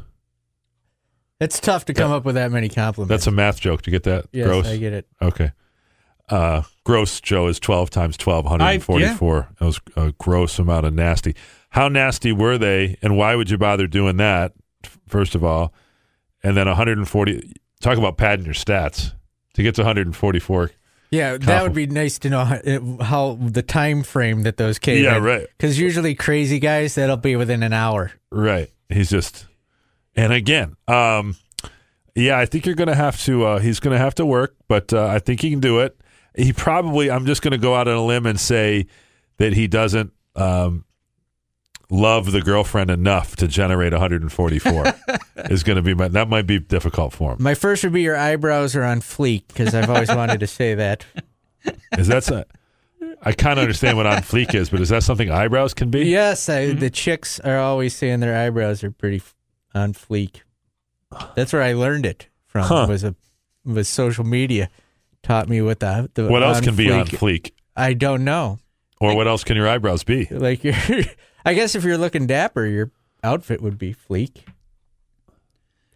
It's 1.40 1.58
tough 1.58 1.84
to 1.86 1.94
come 1.94 2.12
up 2.12 2.24
with 2.24 2.36
that 2.36 2.52
many 2.52 2.68
compliments. 2.68 3.08
That's 3.08 3.26
a 3.26 3.32
math 3.32 3.60
joke. 3.60 3.82
Do 3.82 3.90
you 3.90 3.98
get 3.98 4.04
that? 4.04 4.26
Yes, 4.32 4.46
gross. 4.46 4.66
I 4.66 4.76
get 4.76 4.92
it. 4.92 5.08
Okay. 5.20 5.52
Uh, 6.28 6.62
gross, 6.84 7.20
Joe, 7.20 7.48
is 7.48 7.58
12 7.58 7.90
times 7.90 8.16
12, 8.16 8.44
144. 8.44 9.36
Yeah. 9.36 9.46
That 9.58 9.64
was 9.64 9.80
a 9.96 10.12
gross 10.12 10.58
amount 10.58 10.86
of 10.86 10.94
nasty. 10.94 11.34
How 11.70 11.88
nasty 11.88 12.32
were 12.32 12.58
they, 12.58 12.96
and 13.02 13.16
why 13.16 13.34
would 13.34 13.50
you 13.50 13.58
bother 13.58 13.86
doing 13.86 14.18
that, 14.18 14.52
first 15.08 15.34
of 15.34 15.42
all? 15.42 15.74
And 16.42 16.56
then 16.56 16.68
140, 16.68 17.52
talk 17.80 17.98
about 17.98 18.16
padding 18.16 18.44
your 18.44 18.54
stats 18.54 19.12
to 19.54 19.62
get 19.62 19.74
to 19.76 19.82
144. 19.82 20.70
Yeah, 21.10 21.36
that 21.36 21.62
would 21.62 21.74
be 21.74 21.86
nice 21.86 22.18
to 22.20 22.30
know 22.30 22.44
how, 22.44 23.04
how 23.04 23.38
the 23.40 23.62
time 23.62 24.02
frame 24.02 24.44
that 24.44 24.56
those 24.56 24.78
came. 24.78 25.04
Yeah, 25.04 25.18
in. 25.18 25.22
right. 25.22 25.46
Because 25.58 25.78
usually 25.78 26.14
crazy 26.14 26.58
guys, 26.58 26.94
that'll 26.94 27.18
be 27.18 27.36
within 27.36 27.62
an 27.62 27.74
hour. 27.74 28.12
Right. 28.30 28.70
He's 28.88 29.10
just, 29.10 29.46
and 30.16 30.32
again, 30.32 30.76
um, 30.88 31.36
yeah, 32.14 32.38
I 32.38 32.46
think 32.46 32.64
you're 32.64 32.74
going 32.74 32.88
to 32.88 32.94
have 32.94 33.20
to. 33.24 33.44
Uh, 33.44 33.58
he's 33.58 33.78
going 33.78 33.92
to 33.92 33.98
have 33.98 34.14
to 34.16 34.26
work, 34.26 34.56
but 34.68 34.92
uh, 34.92 35.06
I 35.06 35.18
think 35.18 35.40
he 35.40 35.50
can 35.50 35.60
do 35.60 35.80
it 35.80 35.98
he 36.36 36.52
probably 36.52 37.10
I'm 37.10 37.26
just 37.26 37.42
going 37.42 37.52
to 37.52 37.58
go 37.58 37.74
out 37.74 37.88
on 37.88 37.94
a 37.94 38.04
limb 38.04 38.26
and 38.26 38.38
say 38.38 38.86
that 39.38 39.52
he 39.52 39.66
doesn't 39.66 40.12
um, 40.36 40.84
love 41.92 42.32
the 42.32 42.40
girlfriend 42.40 42.90
enough 42.90 43.36
to 43.36 43.46
generate 43.46 43.92
144 43.92 44.94
is 45.50 45.62
going 45.62 45.76
to 45.76 45.82
be 45.82 45.94
my, 45.94 46.08
that 46.08 46.28
might 46.28 46.46
be 46.46 46.58
difficult 46.58 47.12
for 47.12 47.32
him. 47.32 47.42
My 47.42 47.54
first 47.54 47.84
would 47.84 47.92
be 47.92 48.02
your 48.02 48.16
eyebrows 48.16 48.74
are 48.74 48.82
on 48.82 49.00
fleek 49.00 49.46
because 49.48 49.74
I've 49.74 49.90
always 49.90 50.08
wanted 50.08 50.40
to 50.40 50.46
say 50.46 50.74
that. 50.74 51.04
Is 51.98 52.08
that 52.08 52.24
so, 52.24 52.44
I 53.22 53.32
kind 53.32 53.58
of 53.58 53.62
understand 53.62 53.96
what 53.96 54.06
on 54.06 54.22
fleek 54.22 54.54
is, 54.54 54.70
but 54.70 54.80
is 54.80 54.88
that 54.88 55.02
something 55.02 55.30
eyebrows 55.30 55.74
can 55.74 55.90
be? 55.90 56.06
Yes, 56.06 56.48
I, 56.48 56.68
mm-hmm. 56.68 56.80
the 56.80 56.90
chicks 56.90 57.38
are 57.40 57.58
always 57.58 57.94
saying 57.94 58.20
their 58.20 58.36
eyebrows 58.36 58.82
are 58.82 58.90
pretty 58.90 59.22
on 59.74 59.92
fleek. 59.92 60.40
That's 61.36 61.52
where 61.52 61.62
I 61.62 61.74
learned 61.74 62.06
it 62.06 62.28
from. 62.46 62.64
Huh. 62.64 62.86
Was 62.88 63.04
a 63.04 63.14
was 63.64 63.86
social 63.86 64.24
media 64.24 64.70
taught 65.22 65.48
me 65.48 65.60
what 65.60 65.80
the, 65.80 66.10
the 66.14 66.26
what 66.26 66.42
else 66.42 66.60
can 66.60 66.74
fleek. 66.74 66.76
be 66.76 66.90
on 66.90 67.06
fleek. 67.06 67.52
I 67.76 67.92
don't 67.92 68.24
know. 68.24 68.58
Or 68.98 69.08
like, 69.08 69.16
what 69.18 69.28
else 69.28 69.44
can 69.44 69.56
your 69.56 69.68
eyebrows 69.68 70.04
be? 70.04 70.26
Like 70.30 70.64
your, 70.64 70.74
I 71.44 71.54
guess 71.54 71.74
if 71.74 71.84
you're 71.84 71.98
looking 71.98 72.26
dapper, 72.26 72.66
your 72.66 72.90
outfit 73.22 73.60
would 73.60 73.78
be 73.78 73.94
fleek. 73.94 74.44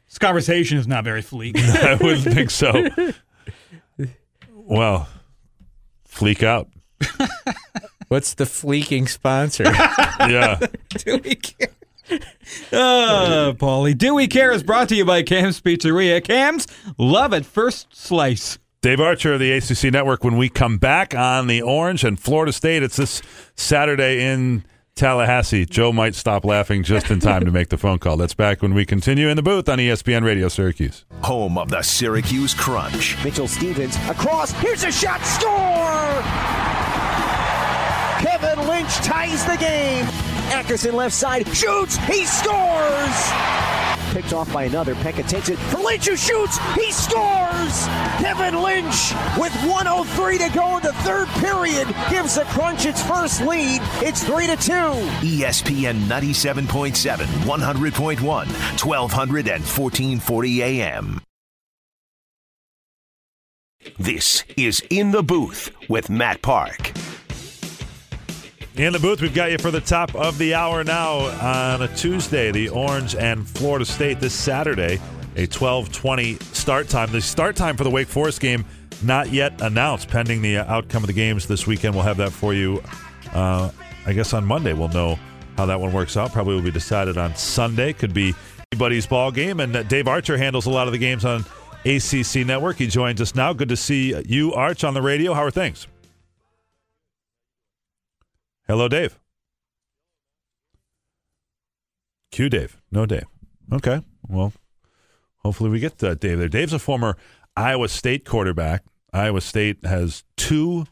This 0.09 0.19
conversation 0.19 0.79
is 0.79 0.87
not 0.87 1.05
very 1.05 1.23
fleek. 1.23 1.57
I 1.85 1.95
wouldn't 1.95 2.25
think 2.35 2.51
so. 2.51 2.89
Well, 4.53 5.09
fleek 6.09 6.43
out. 6.43 6.69
What's 8.09 8.35
the 8.35 8.47
fleeking 8.47 9.09
sponsor? 9.09 9.65
yeah. 10.21 10.59
Do 10.99 11.19
we 11.19 11.35
care? 11.35 11.69
Oh, 12.73 13.55
Paulie. 13.59 13.99
Do 13.99 14.15
we 14.15 14.29
care 14.29 14.53
is 14.53 14.63
brought 14.63 14.89
to 14.91 14.95
you 14.97 15.05
by 15.05 15.23
Cam's 15.23 15.61
Pizzeria. 15.61 16.23
Cam's 16.23 16.67
love 16.99 17.35
at 17.35 17.45
first 17.45 17.89
slice. 17.95 18.59
Dave 18.81 19.01
Archer 19.01 19.35
of 19.35 19.41
the 19.41 19.51
ACC 19.53 19.93
Network. 19.93 20.23
When 20.23 20.37
we 20.37 20.49
come 20.49 20.79
back 20.79 21.15
on 21.15 21.49
the 21.49 21.63
Orange 21.63 22.05
and 22.05 22.19
Florida 22.19 22.53
State, 22.53 22.85
it's 22.85 22.97
this 22.97 23.21
Saturday 23.57 24.23
in 24.23 24.65
Tallahassee. 24.97 25.67
Joe 25.67 25.93
might 25.93 26.15
stop 26.15 26.43
laughing 26.43 26.83
just 26.83 27.11
in 27.11 27.21
time 27.21 27.45
to 27.45 27.51
make 27.51 27.69
the 27.69 27.77
phone 27.77 27.99
call. 27.99 28.17
That's 28.17 28.33
back 28.33 28.63
when 28.63 28.73
we 28.73 28.87
continue 28.87 29.29
in 29.29 29.37
the 29.37 29.43
booth 29.43 29.69
on 29.69 29.79
ESPN 29.79 30.25
Radio 30.25 30.49
Syracuse. 30.49 31.05
Home 31.23 31.59
of 31.59 31.69
the 31.69 31.83
Syracuse 31.83 32.55
Crunch. 32.55 33.23
Mitchell 33.23 33.47
Stephens 33.47 33.97
across. 34.09 34.53
Here's 34.53 34.85
a 34.85 34.91
shot. 34.91 35.21
Score! 35.23 35.53
Kevin 38.27 38.67
Lynch 38.67 38.95
ties 38.97 39.45
the 39.45 39.57
game. 39.59 40.07
Ackerson 40.49 40.95
left 40.95 41.15
side 41.15 41.47
shoots. 41.55 41.99
He 41.99 42.25
scores. 42.25 43.76
Picked 44.17 44.33
off 44.33 44.51
by 44.51 44.65
another. 44.65 44.95
Pekka 44.95 45.29
takes 45.29 45.51
it 45.51 45.59
for 45.59 45.77
Lynch 45.77 46.09
who 46.09 46.17
shoots. 46.17 46.57
He 46.75 46.91
scores. 46.91 47.87
Kevin 48.17 48.63
Lynch 48.63 49.13
with 49.37 49.53
103 49.69 50.39
to 50.39 50.49
go 50.55 50.79
in 50.79 50.83
the 50.83 50.95
third 51.05 51.29
period 51.45 51.87
gives 52.09 52.37
the 52.37 52.45
Crunch 52.45 52.87
its 52.87 53.03
first 53.03 53.43
lead. 53.43 53.83
It's 54.01 54.25
three 54.25 54.47
to 54.47 54.57
two. 54.57 54.73
ESPN 55.21 56.07
97.7, 56.09 57.27
100.1, 57.27 58.23
1200 58.23 59.49
and 59.49 59.63
1440 59.63 60.63
AM. 60.63 61.21
This 63.99 64.45
is 64.57 64.83
In 64.89 65.11
the 65.11 65.23
Booth 65.23 65.71
with 65.91 66.09
Matt 66.09 66.41
Park. 66.41 66.95
In 68.77 68.93
the 68.93 68.99
booth, 68.99 69.23
we've 69.23 69.33
got 69.33 69.51
you 69.51 69.57
for 69.57 69.71
the 69.71 69.81
top 69.81 70.15
of 70.15 70.37
the 70.37 70.53
hour 70.53 70.85
now 70.85 71.21
on 71.41 71.81
a 71.81 71.89
Tuesday. 71.97 72.51
The 72.51 72.69
Orange 72.69 73.15
and 73.15 73.49
Florida 73.49 73.87
State 73.87 74.21
this 74.21 74.35
Saturday, 74.35 75.01
a 75.35 75.47
12:20 75.47 76.39
start 76.55 76.91
time. 76.91 77.11
The 77.11 77.23
start 77.23 77.57
time 77.57 77.79
for 77.79 77.85
the 77.85 77.91
Wake 77.91 78.07
Forest 78.07 78.39
game 78.39 78.67
not 79.03 79.33
yet 79.33 79.62
announced, 79.62 80.09
pending 80.09 80.43
the 80.43 80.59
outcome 80.59 81.03
of 81.03 81.07
the 81.07 81.15
games 81.15 81.47
this 81.47 81.67
weekend. 81.67 81.95
We'll 81.95 82.05
have 82.05 82.19
that 82.19 82.33
for 82.33 82.53
you. 82.53 82.83
Uh, 83.33 83.71
I 84.05 84.12
guess 84.12 84.35
on 84.35 84.45
Monday 84.45 84.75
we'll 84.75 84.89
know 84.89 85.19
how 85.57 85.65
that 85.65 85.81
one 85.81 85.95
works 85.95 86.19
out. 86.19 86.35
Probably 86.35 86.57
will 86.57 86.61
be 86.62 86.71
decided 86.71 87.17
on 87.17 87.35
Sunday. 87.35 87.95
Could 87.95 88.12
be 88.12 88.35
anybody's 88.73 89.07
ball 89.07 89.31
game. 89.31 89.61
And 89.61 89.75
uh, 89.75 89.85
Dave 89.85 90.07
Archer 90.07 90.37
handles 90.37 90.67
a 90.67 90.71
lot 90.71 90.87
of 90.87 90.93
the 90.93 90.99
games 90.99 91.25
on 91.25 91.47
ACC 91.87 92.47
Network. 92.47 92.77
He 92.77 92.89
joins 92.89 93.23
us 93.23 93.35
now. 93.35 93.55
Good 93.55 93.71
to 93.71 93.77
see 93.77 94.23
you, 94.27 94.53
Arch, 94.53 94.85
on 94.85 94.93
the 94.93 95.01
radio. 95.01 95.33
How 95.33 95.45
are 95.45 95.51
things? 95.51 95.87
Hello, 98.67 98.89
Dave. 98.89 99.19
Q 102.33 102.49
Dave. 102.49 102.81
No 102.91 103.07
Dave. 103.07 103.27
Okay. 103.73 104.03
Well, 104.29 104.53
hopefully 105.39 105.71
we 105.71 105.81
get 105.81 106.03
uh, 106.03 106.15
Dave 106.15 106.39
there. 106.39 106.49
Dave's 106.49 106.73
a 106.73 106.79
former 106.79 107.17
Iowa 107.57 107.89
State 107.89 108.25
quarterback. 108.25 108.85
Iowa 109.13 109.41
State 109.41 109.85
has 109.85 110.25
two 110.37 110.87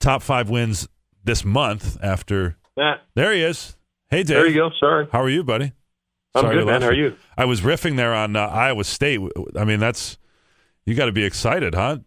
top 0.00 0.22
five 0.22 0.48
wins 0.50 0.88
this 1.22 1.44
month 1.44 1.98
after. 2.02 2.56
Matt. 2.76 3.02
There 3.14 3.32
he 3.32 3.42
is. 3.42 3.76
Hey, 4.10 4.22
Dave. 4.22 4.36
There 4.36 4.46
you 4.46 4.54
go. 4.54 4.70
Sorry. 4.80 5.06
How 5.12 5.22
are 5.22 5.28
you, 5.28 5.44
buddy? 5.44 5.72
I'm 6.34 6.42
Sorry 6.42 6.56
good, 6.56 6.66
man. 6.66 6.82
How 6.82 6.88
are 6.88 6.94
you. 6.94 7.14
I 7.36 7.44
was 7.44 7.60
riffing 7.60 7.96
there 7.96 8.14
on 8.14 8.36
uh, 8.36 8.46
Iowa 8.46 8.84
State. 8.84 9.20
I 9.56 9.64
mean, 9.64 9.80
that's 9.80 10.16
you 10.86 10.94
got 10.94 11.06
to 11.06 11.12
be 11.12 11.24
excited, 11.24 11.74
huh? 11.74 11.98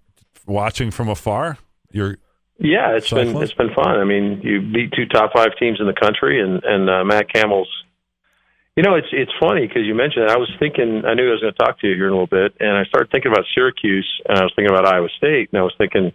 Watching 0.47 0.89
from 0.91 1.09
afar. 1.09 1.59
You're 1.91 2.17
Yeah, 2.57 2.95
it's 2.95 3.09
been 3.09 3.27
Cyclones? 3.27 3.49
it's 3.49 3.57
been 3.57 3.73
fun. 3.73 3.99
I 3.99 4.05
mean, 4.05 4.41
you 4.41 4.61
beat 4.61 4.93
two 4.93 5.05
top 5.05 5.33
five 5.33 5.57
teams 5.59 5.79
in 5.79 5.87
the 5.87 5.93
country, 5.93 6.41
and 6.41 6.63
and 6.63 6.89
uh, 6.89 7.03
Matt 7.03 7.31
Campbell's. 7.31 7.69
You 8.75 8.83
know, 8.83 8.95
it's 8.95 9.07
it's 9.11 9.31
funny 9.39 9.67
because 9.67 9.83
you 9.83 9.95
mentioned. 9.95 10.25
It. 10.25 10.31
I 10.31 10.37
was 10.37 10.51
thinking. 10.59 11.03
I 11.05 11.13
knew 11.13 11.27
I 11.27 11.31
was 11.31 11.41
going 11.41 11.53
to 11.53 11.59
talk 11.59 11.79
to 11.79 11.87
you 11.87 11.95
here 11.95 12.07
in 12.07 12.13
a 12.13 12.15
little 12.15 12.27
bit, 12.27 12.55
and 12.59 12.77
I 12.77 12.83
started 12.85 13.11
thinking 13.11 13.31
about 13.31 13.45
Syracuse, 13.53 14.09
and 14.27 14.37
I 14.37 14.43
was 14.43 14.53
thinking 14.55 14.73
about 14.73 14.87
Iowa 14.87 15.09
State, 15.17 15.49
and 15.51 15.59
I 15.59 15.63
was 15.63 15.73
thinking, 15.77 16.11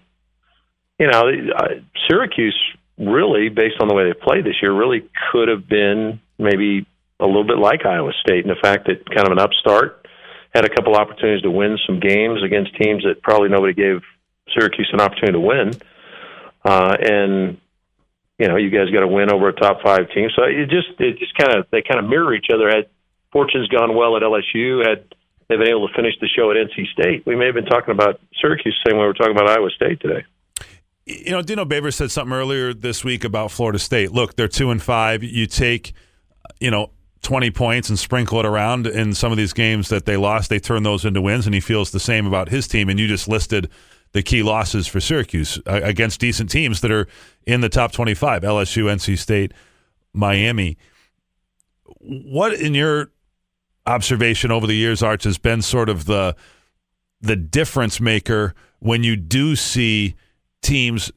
you 0.98 1.07
know, 1.07 1.29
uh, 1.57 1.68
Syracuse 2.09 2.57
really, 2.98 3.48
based 3.48 3.76
on 3.81 3.88
the 3.88 3.94
way 3.94 4.05
they 4.05 4.12
played 4.12 4.44
this 4.44 4.61
year, 4.61 4.72
really 4.72 5.09
could 5.33 5.48
have 5.48 5.68
been 5.68 6.20
maybe 6.38 6.87
a 7.18 7.26
little 7.26 7.44
bit 7.44 7.59
like 7.59 7.85
Iowa 7.85 8.12
State 8.20 8.44
in 8.44 8.48
the 8.48 8.61
fact 8.61 8.87
that 8.87 9.09
kind 9.09 9.26
of 9.26 9.33
an 9.33 9.38
upstart 9.38 10.07
had 10.55 10.64
a 10.64 10.68
couple 10.68 10.94
opportunities 10.94 11.42
to 11.42 11.50
win 11.50 11.79
some 11.87 12.00
games 12.00 12.42
against 12.42 12.74
teams 12.76 13.05
that 13.05 13.22
probably 13.22 13.48
nobody 13.48 13.72
gave 13.72 14.03
Syracuse 14.53 14.90
an 14.92 15.00
opportunity 15.00 15.33
to 15.33 15.40
win. 15.40 15.72
Uh, 16.64 16.96
and 17.00 17.58
you 18.38 18.48
know, 18.48 18.56
you 18.56 18.70
guys 18.70 18.88
got 18.90 19.00
to 19.00 19.08
win 19.08 19.30
over 19.30 19.48
a 19.48 19.52
top 19.52 19.82
five 19.82 20.10
team. 20.14 20.30
So 20.34 20.44
it 20.44 20.70
just 20.70 20.98
it 20.98 21.18
just 21.18 21.36
kind 21.36 21.58
of 21.58 21.66
they 21.70 21.82
kind 21.82 22.02
of 22.02 22.08
mirror 22.08 22.34
each 22.34 22.46
other. 22.52 22.68
Had 22.68 22.88
fortunes 23.32 23.68
gone 23.68 23.94
well 23.94 24.16
at 24.16 24.22
LSU, 24.22 24.86
had 24.86 25.04
they've 25.48 25.58
been 25.58 25.68
able 25.68 25.88
to 25.88 25.94
finish 25.94 26.14
the 26.20 26.28
show 26.28 26.50
at 26.50 26.56
NC 26.56 26.86
State, 26.92 27.26
we 27.26 27.36
may 27.36 27.46
have 27.46 27.54
been 27.54 27.66
talking 27.66 27.92
about 27.92 28.20
Syracuse 28.40 28.78
the 28.84 28.90
same 28.90 28.98
way 28.98 29.04
we're 29.04 29.12
talking 29.12 29.36
about 29.36 29.48
Iowa 29.50 29.68
State 29.70 30.00
today. 30.00 30.24
you 31.04 31.32
know, 31.32 31.42
Dino 31.42 31.64
Babers 31.64 31.94
said 31.94 32.10
something 32.10 32.32
earlier 32.32 32.72
this 32.72 33.04
week 33.04 33.24
about 33.24 33.50
Florida 33.50 33.78
State. 33.78 34.12
Look, 34.12 34.36
they're 34.36 34.48
two 34.48 34.70
and 34.70 34.82
five. 34.82 35.22
You 35.22 35.46
take, 35.46 35.92
you 36.60 36.70
know, 36.70 36.92
twenty 37.20 37.50
points 37.50 37.90
and 37.90 37.98
sprinkle 37.98 38.40
it 38.40 38.46
around 38.46 38.86
in 38.86 39.12
some 39.12 39.32
of 39.32 39.38
these 39.38 39.52
games 39.52 39.90
that 39.90 40.06
they 40.06 40.16
lost. 40.16 40.48
They 40.48 40.60
turn 40.60 40.82
those 40.82 41.04
into 41.04 41.20
wins, 41.20 41.44
and 41.44 41.54
he 41.54 41.60
feels 41.60 41.90
the 41.90 42.00
same 42.00 42.26
about 42.26 42.48
his 42.48 42.66
team. 42.66 42.88
And 42.88 42.98
you 42.98 43.06
just 43.06 43.28
listed 43.28 43.68
the 44.12 44.22
key 44.22 44.42
losses 44.42 44.86
for 44.86 45.00
Syracuse 45.00 45.58
uh, 45.66 45.80
against 45.82 46.20
decent 46.20 46.50
teams 46.50 46.80
that 46.80 46.90
are 46.90 47.06
in 47.46 47.60
the 47.60 47.68
top 47.68 47.92
twenty-five: 47.92 48.42
LSU, 48.42 48.84
NC 48.84 49.18
State, 49.18 49.52
Miami. 50.12 50.76
What, 52.02 52.54
in 52.54 52.74
your 52.74 53.10
observation 53.86 54.50
over 54.50 54.66
the 54.66 54.74
years, 54.74 55.02
Arch, 55.02 55.24
has 55.24 55.38
been 55.38 55.62
sort 55.62 55.88
of 55.88 56.06
the 56.06 56.36
the 57.20 57.36
difference 57.36 58.00
maker 58.00 58.54
when 58.78 59.04
you 59.04 59.16
do 59.16 59.54
see 59.54 60.14
teams 60.62 61.12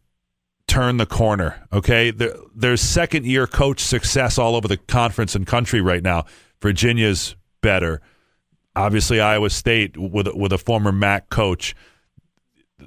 turn 0.68 0.98
the 0.98 1.06
corner. 1.06 1.68
Okay, 1.72 2.12
there, 2.12 2.36
there's 2.56 2.82
second 2.82 3.26
year 3.26 3.48
coach 3.48 3.80
success 3.80 4.38
all 4.38 4.56
over 4.56 4.68
the 4.68 4.78
conference 4.78 5.36
and 5.36 5.48
country 5.48 5.82
right 5.82 6.04
now. 6.04 6.26
Virginia's 6.62 7.36
better. 7.62 8.02
Obviously, 8.76 9.20
Iowa 9.20 9.50
State 9.50 9.98
with 9.98 10.28
with 10.34 10.52
a 10.52 10.58
former 10.58 10.92
MAC 10.92 11.30
coach. 11.30 11.76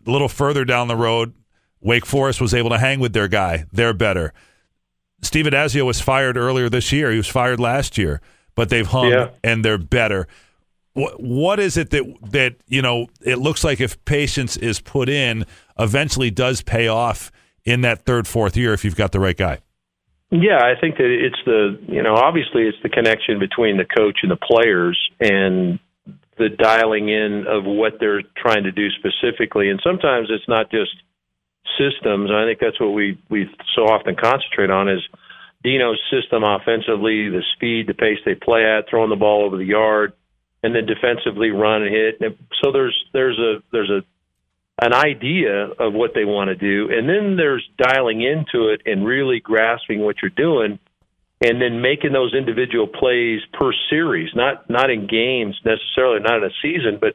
A 0.07 0.11
little 0.11 0.29
further 0.29 0.65
down 0.65 0.89
the 0.89 0.97
road, 0.97 1.35
Wake 1.81 2.07
Forest 2.07 2.41
was 2.41 2.53
able 2.55 2.71
to 2.71 2.79
hang 2.79 3.01
with 3.01 3.13
their 3.13 3.29
guy. 3.29 3.65
They're 3.73 3.95
better. 3.95 4.33
Steve 5.23 5.47
Addazio 5.47 5.85
was 5.87 6.01
fired 6.01 6.37
earlier 6.37 6.69
this 6.69 6.93
year. 6.93 7.11
He 7.11 7.17
was 7.17 7.29
fired 7.29 7.59
last 7.61 7.97
year, 7.97 8.21
but 8.55 8.69
they've 8.69 8.87
hung 8.87 9.11
Yeah. 9.11 9.29
and 9.43 9.65
they're 9.65 9.79
better. 9.79 10.27
What 10.93 11.23
what 11.23 11.61
is 11.61 11.77
it 11.77 11.91
that 11.91 12.05
that 12.31 12.57
you 12.67 12.81
know? 12.81 13.09
It 13.23 13.37
looks 13.39 13.63
like 13.65 13.81
if 13.81 14.03
patience 14.07 14.57
is 14.57 14.81
put 14.81 15.09
in, 15.09 15.45
eventually 15.79 16.31
does 16.31 16.63
pay 16.63 16.89
off 16.89 17.31
in 17.65 17.83
that 17.83 18.07
third, 18.07 18.27
fourth 18.27 18.57
year 18.57 18.73
if 18.73 18.85
you've 18.85 18.97
got 18.97 19.13
the 19.13 19.21
right 19.21 19.37
guy. 19.37 19.59
Yeah, 20.31 20.59
I 20.59 20.75
think 20.81 20.97
that 20.97 21.07
it's 21.07 21.39
the 21.45 21.79
you 21.87 22.03
know 22.03 22.15
obviously 22.15 22.63
it's 22.63 22.79
the 22.83 22.89
connection 22.89 23.39
between 23.39 23.77
the 23.77 23.85
coach 23.85 24.19
and 24.23 24.31
the 24.31 24.37
players 24.37 24.99
and 25.21 25.79
the 26.39 26.49
dialing 26.49 27.09
in 27.09 27.47
of 27.49 27.65
what 27.65 27.95
they're 27.99 28.23
trying 28.37 28.65
to 28.65 28.73
do 28.73 28.89
specifically, 28.91 29.71
and 29.71 29.81
sometimes 29.83 30.29
it's 30.31 30.49
not 30.49 30.71
just 30.71 30.91
systems. 31.79 32.31
I 32.31 32.45
think 32.45 32.59
that's 32.61 32.81
what 32.81 32.93
we 32.93 33.19
we 33.29 33.49
so 33.75 33.83
often 33.83 34.17
concentrate 34.17 34.71
on 34.71 34.89
is 34.89 35.01
Dino's 35.63 36.01
system 36.11 36.45
offensively, 36.45 37.29
the 37.29 37.43
speed, 37.55 37.87
the 37.89 37.95
pace 37.95 38.19
they 38.25 38.35
play 38.35 38.65
at, 38.65 38.89
throwing 38.89 39.11
the 39.11 39.17
ball 39.17 39.45
over 39.45 39.57
the 39.57 39.65
yard, 39.65 40.13
and 40.63 40.75
then 40.75 40.87
defensively 40.87 41.51
run 41.51 41.83
and 41.83 41.95
hit. 41.95 42.21
And 42.21 42.37
so 42.63 42.73
there's 42.73 42.97
there's 43.13 43.39
a 43.39 43.63
there's 43.73 43.91
a 43.91 44.03
an 44.85 44.93
idea 44.93 45.69
of 45.79 45.95
what 45.95 46.13
they 46.15 46.25
want 46.25 46.49
to 46.49 46.55
do, 46.55 46.93
and 46.93 47.09
then 47.09 47.37
there's 47.37 47.67
dialing 47.79 48.21
into 48.21 48.69
it 48.69 48.83
and 48.85 49.07
really 49.07 49.41
grasping 49.41 50.01
what 50.01 50.17
you're 50.21 50.31
doing, 50.31 50.79
and 51.41 51.61
then 51.61 51.83
making 51.83 52.13
those 52.13 52.35
individual 52.35 52.87
plays 52.87 53.41
per 53.53 53.73
series, 53.91 54.31
not 54.35 54.69
not 54.71 54.91
in 54.91 55.07
games 55.07 55.57
necessarily, 55.65 56.21
not 56.21 56.39
in 56.39 56.45
a 56.45 56.55
season, 56.63 56.99
but 57.01 57.15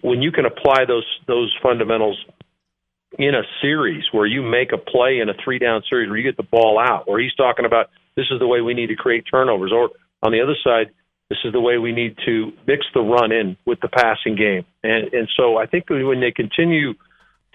when 0.00 0.22
you 0.22 0.32
can 0.32 0.46
apply 0.46 0.84
those 0.86 1.06
those 1.26 1.54
fundamentals 1.62 2.18
in 3.18 3.34
a 3.34 3.42
series 3.60 4.04
where 4.12 4.26
you 4.26 4.42
make 4.42 4.72
a 4.72 4.78
play 4.78 5.18
in 5.20 5.28
a 5.28 5.34
three 5.44 5.58
down 5.58 5.82
series 5.88 6.08
where 6.08 6.16
you 6.16 6.24
get 6.24 6.36
the 6.36 6.42
ball 6.42 6.78
out, 6.78 7.04
or 7.06 7.18
he's 7.18 7.34
talking 7.34 7.66
about 7.66 7.90
this 8.16 8.26
is 8.30 8.38
the 8.38 8.46
way 8.46 8.60
we 8.60 8.74
need 8.74 8.88
to 8.88 8.96
create 8.96 9.24
turnovers, 9.30 9.72
or 9.72 9.90
on 10.22 10.32
the 10.32 10.40
other 10.40 10.56
side, 10.64 10.90
this 11.28 11.38
is 11.44 11.52
the 11.52 11.60
way 11.60 11.78
we 11.78 11.92
need 11.92 12.16
to 12.24 12.52
mix 12.66 12.86
the 12.94 13.00
run 13.00 13.32
in 13.32 13.56
with 13.66 13.80
the 13.80 13.88
passing 13.88 14.36
game. 14.36 14.64
And 14.82 15.12
and 15.12 15.28
so 15.36 15.58
I 15.58 15.66
think 15.66 15.90
when 15.90 16.20
they 16.20 16.32
continue 16.32 16.94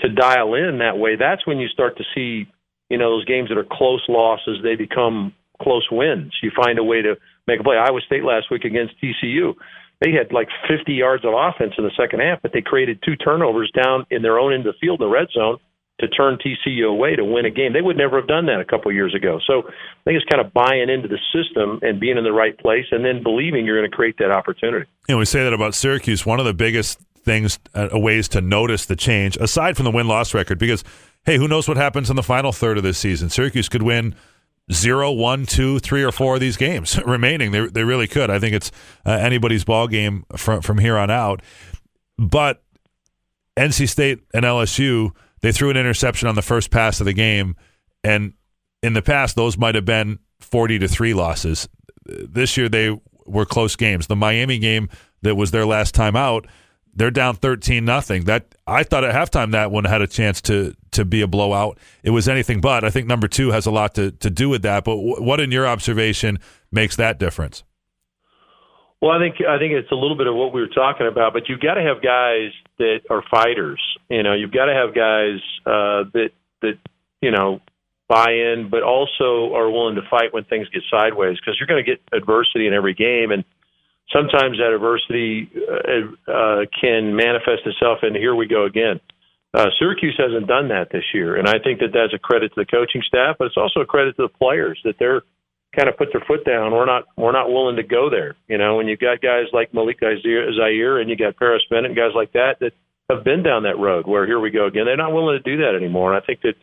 to 0.02 0.10
dial 0.10 0.54
in 0.54 0.78
that 0.78 0.98
way, 1.00 1.16
that's 1.16 1.46
when 1.48 1.58
you 1.58 1.68
start 1.70 1.98
to 1.98 2.04
see, 2.14 2.48
you 2.90 2.98
know, 3.00 3.10
those 3.10 3.26
games 3.26 3.50
that 3.50 3.58
are 3.58 3.66
close 3.70 4.04
losses, 4.08 4.60
they 4.62 4.76
become 4.76 5.34
close 5.62 5.88
wins. 5.92 6.34
You 6.42 6.52
find 6.56 6.80
a 6.80 6.84
way 6.84 7.02
to 7.02 7.16
make 7.48 7.60
a 7.60 7.64
play. 7.64 7.78
Iowa 7.78 8.02
State 8.06 8.24
last 8.24 8.52
week 8.52 8.66
against 8.66 8.96
TCU. 9.02 9.54
They 10.02 10.12
had 10.12 10.32
like 10.32 10.48
50 10.70 10.94
yards 10.94 11.26
of 11.26 11.34
offense 11.34 11.74
in 11.78 11.84
the 11.84 11.92
second 11.98 12.20
half, 12.20 12.42
but 12.42 12.52
they 12.54 12.62
created 12.62 13.00
two 13.04 13.16
turnovers 13.16 13.72
down 13.72 14.06
in 14.12 14.22
their 14.22 14.38
own 14.38 14.54
end 14.54 14.68
of 14.68 14.76
the 14.76 14.80
field 14.80 15.02
in 15.02 15.08
the 15.08 15.12
red 15.12 15.28
zone 15.34 15.58
to 16.00 16.08
turn 16.08 16.38
TCU 16.38 16.88
away 16.88 17.16
to 17.16 17.26
win 17.26 17.46
a 17.46 17.50
game. 17.50 17.74
They 17.74 17.82
would 17.82 17.98
never 17.98 18.20
have 18.20 18.28
done 18.28 18.46
that 18.46 18.60
a 18.60 18.66
couple 18.66 18.92
of 18.92 18.96
years 18.96 19.16
ago. 19.16 19.40
So 19.48 19.64
I 19.68 20.04
think 20.06 20.22
it's 20.22 20.26
kind 20.32 20.46
of 20.46 20.54
buying 20.54 20.90
into 20.90 21.08
the 21.08 21.18
system 21.34 21.80
and 21.82 22.00
being 22.00 22.18
in 22.18 22.24
the 22.24 22.32
right 22.32 22.58
place 22.60 22.86
and 22.92 23.04
then 23.04 23.24
believing 23.24 23.66
you're 23.66 23.80
going 23.80 23.90
to 23.90 23.96
create 23.96 24.18
that 24.20 24.30
opportunity. 24.30 24.86
Know, 25.10 25.18
we 25.18 25.26
say 25.26 25.44
that 25.44 25.54
about 25.54 25.74
Syracuse. 25.74 26.26
One 26.26 26.40
of 26.40 26.46
the 26.46 26.54
biggest 26.54 27.00
things, 27.24 27.58
uh, 27.74 27.90
ways 27.94 28.28
to 28.30 28.42
notice 28.42 28.86
the 28.86 28.96
change, 28.96 29.38
aside 29.38 29.76
from 29.76 29.86
the 29.86 29.92
win 29.92 30.08
loss 30.08 30.36
record, 30.36 30.60
because, 30.60 30.84
hey, 31.26 31.38
who 31.38 31.48
knows 31.48 31.68
what 31.68 31.78
happens 31.78 32.12
in 32.12 32.16
the 32.16 32.24
final 32.24 32.52
third 32.52 32.78
of 32.78 32.84
this 32.84 33.00
season? 33.00 33.30
Syracuse 33.30 33.68
could 33.68 33.84
win 33.84 34.16
zero, 34.72 35.12
one, 35.12 35.46
two, 35.46 35.80
three, 35.80 36.04
or 36.04 36.12
four 36.12 36.36
of 36.36 36.42
these 36.42 36.58
games 36.58 37.00
remaining. 37.06 37.52
They 37.52 37.68
they 37.68 37.84
really 37.84 38.08
could. 38.08 38.30
I 38.30 38.40
think 38.40 38.56
it's 38.56 38.72
uh, 39.06 39.12
anybody's 39.12 39.64
ball 39.64 39.88
game 39.88 40.26
from 40.36 40.62
from 40.62 40.78
here 40.78 40.98
on 40.98 41.10
out. 41.10 41.42
But 42.18 42.64
NC 43.58 43.90
State 43.90 44.20
and 44.34 44.44
LSU, 44.46 45.12
they 45.42 45.52
threw 45.52 45.70
an 45.70 45.78
interception 45.78 46.28
on 46.28 46.36
the 46.36 46.42
first 46.42 46.72
pass 46.72 47.00
of 47.00 47.06
the 47.06 47.14
game, 47.14 47.56
and 48.04 48.34
in 48.84 48.94
the 48.94 49.02
past 49.02 49.36
those 49.36 49.58
might 49.58 49.76
have 49.76 49.86
been 49.86 50.20
forty 50.40 50.80
to 50.80 50.88
three 50.88 51.14
losses. 51.14 51.68
This 52.06 52.58
year 52.58 52.70
they 52.70 52.98
were 53.26 53.46
close 53.46 53.76
games. 53.76 54.08
The 54.08 54.16
Miami 54.16 54.60
game 54.60 54.90
that 55.22 55.36
was 55.36 55.52
their 55.52 55.66
last 55.66 55.94
time 55.94 56.16
out, 56.16 56.48
they're 56.94 57.12
down 57.12 57.36
thirteen 57.36 57.86
nothing. 57.86 58.26
That 58.26 58.56
I 58.66 58.84
thought 58.84 59.04
at 59.04 59.14
halftime 59.14 59.52
that 59.52 59.72
one 59.72 59.86
had 59.86 60.02
a 60.02 60.08
chance 60.08 60.42
to 60.44 60.76
to 60.98 61.06
be 61.06 61.22
a 61.22 61.28
blowout. 61.28 61.78
It 62.04 62.12
was 62.12 62.28
anything 62.28 62.62
but. 62.62 62.84
I 62.84 62.90
think 62.90 63.08
number 63.08 63.28
two 63.28 63.52
has 63.52 63.66
a 63.66 63.72
lot 63.72 63.96
to 63.96 64.12
to 64.12 64.30
do 64.30 64.50
with 64.50 64.62
that. 64.64 64.84
But 64.84 64.96
w- 64.96 65.24
what, 65.24 65.40
in 65.40 65.52
your 65.52 65.66
observation, 65.66 66.40
makes 66.72 66.96
that 66.98 67.18
difference? 67.18 67.64
Well, 69.02 69.12
I 69.12 69.20
think 69.20 69.36
I 69.48 69.58
think 69.58 69.74
it's 69.74 69.92
a 69.92 69.96
little 69.96 70.18
bit 70.18 70.28
of 70.28 70.36
what 70.36 70.54
we 70.54 70.62
were 70.62 70.68
talking 70.68 71.08
about, 71.08 71.34
but 71.34 71.50
you've 71.50 71.60
got 71.60 71.76
to 71.76 71.84
have 71.84 72.02
guys 72.02 72.52
that 72.80 73.02
are 73.10 73.24
fighters. 73.30 73.80
You 74.10 74.24
know, 74.24 74.34
you've 74.34 74.52
got 74.52 74.66
to 74.66 74.74
have 74.74 74.94
guys 74.94 75.40
uh, 75.66 76.10
that 76.14 76.30
that 76.62 76.80
you 77.22 77.32
know 77.32 77.62
buy 78.08 78.32
in, 78.32 78.70
but 78.72 78.84
also 78.84 79.54
are 79.54 79.70
willing 79.70 79.96
to 79.96 80.02
fight 80.10 80.34
when 80.34 80.46
things 80.46 80.68
get 80.70 80.82
sideways 80.90 81.38
because 81.38 81.58
you're 81.60 81.68
going 81.68 81.84
to 81.84 81.90
get 81.90 82.02
adversity 82.12 82.66
in 82.66 82.74
every 82.74 82.96
game, 82.96 83.32
and 83.32 83.44
sometimes 84.12 84.58
that 84.58 84.74
adversity 84.74 85.50
uh, 85.70 86.32
uh, 86.32 86.66
can 86.80 87.16
manifest 87.16 87.66
itself 87.66 88.00
in 88.04 88.16
here 88.16 88.36
we 88.36 88.48
go 88.48 88.66
again. 88.66 89.00
Uh, 89.58 89.74
Syracuse 89.80 90.14
hasn't 90.22 90.46
done 90.46 90.68
that 90.70 90.94
this 90.94 91.04
year, 91.16 91.36
and 91.36 91.50
I 91.50 91.58
think 91.58 91.80
that 91.80 91.90
that's 91.90 92.14
a 92.14 92.20
credit 92.22 92.54
to 92.54 92.62
the 92.62 92.70
coaching 92.70 93.02
staff, 93.02 93.38
but 93.40 93.46
it's 93.46 93.58
also 93.58 93.80
a 93.80 93.90
credit 93.90 94.16
to 94.18 94.30
the 94.30 94.38
players 94.38 94.80
that 94.86 94.98
they're 95.00 95.24
kind 95.76 95.90
of 95.90 95.98
put 95.98 96.10
their 96.14 96.22
foot 96.28 96.46
down. 96.46 96.74
We're 96.74 96.86
not 96.86 97.06
we're 97.18 97.34
not 97.34 97.50
willing 97.50 97.76
to 97.78 97.84
go 97.84 98.08
there. 98.08 98.36
You 98.48 98.60
know, 98.60 98.76
when 98.76 98.88
you've 98.88 99.00
got 99.00 99.20
guys 99.20 99.50
like 99.54 99.74
Malik 99.74 99.98
Zaire 100.00 101.00
and 101.00 101.10
you 101.10 101.18
got 101.18 101.38
Parris 101.38 101.64
Bennett 101.72 101.90
and 101.90 101.96
guys 101.96 102.14
like 102.14 102.34
that 102.34 102.62
that 102.62 102.74
have 103.10 103.24
been 103.24 103.42
down 103.42 103.64
that 103.64 103.80
road 103.80 104.06
where 104.06 104.28
here 104.28 104.40
we 104.40 104.52
go 104.52 104.68
again. 104.68 104.86
They're 104.86 104.96
not 104.96 105.14
willing 105.14 105.42
to 105.42 105.50
do 105.50 105.58
that 105.64 105.74
anymore. 105.76 106.14
And 106.14 106.22
I 106.22 106.26
think 106.26 106.42
that 106.42 106.54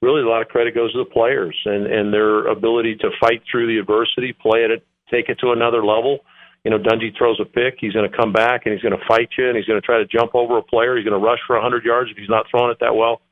really 0.00 0.22
a 0.22 0.28
lot 0.28 0.40
of 0.40 0.48
credit 0.48 0.74
goes 0.74 0.92
to 0.92 1.04
the 1.04 1.10
players 1.10 1.56
and 1.66 1.84
and 1.84 2.14
their 2.14 2.48
ability 2.48 2.96
to 3.04 3.10
fight 3.20 3.42
through 3.50 3.66
the 3.66 3.78
adversity, 3.78 4.32
play 4.32 4.64
it, 4.64 4.82
take 5.10 5.28
it 5.28 5.38
to 5.40 5.52
another 5.52 5.84
level. 5.84 6.20
You 6.68 6.76
know, 6.76 6.84
Dungey 6.84 7.16
throws 7.16 7.40
a 7.40 7.46
pick, 7.46 7.80
he's 7.80 7.94
going 7.94 8.04
to 8.04 8.14
come 8.14 8.30
back 8.30 8.66
and 8.66 8.74
he's 8.74 8.82
going 8.82 8.92
to 8.92 9.00
fight 9.08 9.30
you 9.38 9.48
and 9.48 9.56
he's 9.56 9.64
going 9.64 9.80
to 9.80 9.86
try 9.86 9.96
to 9.96 10.04
jump 10.04 10.34
over 10.34 10.58
a 10.58 10.62
player. 10.62 11.00
He's 11.00 11.04
going 11.08 11.18
to 11.18 11.24
rush 11.24 11.38
for 11.46 11.56
100 11.56 11.82
yards 11.82 12.10
if 12.10 12.18
he's 12.18 12.28
not 12.28 12.44
throwing 12.50 12.70
it 12.70 12.76
that 12.80 12.94
well. 12.94 13.22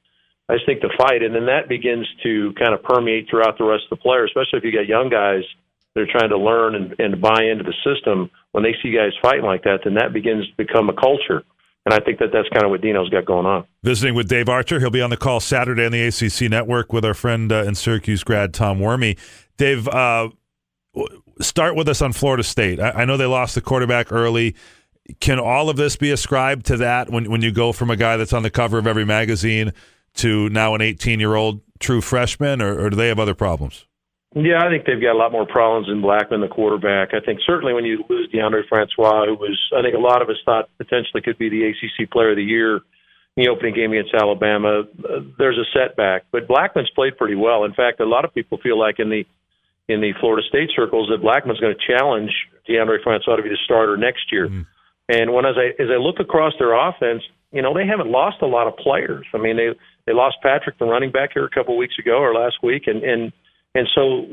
I 0.48 0.54
just 0.54 0.64
think 0.64 0.80
the 0.80 0.88
fight, 0.96 1.20
and 1.20 1.34
then 1.34 1.44
that 1.44 1.68
begins 1.68 2.06
to 2.22 2.54
kind 2.56 2.72
of 2.72 2.82
permeate 2.82 3.28
throughout 3.28 3.58
the 3.58 3.64
rest 3.64 3.84
of 3.92 3.98
the 3.98 4.00
players, 4.00 4.32
especially 4.32 4.56
if 4.60 4.64
you 4.64 4.72
got 4.72 4.88
young 4.88 5.10
guys 5.10 5.44
that 5.92 6.00
are 6.00 6.10
trying 6.10 6.30
to 6.30 6.38
learn 6.38 6.76
and, 6.76 6.94
and 6.98 7.20
buy 7.20 7.44
into 7.44 7.64
the 7.64 7.76
system. 7.84 8.30
When 8.52 8.64
they 8.64 8.72
see 8.82 8.88
guys 8.96 9.12
fighting 9.20 9.44
like 9.44 9.64
that, 9.64 9.80
then 9.84 9.94
that 9.96 10.14
begins 10.14 10.48
to 10.48 10.56
become 10.56 10.88
a 10.88 10.94
culture. 10.94 11.44
And 11.84 11.92
I 11.92 12.00
think 12.00 12.20
that 12.20 12.30
that's 12.32 12.48
kind 12.48 12.64
of 12.64 12.70
what 12.70 12.80
Dino's 12.80 13.10
got 13.10 13.26
going 13.26 13.44
on. 13.44 13.66
Visiting 13.82 14.14
with 14.14 14.28
Dave 14.28 14.48
Archer. 14.48 14.80
He'll 14.80 14.88
be 14.88 15.02
on 15.02 15.10
the 15.10 15.18
call 15.18 15.40
Saturday 15.40 15.84
on 15.84 15.92
the 15.92 16.06
ACC 16.08 16.48
network 16.48 16.90
with 16.90 17.04
our 17.04 17.14
friend 17.14 17.52
uh, 17.52 17.64
and 17.66 17.76
Syracuse 17.76 18.24
grad 18.24 18.54
Tom 18.54 18.78
Werme. 18.78 19.18
Dave, 19.58 19.88
uh, 19.88 20.30
start 21.40 21.76
with 21.76 21.88
us 21.88 22.02
on 22.02 22.12
Florida 22.12 22.42
State. 22.42 22.80
I, 22.80 22.90
I 22.90 23.04
know 23.04 23.16
they 23.16 23.26
lost 23.26 23.54
the 23.54 23.60
quarterback 23.60 24.12
early 24.12 24.54
can 25.20 25.38
all 25.38 25.70
of 25.70 25.76
this 25.76 25.96
be 25.96 26.10
ascribed 26.10 26.66
to 26.66 26.76
that 26.78 27.10
when 27.10 27.30
when 27.30 27.42
you 27.42 27.52
go 27.52 27.72
from 27.72 27.90
a 27.90 27.96
guy 27.96 28.16
that's 28.16 28.32
on 28.32 28.42
the 28.42 28.50
cover 28.50 28.78
of 28.78 28.86
every 28.86 29.04
magazine 29.04 29.72
to 30.14 30.48
now 30.48 30.74
an 30.74 30.80
18 30.80 31.20
year 31.20 31.34
old 31.34 31.60
true 31.78 32.00
freshman, 32.00 32.62
or, 32.62 32.86
or, 32.86 32.90
do 32.90 32.96
they 32.96 33.08
have 33.08 33.18
other 33.18 33.34
problems? 33.34 33.86
Yeah, 34.34 34.64
I 34.64 34.68
think 34.68 34.86
they've 34.86 35.00
got 35.00 35.12
a 35.12 35.18
lot 35.18 35.32
more 35.32 35.46
problems 35.46 35.88
than 35.88 36.00
Blackman, 36.00 36.40
the 36.40 36.48
quarterback. 36.48 37.14
I 37.14 37.20
think 37.24 37.40
certainly 37.46 37.72
when 37.72 37.84
you 37.84 38.04
lose 38.08 38.28
Deondre 38.32 38.66
Francois, 38.68 39.26
who 39.26 39.34
was, 39.34 39.58
I 39.76 39.82
think 39.82 39.94
a 39.94 39.98
lot 39.98 40.22
of 40.22 40.28
us 40.28 40.36
thought 40.44 40.68
potentially 40.78 41.22
could 41.22 41.38
be 41.38 41.48
the 41.48 41.68
ACC 41.68 42.10
Player 42.10 42.30
of 42.30 42.36
the 42.36 42.42
Year 42.42 42.76
in 42.76 43.44
the 43.44 43.48
opening 43.48 43.74
game 43.74 43.92
against 43.92 44.14
Alabama, 44.14 44.80
uh, 44.80 45.20
there's 45.38 45.58
a 45.58 45.64
setback. 45.72 46.24
But 46.32 46.48
Blackman's 46.48 46.90
played 46.94 47.16
pretty 47.16 47.34
well. 47.34 47.64
In 47.64 47.74
fact, 47.74 48.00
a 48.00 48.06
lot 48.06 48.24
of 48.24 48.34
people 48.34 48.58
feel 48.58 48.78
like 48.78 48.98
in 48.98 49.10
the 49.10 49.24
in 49.88 50.00
the 50.00 50.12
Florida 50.20 50.46
State 50.48 50.70
circles 50.74 51.08
that 51.10 51.22
Blackman's 51.22 51.60
going 51.60 51.74
to 51.74 51.86
challenge 51.86 52.30
Deondre 52.68 53.02
Francois 53.02 53.36
to 53.36 53.42
be 53.42 53.48
the 53.48 53.58
starter 53.64 53.96
next 53.96 54.32
year. 54.32 54.48
Mm. 54.48 54.66
And 55.08 55.32
when 55.32 55.46
as 55.46 55.54
I 55.56 55.80
as 55.80 55.88
I 55.90 55.98
look 55.98 56.18
across 56.18 56.52
their 56.58 56.74
offense, 56.74 57.22
you 57.52 57.62
know 57.62 57.72
they 57.72 57.86
haven't 57.86 58.10
lost 58.10 58.42
a 58.42 58.46
lot 58.46 58.66
of 58.66 58.76
players. 58.76 59.26
I 59.34 59.38
mean 59.38 59.56
they 59.56 59.70
they 60.06 60.12
lost 60.12 60.36
Patrick, 60.42 60.78
the 60.78 60.84
running 60.84 61.12
back, 61.12 61.30
here 61.34 61.44
a 61.44 61.50
couple 61.50 61.74
of 61.74 61.78
weeks 61.78 61.94
ago 61.98 62.18
or 62.18 62.34
last 62.34 62.56
week, 62.62 62.84
and 62.86 63.04
and 63.04 63.32
and 63.74 63.86
so 63.94 64.26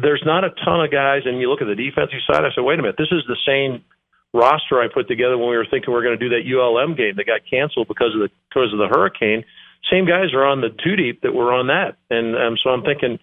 there's 0.00 0.22
not 0.24 0.44
a 0.44 0.50
ton 0.64 0.80
of 0.80 0.90
guys. 0.90 1.22
And 1.26 1.40
you 1.40 1.50
look 1.50 1.60
at 1.60 1.68
the 1.68 1.76
defensive 1.76 2.24
side. 2.24 2.44
I 2.44 2.54
said, 2.54 2.64
wait 2.64 2.78
a 2.78 2.82
minute, 2.82 2.96
this 2.96 3.12
is 3.12 3.24
the 3.28 3.36
same 3.44 3.84
roster 4.32 4.80
I 4.80 4.88
put 4.92 5.08
together 5.08 5.36
when 5.36 5.48
we 5.50 5.56
were 5.56 5.66
thinking 5.68 5.92
we 5.92 5.98
are 5.98 6.04
going 6.04 6.18
to 6.18 6.22
do 6.28 6.32
that 6.32 6.48
ULM 6.48 6.94
game 6.96 7.16
that 7.16 7.26
got 7.26 7.40
canceled 7.48 7.88
because 7.88 8.14
of 8.14 8.20
the 8.20 8.30
because 8.48 8.72
of 8.72 8.78
the 8.78 8.88
hurricane. 8.88 9.44
Same 9.90 10.06
guys 10.06 10.32
are 10.32 10.44
on 10.44 10.60
the 10.60 10.70
two 10.82 10.96
deep 10.96 11.22
that 11.22 11.34
were 11.34 11.52
on 11.52 11.68
that, 11.68 11.96
and 12.10 12.34
um, 12.36 12.56
so 12.62 12.70
I'm 12.70 12.82
thinking, 12.82 13.18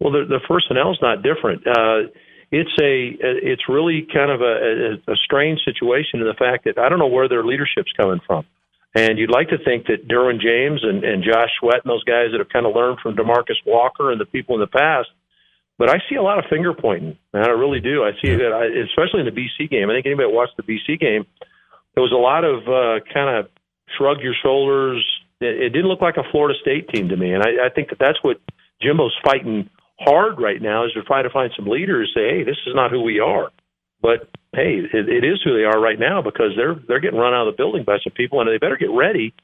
well, 0.00 0.12
the, 0.12 0.24
the 0.28 0.40
personnel 0.46 0.92
is 0.92 0.98
not 1.02 1.22
different. 1.22 1.66
Uh, 1.66 2.10
it's 2.50 2.72
a 2.80 3.12
it's 3.20 3.68
really 3.68 4.06
kind 4.12 4.30
of 4.30 4.40
a, 4.40 5.04
a, 5.04 5.12
a 5.12 5.16
strange 5.24 5.60
situation 5.64 6.20
in 6.20 6.26
the 6.26 6.38
fact 6.38 6.64
that 6.64 6.78
I 6.78 6.88
don't 6.88 6.98
know 6.98 7.08
where 7.08 7.28
their 7.28 7.44
leadership's 7.44 7.92
coming 7.96 8.20
from. 8.26 8.46
And 8.94 9.18
you'd 9.18 9.30
like 9.30 9.50
to 9.50 9.58
think 9.62 9.86
that 9.86 10.08
Derwin 10.08 10.40
James 10.40 10.80
and, 10.82 11.04
and 11.04 11.22
Josh 11.22 11.50
Sweat 11.60 11.84
and 11.84 11.90
those 11.90 12.04
guys 12.04 12.32
that 12.32 12.40
have 12.40 12.48
kind 12.48 12.64
of 12.64 12.74
learned 12.74 12.98
from 13.02 13.16
Demarcus 13.16 13.60
Walker 13.66 14.10
and 14.10 14.20
the 14.20 14.24
people 14.24 14.54
in 14.54 14.60
the 14.60 14.66
past. 14.66 15.08
But 15.76 15.90
I 15.90 15.98
see 16.08 16.16
a 16.16 16.22
lot 16.22 16.38
of 16.38 16.46
finger 16.50 16.72
pointing, 16.74 17.16
and 17.32 17.44
I 17.44 17.50
really 17.50 17.80
do. 17.80 18.02
I 18.02 18.10
see 18.20 18.34
that, 18.34 18.50
I, 18.50 18.66
especially 18.88 19.20
in 19.20 19.30
the 19.30 19.36
BC 19.36 19.70
game. 19.70 19.90
I 19.90 19.94
think 19.94 20.06
anybody 20.06 20.26
that 20.28 20.34
watched 20.34 20.56
the 20.56 20.64
BC 20.64 20.98
game, 20.98 21.24
there 21.94 22.02
was 22.02 22.10
a 22.10 22.18
lot 22.18 22.42
of 22.42 22.66
uh, 22.66 23.04
kind 23.12 23.38
of 23.38 23.50
shrug 23.96 24.18
your 24.20 24.34
shoulders. 24.42 25.04
It, 25.40 25.68
it 25.68 25.70
didn't 25.70 25.86
look 25.86 26.00
like 26.00 26.16
a 26.16 26.26
Florida 26.32 26.58
State 26.60 26.88
team 26.88 27.08
to 27.10 27.16
me, 27.16 27.32
and 27.32 27.44
I, 27.44 27.66
I 27.66 27.68
think 27.68 27.90
that 27.90 27.98
that's 28.00 28.18
what 28.22 28.40
Jimbo's 28.82 29.14
fighting 29.22 29.70
hard 30.00 30.40
right 30.40 30.60
now 30.60 30.84
is 30.86 30.92
to 30.92 31.02
try 31.02 31.22
to 31.22 31.30
find 31.30 31.52
some 31.56 31.66
leaders. 31.66 32.10
Say, 32.14 32.28
hey, 32.30 32.44
this 32.44 32.56
is 32.66 32.74
not 32.74 32.90
who 32.90 33.02
we 33.02 33.20
are. 33.20 33.50
But 34.00 34.28
hey, 34.54 34.80
it, 34.92 35.08
it 35.08 35.24
is 35.24 35.40
who 35.42 35.56
they 35.56 35.64
are 35.64 35.80
right 35.80 35.98
now 35.98 36.22
because 36.22 36.52
they're 36.56 36.76
they're 36.86 37.00
getting 37.00 37.18
run 37.18 37.34
out 37.34 37.48
of 37.48 37.54
the 37.54 37.56
building 37.56 37.84
by 37.84 37.98
some 38.02 38.12
people, 38.12 38.40
and 38.40 38.48
they 38.48 38.58
better 38.58 38.76
get 38.76 38.90
ready 38.90 39.34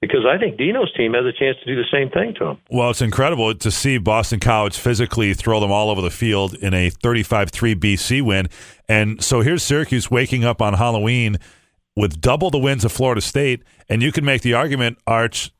because 0.00 0.24
I 0.26 0.38
think 0.38 0.56
Dino's 0.56 0.92
team 0.94 1.14
has 1.14 1.24
a 1.24 1.32
chance 1.32 1.56
to 1.58 1.66
do 1.66 1.74
the 1.74 1.88
same 1.92 2.10
thing 2.10 2.34
to 2.38 2.44
them. 2.44 2.58
Well, 2.70 2.90
it's 2.90 3.02
incredible 3.02 3.54
to 3.54 3.70
see 3.70 3.98
Boston 3.98 4.40
College 4.40 4.78
physically 4.78 5.34
throw 5.34 5.60
them 5.60 5.72
all 5.72 5.90
over 5.90 6.00
the 6.00 6.10
field 6.10 6.54
in 6.54 6.72
a 6.72 6.90
35-3 6.90 7.74
BC 7.74 8.22
win. 8.22 8.48
And 8.88 9.22
so 9.22 9.40
here's 9.40 9.62
Syracuse 9.62 10.10
waking 10.10 10.44
up 10.44 10.62
on 10.62 10.74
Halloween 10.74 11.36
with 11.96 12.20
double 12.20 12.50
the 12.50 12.58
wins 12.58 12.84
of 12.84 12.92
Florida 12.92 13.20
State, 13.20 13.64
and 13.88 14.02
you 14.02 14.12
can 14.12 14.24
make 14.24 14.42
the 14.42 14.54
argument, 14.54 14.98
Arch, 15.06 15.50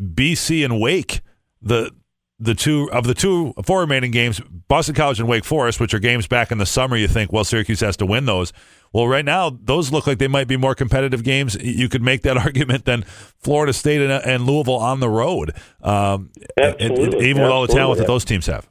BC 0.00 0.64
and 0.64 0.80
Wake, 0.80 1.20
the 1.60 1.90
the 2.40 2.54
two 2.54 2.90
of 2.90 3.06
the 3.06 3.14
two 3.14 3.52
four 3.64 3.80
remaining 3.80 4.10
games, 4.10 4.40
Boston 4.68 4.94
College 4.94 5.20
and 5.20 5.28
Wake 5.28 5.44
Forest, 5.44 5.78
which 5.78 5.92
are 5.92 5.98
games 5.98 6.26
back 6.26 6.50
in 6.50 6.58
the 6.58 6.66
summer, 6.66 6.96
you 6.96 7.06
think, 7.06 7.32
well, 7.32 7.44
Syracuse 7.44 7.80
has 7.80 7.96
to 7.98 8.06
win 8.06 8.24
those. 8.24 8.52
Well, 8.92 9.06
right 9.06 9.24
now, 9.24 9.56
those 9.62 9.92
look 9.92 10.06
like 10.06 10.18
they 10.18 10.26
might 10.26 10.48
be 10.48 10.56
more 10.56 10.74
competitive 10.74 11.22
games. 11.22 11.54
You 11.60 11.88
could 11.88 12.02
make 12.02 12.22
that 12.22 12.36
argument 12.44 12.86
than 12.86 13.02
Florida 13.38 13.72
State 13.72 14.00
and, 14.00 14.10
and 14.10 14.46
Louisville 14.46 14.74
on 14.74 15.00
the 15.00 15.08
road, 15.08 15.52
um, 15.82 16.30
Absolutely. 16.58 17.28
even 17.28 17.42
with 17.42 17.50
all 17.50 17.66
the 17.66 17.72
talent 17.72 17.98
that 17.98 18.06
those 18.06 18.24
teams 18.24 18.46
have. 18.46 18.68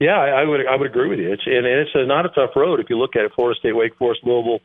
Yeah, 0.00 0.16
I, 0.16 0.42
I 0.42 0.44
would 0.44 0.60
I 0.66 0.76
would 0.76 0.86
agree 0.86 1.08
with 1.08 1.18
you. 1.18 1.32
It's 1.32 1.42
and 1.44 1.66
it's 1.66 1.90
a, 1.94 2.06
not 2.06 2.24
a 2.24 2.28
tough 2.28 2.50
road 2.54 2.78
if 2.78 2.88
you 2.88 2.96
look 2.96 3.16
at 3.16 3.24
it. 3.24 3.32
Florida 3.34 3.58
State, 3.58 3.74
Wake 3.74 3.96
Forest, 3.96 4.20
Louisville, 4.24 4.60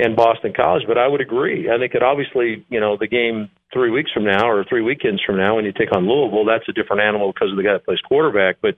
and 0.00 0.16
Boston 0.16 0.52
College. 0.52 0.82
But 0.86 0.98
I 0.98 1.06
would 1.06 1.20
agree. 1.20 1.70
I 1.70 1.78
think 1.78 1.92
that 1.92 2.02
obviously, 2.02 2.66
you 2.68 2.80
know, 2.80 2.96
the 2.96 3.06
game 3.06 3.50
three 3.72 3.90
weeks 3.90 4.10
from 4.12 4.24
now 4.24 4.48
or 4.48 4.64
three 4.64 4.82
weekends 4.82 5.22
from 5.24 5.36
now 5.36 5.56
when 5.56 5.64
you 5.64 5.72
take 5.72 5.94
on 5.94 6.08
Louisville, 6.08 6.44
that's 6.44 6.68
a 6.68 6.72
different 6.72 7.02
animal 7.02 7.32
because 7.32 7.50
of 7.50 7.56
the 7.56 7.62
guy 7.62 7.74
that 7.74 7.84
plays 7.84 8.00
quarterback. 8.00 8.56
But 8.62 8.76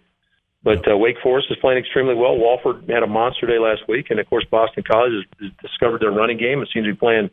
but 0.63 0.87
uh, 0.91 0.97
Wake 0.97 1.17
Forest 1.23 1.49
is 1.51 1.57
playing 1.61 1.79
extremely 1.79 2.15
well. 2.15 2.37
Wolford 2.37 2.85
had 2.91 3.03
a 3.03 3.07
monster 3.07 3.47
day 3.47 3.59
last 3.59 3.89
week, 3.89 4.09
and 4.11 4.21
of 4.21 4.29
course 4.29 4.45
Boston 4.51 4.85
College 4.87 5.13
has, 5.13 5.25
has 5.41 5.51
discovered 5.63 6.03
their 6.03 6.11
running 6.11 6.37
game 6.37 6.59
and 6.59 6.69
seems 6.73 6.87
to 6.87 6.93
be 6.93 6.99
playing 6.99 7.31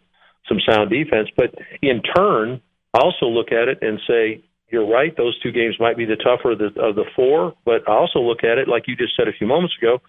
some 0.48 0.60
sound 0.66 0.90
defense. 0.90 1.28
But 1.36 1.54
in 1.82 2.02
turn, 2.16 2.62
I 2.94 3.00
also 3.00 3.26
look 3.26 3.52
at 3.52 3.68
it 3.68 3.80
and 3.82 4.00
say, 4.08 4.44
you're 4.70 4.88
right. 4.88 5.16
Those 5.16 5.38
two 5.42 5.52
games 5.52 5.76
might 5.80 5.98
be 5.98 6.06
the 6.06 6.16
tougher 6.16 6.52
of 6.52 6.60
the, 6.60 6.68
of 6.82 6.96
the 6.96 7.06
four, 7.16 7.54
but 7.66 7.88
I 7.88 7.94
also 7.94 8.20
look 8.20 8.44
at 8.44 8.58
it 8.58 8.68
like 8.68 8.84
you 8.88 8.96
just 8.96 9.16
said 9.16 9.28
a 9.28 9.34
few 9.34 9.48
moments 9.48 9.76
ago 9.78 10.00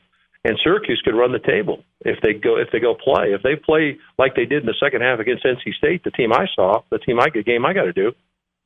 and 0.48 0.58
Syracuse 0.64 1.02
could 1.04 1.14
run 1.14 1.32
the 1.32 1.38
table 1.38 1.84
if 2.00 2.18
they 2.22 2.32
go 2.32 2.56
if 2.56 2.68
they 2.72 2.80
go 2.80 2.94
play. 2.94 3.32
If 3.34 3.42
they 3.42 3.54
play 3.54 3.98
like 4.18 4.34
they 4.34 4.46
did 4.46 4.62
in 4.62 4.66
the 4.66 4.74
second 4.82 5.02
half 5.02 5.20
against 5.20 5.44
NC 5.44 5.74
State, 5.74 6.04
the 6.04 6.10
team 6.10 6.32
I 6.32 6.46
saw, 6.56 6.80
the 6.90 6.98
team 6.98 7.20
I 7.20 7.28
game 7.28 7.66
I 7.66 7.74
got 7.74 7.84
to 7.84 7.92
do, 7.92 8.12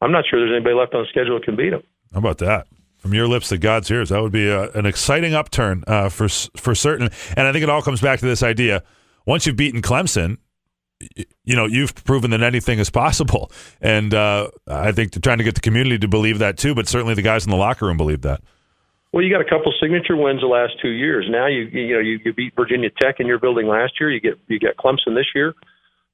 I'm 0.01 0.13
not 0.13 0.25
sure 0.31 0.39
there's 0.39 0.55
anybody 0.55 0.77
left 0.77 0.95
on 0.95 1.03
the 1.03 1.09
schedule 1.09 1.41
that 1.41 1.45
can 1.45 1.57
beat 1.57 1.71
them. 1.71 1.83
How 2.13 2.21
about 2.21 2.39
that? 2.39 2.69
From 2.99 3.15
your 3.15 3.27
lips 3.27 3.49
to 3.49 3.59
God's 3.59 3.91
ears, 3.91 4.11
that 4.11 4.23
would 4.23 4.31
be 4.31 4.49
a, 4.49 4.71
an 4.71 4.87
exciting 4.87 5.35
upturn 5.35 5.83
uh, 5.89 6.09
for 6.09 6.29
for 6.29 6.73
certain. 6.77 7.11
And 7.37 7.49
I 7.49 7.53
think 7.53 7.65
it 7.65 7.69
all 7.69 7.83
comes 7.83 8.01
back 8.01 8.21
to 8.21 8.27
this 8.27 8.45
idea: 8.45 8.85
once 9.27 9.45
you've 9.45 9.57
beaten 9.57 9.83
Clemson, 9.83 10.39
you 11.43 11.57
know 11.57 11.67
you've 11.67 11.97
proven 12.05 12.31
that 12.31 12.43
anything 12.43 12.79
is 12.79 12.91
possible. 12.91 13.51
And 13.81 14.15
uh, 14.15 14.51
I 14.69 14.93
think 14.93 15.21
trying 15.21 15.39
to 15.39 15.45
get 15.45 15.57
the 15.57 15.61
community 15.61 15.99
to 15.99 16.07
believe 16.07 16.39
that 16.39 16.59
too, 16.59 16.77
but 16.77 16.87
certainly 16.87 17.15
the 17.15 17.23
guys 17.23 17.45
in 17.45 17.51
the 17.51 17.57
locker 17.57 17.87
room 17.87 17.97
believe 17.97 18.23
that. 18.23 18.41
Well, 19.13 19.23
you 19.23 19.31
got 19.31 19.45
a 19.45 19.49
couple 19.49 19.73
signature 19.81 20.17
wins 20.17 20.41
the 20.41 20.47
last 20.47 20.73
two 20.81 20.89
years. 20.89 21.27
Now 21.29 21.47
you 21.47 21.69
you 21.71 21.95
know 21.95 22.01
you, 22.01 22.19
you 22.25 22.33
beat 22.33 22.55
Virginia 22.57 22.89
Tech 23.01 23.17
in 23.21 23.27
your 23.27 23.39
building 23.39 23.67
last 23.67 24.01
year. 24.01 24.11
You 24.11 24.21
get 24.21 24.39
you 24.49 24.59
get 24.59 24.77
Clemson 24.79 25.15
this 25.15 25.29
year. 25.35 25.55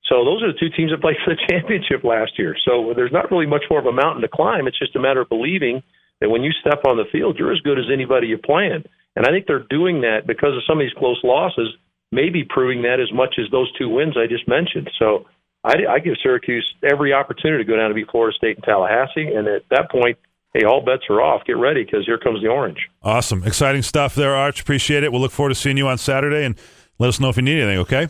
So 0.08 0.24
those 0.24 0.42
are 0.42 0.52
the 0.52 0.58
two 0.58 0.70
teams 0.74 0.90
that 0.90 1.00
played 1.00 1.16
for 1.24 1.34
the 1.34 1.40
championship 1.48 2.02
last 2.02 2.38
year. 2.38 2.56
So 2.64 2.92
there's 2.96 3.12
not 3.12 3.30
really 3.30 3.46
much 3.46 3.64
more 3.70 3.78
of 3.78 3.86
a 3.86 3.92
mountain 3.92 4.22
to 4.22 4.28
climb. 4.28 4.66
It's 4.66 4.78
just 4.78 4.96
a 4.96 5.00
matter 5.00 5.20
of 5.20 5.28
believing 5.28 5.82
that 6.20 6.28
when 6.28 6.42
you 6.42 6.50
step 6.60 6.82
on 6.86 6.96
the 6.96 7.04
field, 7.12 7.36
you're 7.38 7.52
as 7.52 7.60
good 7.60 7.78
as 7.78 7.86
anybody 7.92 8.26
you 8.28 8.38
playing. 8.38 8.84
And 9.14 9.26
I 9.26 9.30
think 9.30 9.46
they're 9.46 9.66
doing 9.70 10.00
that 10.02 10.26
because 10.26 10.56
of 10.56 10.62
some 10.66 10.78
of 10.78 10.84
these 10.84 10.98
close 10.98 11.20
losses, 11.22 11.74
maybe 12.10 12.44
proving 12.48 12.82
that 12.82 13.00
as 13.00 13.12
much 13.12 13.34
as 13.38 13.50
those 13.50 13.70
two 13.78 13.88
wins 13.88 14.16
I 14.16 14.26
just 14.26 14.48
mentioned. 14.48 14.90
So 14.98 15.26
I, 15.62 15.74
I 15.88 15.98
give 15.98 16.14
Syracuse 16.22 16.66
every 16.82 17.12
opportunity 17.12 17.64
to 17.64 17.68
go 17.68 17.76
down 17.76 17.90
to 17.90 17.94
beat 17.94 18.10
Florida 18.10 18.36
State 18.36 18.56
and 18.56 18.64
Tallahassee. 18.64 19.34
And 19.34 19.46
at 19.46 19.62
that 19.70 19.90
point, 19.90 20.18
hey, 20.54 20.64
all 20.64 20.84
bets 20.84 21.04
are 21.10 21.20
off. 21.20 21.44
Get 21.44 21.56
ready 21.56 21.84
because 21.84 22.06
here 22.06 22.18
comes 22.18 22.42
the 22.42 22.48
orange. 22.48 22.78
Awesome. 23.02 23.44
Exciting 23.44 23.82
stuff 23.82 24.14
there, 24.14 24.34
Arch. 24.34 24.60
Appreciate 24.60 25.02
it. 25.02 25.12
We'll 25.12 25.20
look 25.20 25.32
forward 25.32 25.50
to 25.50 25.54
seeing 25.54 25.76
you 25.76 25.88
on 25.88 25.98
Saturday 25.98 26.44
and 26.44 26.58
let 26.98 27.08
us 27.08 27.20
know 27.20 27.28
if 27.28 27.36
you 27.36 27.42
need 27.42 27.60
anything, 27.60 27.78
okay? 27.80 28.08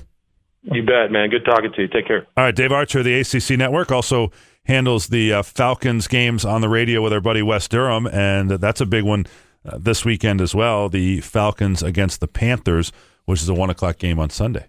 You 0.62 0.82
bet, 0.82 1.11
man. 1.11 1.30
Good 1.30 1.45
talking 1.45 1.72
to 1.72 1.82
you. 1.82 1.89
Take 1.89 2.07
care. 2.07 2.26
All 2.36 2.45
right, 2.45 2.55
Dave 2.55 2.72
Archer, 2.72 3.03
the 3.03 3.20
ACC 3.20 3.59
Network, 3.59 3.93
also 3.93 4.30
handles 4.64 5.09
the 5.09 5.32
uh, 5.32 5.43
Falcons 5.43 6.09
games 6.09 6.45
on 6.45 6.61
the 6.61 6.68
radio 6.68 7.03
with 7.03 7.12
our 7.12 7.20
buddy 7.20 7.43
Wes 7.43 7.68
Durham, 7.68 8.07
and 8.07 8.51
that's 8.51 8.80
a 8.80 8.86
big 8.86 9.05
one 9.05 9.26
uh, 9.64 9.78
this 9.78 10.05
weekend 10.05 10.41
as 10.41 10.55
well. 10.55 10.89
The 10.89 11.20
Falcons 11.20 11.82
against 11.82 12.20
the 12.20 12.28
Panthers, 12.28 12.93
which 13.24 13.41
is 13.41 13.49
a 13.49 13.55
one 13.55 13.70
o'clock 13.70 13.99
game 13.99 14.18
on 14.18 14.30
Sunday. 14.30 14.66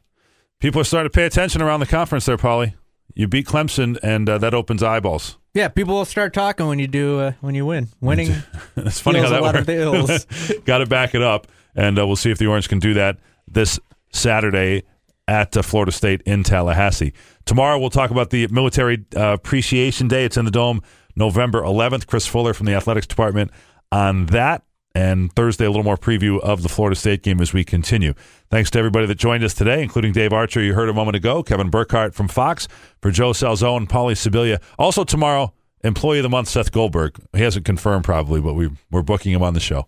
People 0.60 0.82
are 0.82 0.86
starting 0.86 1.10
to 1.10 1.16
pay 1.16 1.26
attention 1.26 1.62
around 1.62 1.80
the 1.80 1.86
conference 1.86 2.26
there, 2.26 2.38
Paulie. 2.38 2.76
You 3.16 3.28
beat 3.28 3.48
Clemson, 3.48 3.98
and 4.04 4.30
uh, 4.30 4.38
that 4.38 4.54
opens 4.54 4.84
eyeballs. 4.84 5.39
Yeah, 5.54 5.68
people 5.68 5.96
will 5.96 6.06
start 6.06 6.34
talking 6.34 6.68
when 6.68 6.80
you 6.80 6.88
do 6.88 7.20
uh, 7.20 7.32
when 7.42 7.56
you 7.56 7.66
win. 7.66 7.90
Winning. 8.02 8.36
it's 8.78 9.00
funny 9.00 9.20
how 9.20 9.30
that 9.30 9.42
works. 9.42 10.54
Got 10.66 10.80
to 10.80 10.86
back 10.86 11.16
it 11.16 11.22
up, 11.22 11.48
and 11.76 11.98
uh, 11.98 12.06
we'll 12.06 12.16
see 12.16 12.32
if 12.32 12.38
the 12.38 12.48
Orange 12.48 12.70
can 12.70 12.80
do 12.80 12.94
that 12.94 13.18
this 13.48 13.80
Saturday 14.14 14.84
at 15.28 15.58
uh, 15.58 15.62
Florida 15.62 15.92
State 15.92 16.22
in 16.24 16.44
Tallahassee. 16.44 17.14
Tomorrow 17.46 17.80
we'll 17.80 17.90
talk 17.90 18.12
about 18.12 18.30
the 18.30 18.48
Military 18.48 19.06
uh, 19.16 19.34
Appreciation 19.34 20.08
Day. 20.08 20.26
It's 20.26 20.38
in 20.38 20.46
the 20.46 20.52
Dome, 20.52 20.82
November 21.16 21.62
11th. 21.62 22.06
Chris 22.06 22.28
Fuller 22.28 22.54
from 22.54 22.68
the 22.68 22.76
Athletics 22.76 23.08
Department 23.08 23.52
on 23.92 24.28
that. 24.28 24.64
And 24.96 25.32
Thursday, 25.34 25.66
a 25.66 25.70
little 25.70 25.84
more 25.84 25.98
preview 25.98 26.40
of 26.40 26.64
the 26.64 26.70
Florida 26.70 26.96
State 26.96 27.22
game 27.22 27.42
as 27.42 27.54
we 27.54 27.64
continue. 27.64 28.14
Thanks 28.50 28.72
to 28.72 28.80
everybody 28.80 29.06
that 29.06 29.16
joined 29.16 29.44
us 29.44 29.54
today, 29.54 29.84
including 29.84 30.14
Dave 30.14 30.34
Archer, 30.34 30.62
you 30.62 30.74
heard 30.74 30.90
a 30.90 30.94
moment 30.94 31.16
ago, 31.16 31.44
Kevin 31.44 31.70
Burkhardt 31.70 32.16
from 32.16 32.28
Fox, 32.28 32.68
for 33.02 33.12
Joe 33.12 33.32
Salzo 33.32 33.78
and 33.78 33.88
Paulie 33.88 34.14
Sibilia. 34.14 34.62
Also 34.80 35.04
tomorrow, 35.04 35.54
Employee 35.84 36.20
of 36.20 36.24
the 36.24 36.30
Month, 36.30 36.50
Seth 36.50 36.72
Goldberg. 36.72 37.18
He 37.34 37.44
hasn't 37.44 37.66
confirmed 37.66 38.04
probably, 38.04 38.42
but 38.42 38.54
we, 38.54 38.70
we're 38.90 39.04
booking 39.04 39.32
him 39.32 39.44
on 39.44 39.54
the 39.54 39.60
show. 39.60 39.88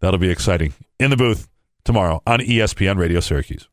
That'll 0.00 0.18
be 0.18 0.30
exciting. 0.30 0.74
In 0.98 1.10
the 1.10 1.16
booth 1.16 1.48
tomorrow 1.84 2.22
on 2.26 2.40
ESPN 2.40 2.96
Radio 2.98 3.20
Syracuse. 3.20 3.64